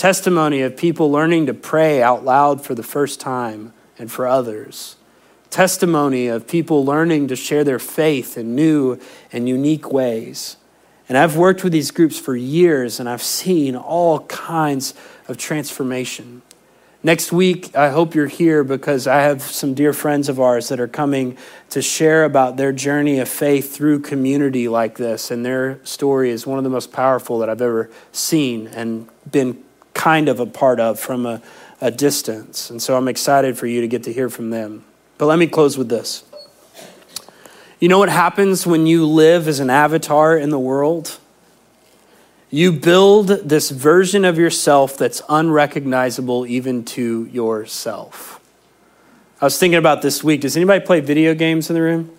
testimony 0.00 0.62
of 0.62 0.78
people 0.78 1.12
learning 1.12 1.44
to 1.44 1.52
pray 1.52 2.02
out 2.02 2.24
loud 2.24 2.64
for 2.64 2.74
the 2.74 2.82
first 2.82 3.20
time 3.20 3.70
and 3.98 4.10
for 4.10 4.26
others, 4.26 4.96
testimony 5.50 6.26
of 6.26 6.48
people 6.48 6.82
learning 6.82 7.28
to 7.28 7.36
share 7.36 7.64
their 7.64 7.78
faith 7.78 8.38
in 8.38 8.54
new 8.54 8.98
and 9.30 9.46
unique 9.46 9.92
ways, 9.92 10.56
And 11.06 11.18
I've 11.18 11.36
worked 11.36 11.62
with 11.62 11.74
these 11.74 11.90
groups 11.90 12.18
for 12.18 12.34
years 12.34 12.98
and 12.98 13.10
I've 13.10 13.22
seen 13.22 13.76
all 13.76 14.20
kinds 14.20 14.94
of 15.28 15.36
transformation. 15.36 16.40
Next 17.02 17.30
week, 17.30 17.76
I 17.76 17.90
hope 17.90 18.14
you're 18.14 18.26
here 18.26 18.64
because 18.64 19.06
I 19.06 19.20
have 19.22 19.42
some 19.42 19.74
dear 19.74 19.92
friends 19.92 20.30
of 20.30 20.40
ours 20.40 20.68
that 20.68 20.80
are 20.80 20.88
coming 20.88 21.36
to 21.70 21.82
share 21.82 22.24
about 22.24 22.56
their 22.56 22.72
journey 22.72 23.18
of 23.18 23.28
faith 23.28 23.74
through 23.74 24.00
community 24.00 24.66
like 24.66 24.96
this. 24.96 25.30
And 25.30 25.44
their 25.44 25.78
story 25.84 26.30
is 26.30 26.46
one 26.46 26.56
of 26.56 26.64
the 26.64 26.70
most 26.70 26.90
powerful 26.90 27.38
that 27.40 27.50
I've 27.50 27.60
ever 27.60 27.90
seen 28.12 28.66
and 28.68 29.06
been 29.30 29.62
kind 30.00 30.30
of 30.30 30.40
a 30.40 30.46
part 30.46 30.80
of 30.80 30.98
from 30.98 31.26
a, 31.26 31.42
a 31.82 31.90
distance. 31.90 32.70
And 32.70 32.80
so 32.80 32.96
I'm 32.96 33.06
excited 33.06 33.58
for 33.58 33.66
you 33.66 33.82
to 33.82 33.88
get 33.88 34.04
to 34.04 34.12
hear 34.12 34.30
from 34.30 34.48
them. 34.48 34.82
But 35.18 35.26
let 35.26 35.38
me 35.38 35.46
close 35.46 35.76
with 35.76 35.90
this. 35.90 36.24
You 37.80 37.88
know 37.90 37.98
what 37.98 38.08
happens 38.08 38.66
when 38.66 38.86
you 38.86 39.06
live 39.06 39.46
as 39.46 39.60
an 39.60 39.68
avatar 39.68 40.38
in 40.38 40.48
the 40.48 40.58
world? 40.58 41.18
You 42.48 42.72
build 42.72 43.28
this 43.28 43.70
version 43.70 44.24
of 44.24 44.38
yourself 44.38 44.96
that's 44.96 45.20
unrecognizable 45.28 46.46
even 46.46 46.84
to 46.96 47.26
yourself. 47.26 48.40
I 49.38 49.44
was 49.44 49.58
thinking 49.58 49.78
about 49.78 50.00
this 50.00 50.24
week. 50.24 50.40
Does 50.40 50.56
anybody 50.56 50.82
play 50.82 51.00
video 51.00 51.34
games 51.34 51.68
in 51.68 51.74
the 51.74 51.82
room? 51.82 52.10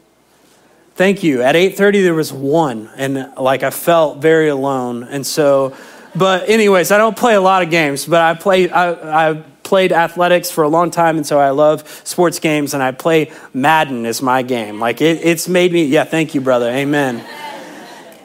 Thank 0.94 1.24
you. 1.24 1.42
At 1.42 1.56
8:30 1.56 2.04
there 2.04 2.14
was 2.14 2.32
one 2.32 2.92
and 2.96 3.34
like 3.38 3.64
I 3.64 3.72
felt 3.72 4.20
very 4.20 4.50
alone. 4.50 5.04
And 5.04 5.26
so 5.26 5.74
but 6.16 6.50
anyways, 6.50 6.92
I 6.92 6.98
don't 6.98 7.16
play 7.16 7.36
a 7.36 7.42
lot 7.42 7.64
of 7.64 7.70
games, 7.70 8.06
but 8.06 8.22
I 8.22 8.34
play 8.34 8.70
I, 8.70 9.32
I 9.32 9.44
played 9.64 9.94
athletics 9.94 10.52
for 10.52 10.64
a 10.66 10.68
long 10.68 10.92
time, 10.92 11.18
and 11.18 11.26
so 11.26 11.40
I 11.40 11.52
love 11.52 11.88
sports 12.04 12.40
games, 12.40 12.74
and 12.74 12.84
I 12.84 12.92
play 12.92 13.32
Madden 13.54 14.06
as 14.06 14.22
my 14.22 14.42
game. 14.42 14.80
Like 14.80 15.02
it, 15.02 15.20
it's 15.24 15.48
made 15.48 15.72
me, 15.72 15.86
yeah, 15.86 16.04
thank 16.04 16.36
you, 16.36 16.42
brother. 16.42 16.70
Amen. 16.70 17.24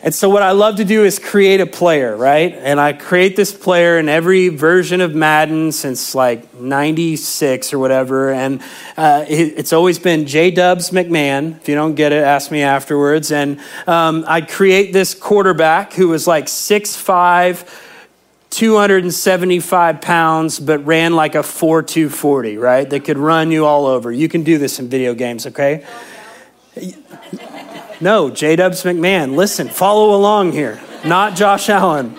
And 0.07 0.15
so, 0.15 0.31
what 0.31 0.45
I 0.45 0.53
love 0.53 0.77
to 0.77 0.85
do 0.85 1.03
is 1.03 1.19
create 1.19 1.61
a 1.61 1.67
player, 1.67 2.17
right? 2.17 2.55
And 2.55 2.79
I 2.79 2.93
create 2.93 3.35
this 3.35 3.53
player 3.53 3.99
in 3.99 4.09
every 4.09 4.51
version 4.51 5.01
of 5.01 5.17
Madden 5.17 5.73
since 5.73 6.15
like 6.15 6.55
96 6.55 7.73
or 7.73 7.81
whatever. 7.81 8.33
And 8.33 8.63
uh, 8.97 9.25
it, 9.29 9.55
it's 9.57 9.73
always 9.73 9.99
been 9.99 10.25
J 10.25 10.53
Dubs 10.53 10.91
McMahon. 10.91 11.57
If 11.57 11.69
you 11.69 11.75
don't 11.75 11.97
get 11.97 12.13
it, 12.13 12.23
ask 12.23 12.53
me 12.53 12.63
afterwards. 12.63 13.33
And 13.33 13.59
um, 13.89 14.25
I 14.29 14.43
create 14.43 14.93
this 14.93 15.13
quarterback 15.13 15.93
who 15.95 16.07
was 16.07 16.29
like 16.29 16.47
6'5 16.47 17.83
275 18.51 20.01
pounds, 20.01 20.61
but 20.61 20.87
ran 20.87 21.17
like 21.17 21.35
a 21.35 21.43
4 21.43 21.83
240, 21.83 22.59
right? 22.59 22.89
That 22.89 23.05
could 23.05 23.19
run 23.19 23.51
you 23.51 23.67
all 23.67 23.87
over. 23.87 24.13
You 24.13 24.29
can 24.29 24.45
do 24.45 24.57
this 24.57 24.79
in 24.79 24.89
video 24.89 25.15
games, 25.15 25.49
okay? 25.49 25.85
No, 28.01 28.29
J 28.31 28.57
Dubs 28.57 28.83
McMahon. 28.83 29.37
Listen, 29.37 29.69
follow 29.69 30.15
along 30.15 30.53
here, 30.53 30.81
not 31.05 31.35
Josh 31.35 31.69
Allen. 31.69 32.15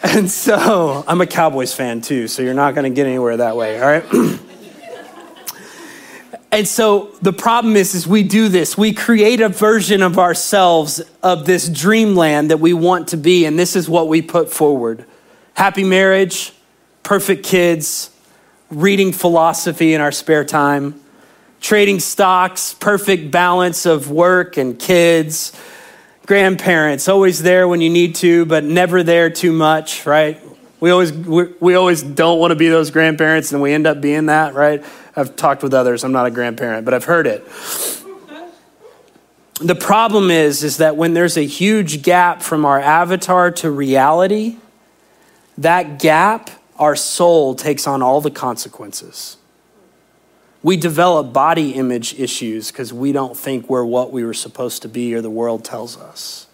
And 0.00 0.30
so 0.30 1.04
I'm 1.08 1.20
a 1.20 1.26
Cowboys 1.26 1.74
fan 1.74 2.00
too, 2.00 2.28
so 2.28 2.42
you're 2.42 2.54
not 2.54 2.74
going 2.74 2.84
to 2.84 2.94
get 2.94 3.06
anywhere 3.06 3.36
that 3.36 3.56
way, 3.56 3.80
all 3.80 3.88
right? 3.88 4.40
And 6.50 6.66
so 6.66 7.14
the 7.20 7.32
problem 7.32 7.76
is, 7.76 7.94
is 7.94 8.06
we 8.06 8.22
do 8.22 8.48
this. 8.48 8.76
We 8.76 8.94
create 8.94 9.42
a 9.42 9.50
version 9.50 10.02
of 10.02 10.18
ourselves 10.18 11.02
of 11.22 11.44
this 11.44 11.68
dreamland 11.68 12.50
that 12.50 12.58
we 12.58 12.72
want 12.72 13.08
to 13.08 13.18
be, 13.18 13.44
and 13.44 13.58
this 13.58 13.76
is 13.76 13.86
what 13.86 14.08
we 14.08 14.22
put 14.22 14.50
forward. 14.50 15.04
Happy 15.52 15.84
marriage, 15.84 16.54
perfect 17.02 17.44
kids, 17.44 18.10
reading 18.70 19.12
philosophy 19.12 19.92
in 19.92 20.00
our 20.00 20.10
spare 20.10 20.44
time, 20.44 20.98
trading 21.60 22.00
stocks, 22.00 22.74
perfect 22.74 23.30
balance 23.30 23.86
of 23.86 24.10
work 24.10 24.56
and 24.56 24.78
kids, 24.78 25.52
grandparents, 26.26 27.08
always 27.08 27.42
there 27.42 27.66
when 27.66 27.80
you 27.80 27.90
need 27.90 28.14
to, 28.16 28.44
but 28.44 28.62
never 28.62 29.02
there 29.02 29.30
too 29.30 29.52
much, 29.52 30.04
right? 30.06 30.40
We 30.78 30.90
always, 30.90 31.10
we, 31.10 31.54
we 31.58 31.74
always 31.74 32.02
don't 32.02 32.38
want 32.38 32.52
to 32.52 32.54
be 32.54 32.68
those 32.68 32.90
grandparents, 32.90 33.52
and 33.52 33.60
we 33.60 33.72
end 33.72 33.86
up 33.86 34.00
being 34.00 34.26
that, 34.26 34.54
right? 34.54 34.84
I've 35.16 35.34
talked 35.34 35.62
with 35.62 35.74
others. 35.74 36.04
I'm 36.04 36.12
not 36.12 36.26
a 36.26 36.30
grandparent, 36.30 36.84
but 36.84 36.94
I've 36.94 37.04
heard 37.04 37.26
it. 37.26 37.44
The 39.60 39.74
problem 39.74 40.30
is, 40.30 40.62
is 40.62 40.76
that 40.76 40.96
when 40.96 41.14
there's 41.14 41.36
a 41.36 41.44
huge 41.44 42.02
gap 42.02 42.42
from 42.42 42.64
our 42.64 42.78
avatar 42.78 43.50
to 43.52 43.70
reality, 43.72 44.58
that 45.56 45.98
gap, 45.98 46.50
our 46.76 46.94
soul 46.94 47.56
takes 47.56 47.88
on 47.88 48.00
all 48.00 48.20
the 48.20 48.30
consequences. 48.30 49.37
We 50.62 50.76
develop 50.76 51.32
body 51.32 51.72
image 51.72 52.18
issues 52.18 52.72
because 52.72 52.92
we 52.92 53.12
don't 53.12 53.36
think 53.36 53.68
we're 53.68 53.84
what 53.84 54.12
we 54.12 54.24
were 54.24 54.34
supposed 54.34 54.82
to 54.82 54.88
be 54.88 55.14
or 55.14 55.20
the 55.20 55.30
world 55.30 55.64
tells 55.64 55.96
us. 55.96 56.46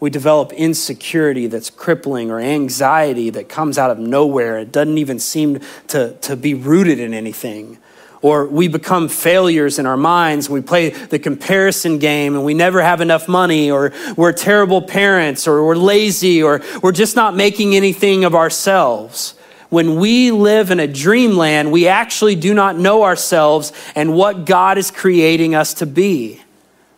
We 0.00 0.10
develop 0.10 0.52
insecurity 0.52 1.48
that's 1.48 1.70
crippling 1.70 2.30
or 2.30 2.38
anxiety 2.38 3.30
that 3.30 3.48
comes 3.48 3.78
out 3.78 3.90
of 3.90 3.98
nowhere. 3.98 4.58
It 4.60 4.72
doesn't 4.72 4.96
even 4.96 5.18
seem 5.18 5.60
to, 5.88 6.12
to 6.22 6.36
be 6.36 6.54
rooted 6.54 7.00
in 7.00 7.12
anything. 7.12 7.78
Or 8.22 8.46
we 8.46 8.68
become 8.68 9.08
failures 9.08 9.78
in 9.78 9.86
our 9.86 9.96
minds. 9.96 10.48
We 10.48 10.60
play 10.60 10.90
the 10.90 11.18
comparison 11.18 11.98
game 11.98 12.34
and 12.34 12.44
we 12.44 12.54
never 12.54 12.80
have 12.82 13.00
enough 13.00 13.28
money, 13.28 13.70
or 13.70 13.92
we're 14.16 14.32
terrible 14.32 14.82
parents, 14.82 15.46
or 15.46 15.64
we're 15.64 15.76
lazy, 15.76 16.42
or 16.42 16.60
we're 16.82 16.92
just 16.92 17.14
not 17.14 17.36
making 17.36 17.76
anything 17.76 18.24
of 18.24 18.34
ourselves. 18.34 19.34
When 19.70 19.96
we 19.96 20.30
live 20.30 20.70
in 20.70 20.80
a 20.80 20.86
dreamland, 20.86 21.72
we 21.72 21.88
actually 21.88 22.36
do 22.36 22.54
not 22.54 22.78
know 22.78 23.02
ourselves 23.02 23.72
and 23.94 24.14
what 24.14 24.46
God 24.46 24.78
is 24.78 24.90
creating 24.90 25.54
us 25.54 25.74
to 25.74 25.86
be. 25.86 26.40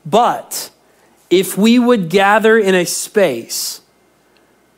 But 0.06 0.70
if 1.30 1.58
we 1.58 1.78
would 1.78 2.08
gather 2.08 2.58
in 2.58 2.74
a 2.74 2.86
space 2.86 3.80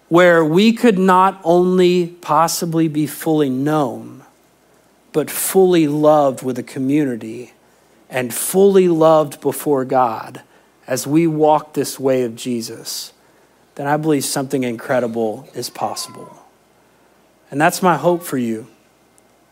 where 0.09 0.45
we 0.45 0.72
could 0.72 0.99
not 0.99 1.40
only 1.45 2.07
possibly 2.07 2.88
be 2.88 3.07
fully 3.07 3.51
known, 3.51 4.22
but 5.12 5.30
fully 5.30 5.86
loved 5.86 6.43
with 6.43 6.59
a 6.59 6.62
community 6.62 7.53
and 8.11 8.32
fully 8.32 8.88
loved 8.88 9.40
before 9.40 9.84
God 9.84 10.43
as 10.86 11.07
we 11.07 11.26
walk 11.26 11.72
this 11.72 11.99
way 11.99 12.22
of 12.24 12.36
Jesus, 12.36 13.12
then 13.76 13.86
I 13.86 13.97
believe 13.97 14.24
something 14.24 14.64
incredible 14.64 15.49
is 15.55 15.70
possible. 15.70 16.41
And 17.53 17.61
that's 17.61 17.82
my 17.82 17.96
hope 17.96 18.24
for 18.24 18.38
you, 18.38 18.66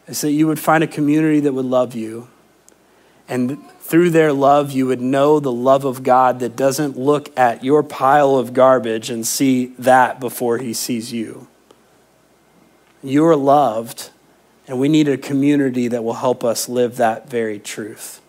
is 0.09 0.23
that 0.23 0.33
you 0.33 0.49
would 0.49 0.59
find 0.59 0.83
a 0.83 0.89
community 0.89 1.39
that 1.39 1.53
would 1.53 1.67
love 1.67 1.95
you 1.95 2.27
and 3.31 3.65
through 3.79 4.11
their 4.11 4.33
love, 4.33 4.73
you 4.73 4.87
would 4.87 5.01
know 5.01 5.39
the 5.39 5.53
love 5.53 5.85
of 5.85 6.03
God 6.03 6.41
that 6.41 6.57
doesn't 6.57 6.99
look 6.99 7.37
at 7.39 7.63
your 7.63 7.85
pile 7.85 8.35
of 8.35 8.53
garbage 8.53 9.09
and 9.09 9.25
see 9.25 9.67
that 9.79 10.19
before 10.19 10.59
he 10.59 10.75
sees 10.75 11.13
you. 11.13 11.47
You're 13.05 13.37
loved, 13.37 14.11
and 14.67 14.81
we 14.81 14.89
need 14.89 15.09
a 15.09 15.17
community 15.17 15.87
that 15.87 16.03
will 16.03 16.15
help 16.15 16.43
us 16.43 16.69
live 16.69 16.97
that 16.97 17.31
very 17.31 17.61
truth. 17.61 18.21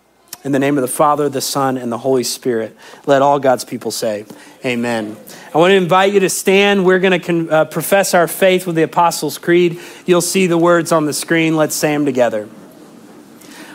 In 0.43 0.51
the 0.51 0.59
name 0.59 0.77
of 0.77 0.81
the 0.81 0.87
Father, 0.87 1.29
the 1.29 1.41
Son, 1.41 1.77
and 1.77 1.91
the 1.91 1.99
Holy 1.99 2.23
Spirit, 2.23 2.75
let 3.05 3.21
all 3.21 3.39
God's 3.39 3.63
people 3.63 3.91
say, 3.91 4.25
Amen. 4.65 5.15
I 5.53 5.57
want 5.59 5.71
to 5.71 5.75
invite 5.75 6.13
you 6.13 6.19
to 6.21 6.29
stand. 6.29 6.83
We're 6.83 6.99
going 6.99 7.19
to 7.19 7.25
con- 7.25 7.49
uh, 7.49 7.65
profess 7.65 8.13
our 8.13 8.27
faith 8.27 8.65
with 8.65 8.75
the 8.75 8.83
Apostles' 8.83 9.37
Creed. 9.37 9.79
You'll 10.05 10.21
see 10.21 10.47
the 10.47 10.57
words 10.57 10.91
on 10.91 11.05
the 11.05 11.13
screen. 11.13 11.55
Let's 11.55 11.75
say 11.75 11.91
them 11.91 12.05
together. 12.05 12.49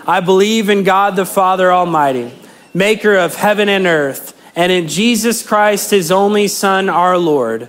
I 0.06 0.20
believe 0.20 0.68
in 0.68 0.82
God 0.82 1.14
the 1.14 1.26
Father 1.26 1.72
Almighty, 1.72 2.32
maker 2.74 3.16
of 3.16 3.34
heaven 3.34 3.68
and 3.68 3.86
earth, 3.86 4.32
and 4.56 4.72
in 4.72 4.88
Jesus 4.88 5.46
Christ, 5.46 5.90
his 5.90 6.10
only 6.10 6.48
Son, 6.48 6.88
our 6.88 7.18
Lord, 7.18 7.68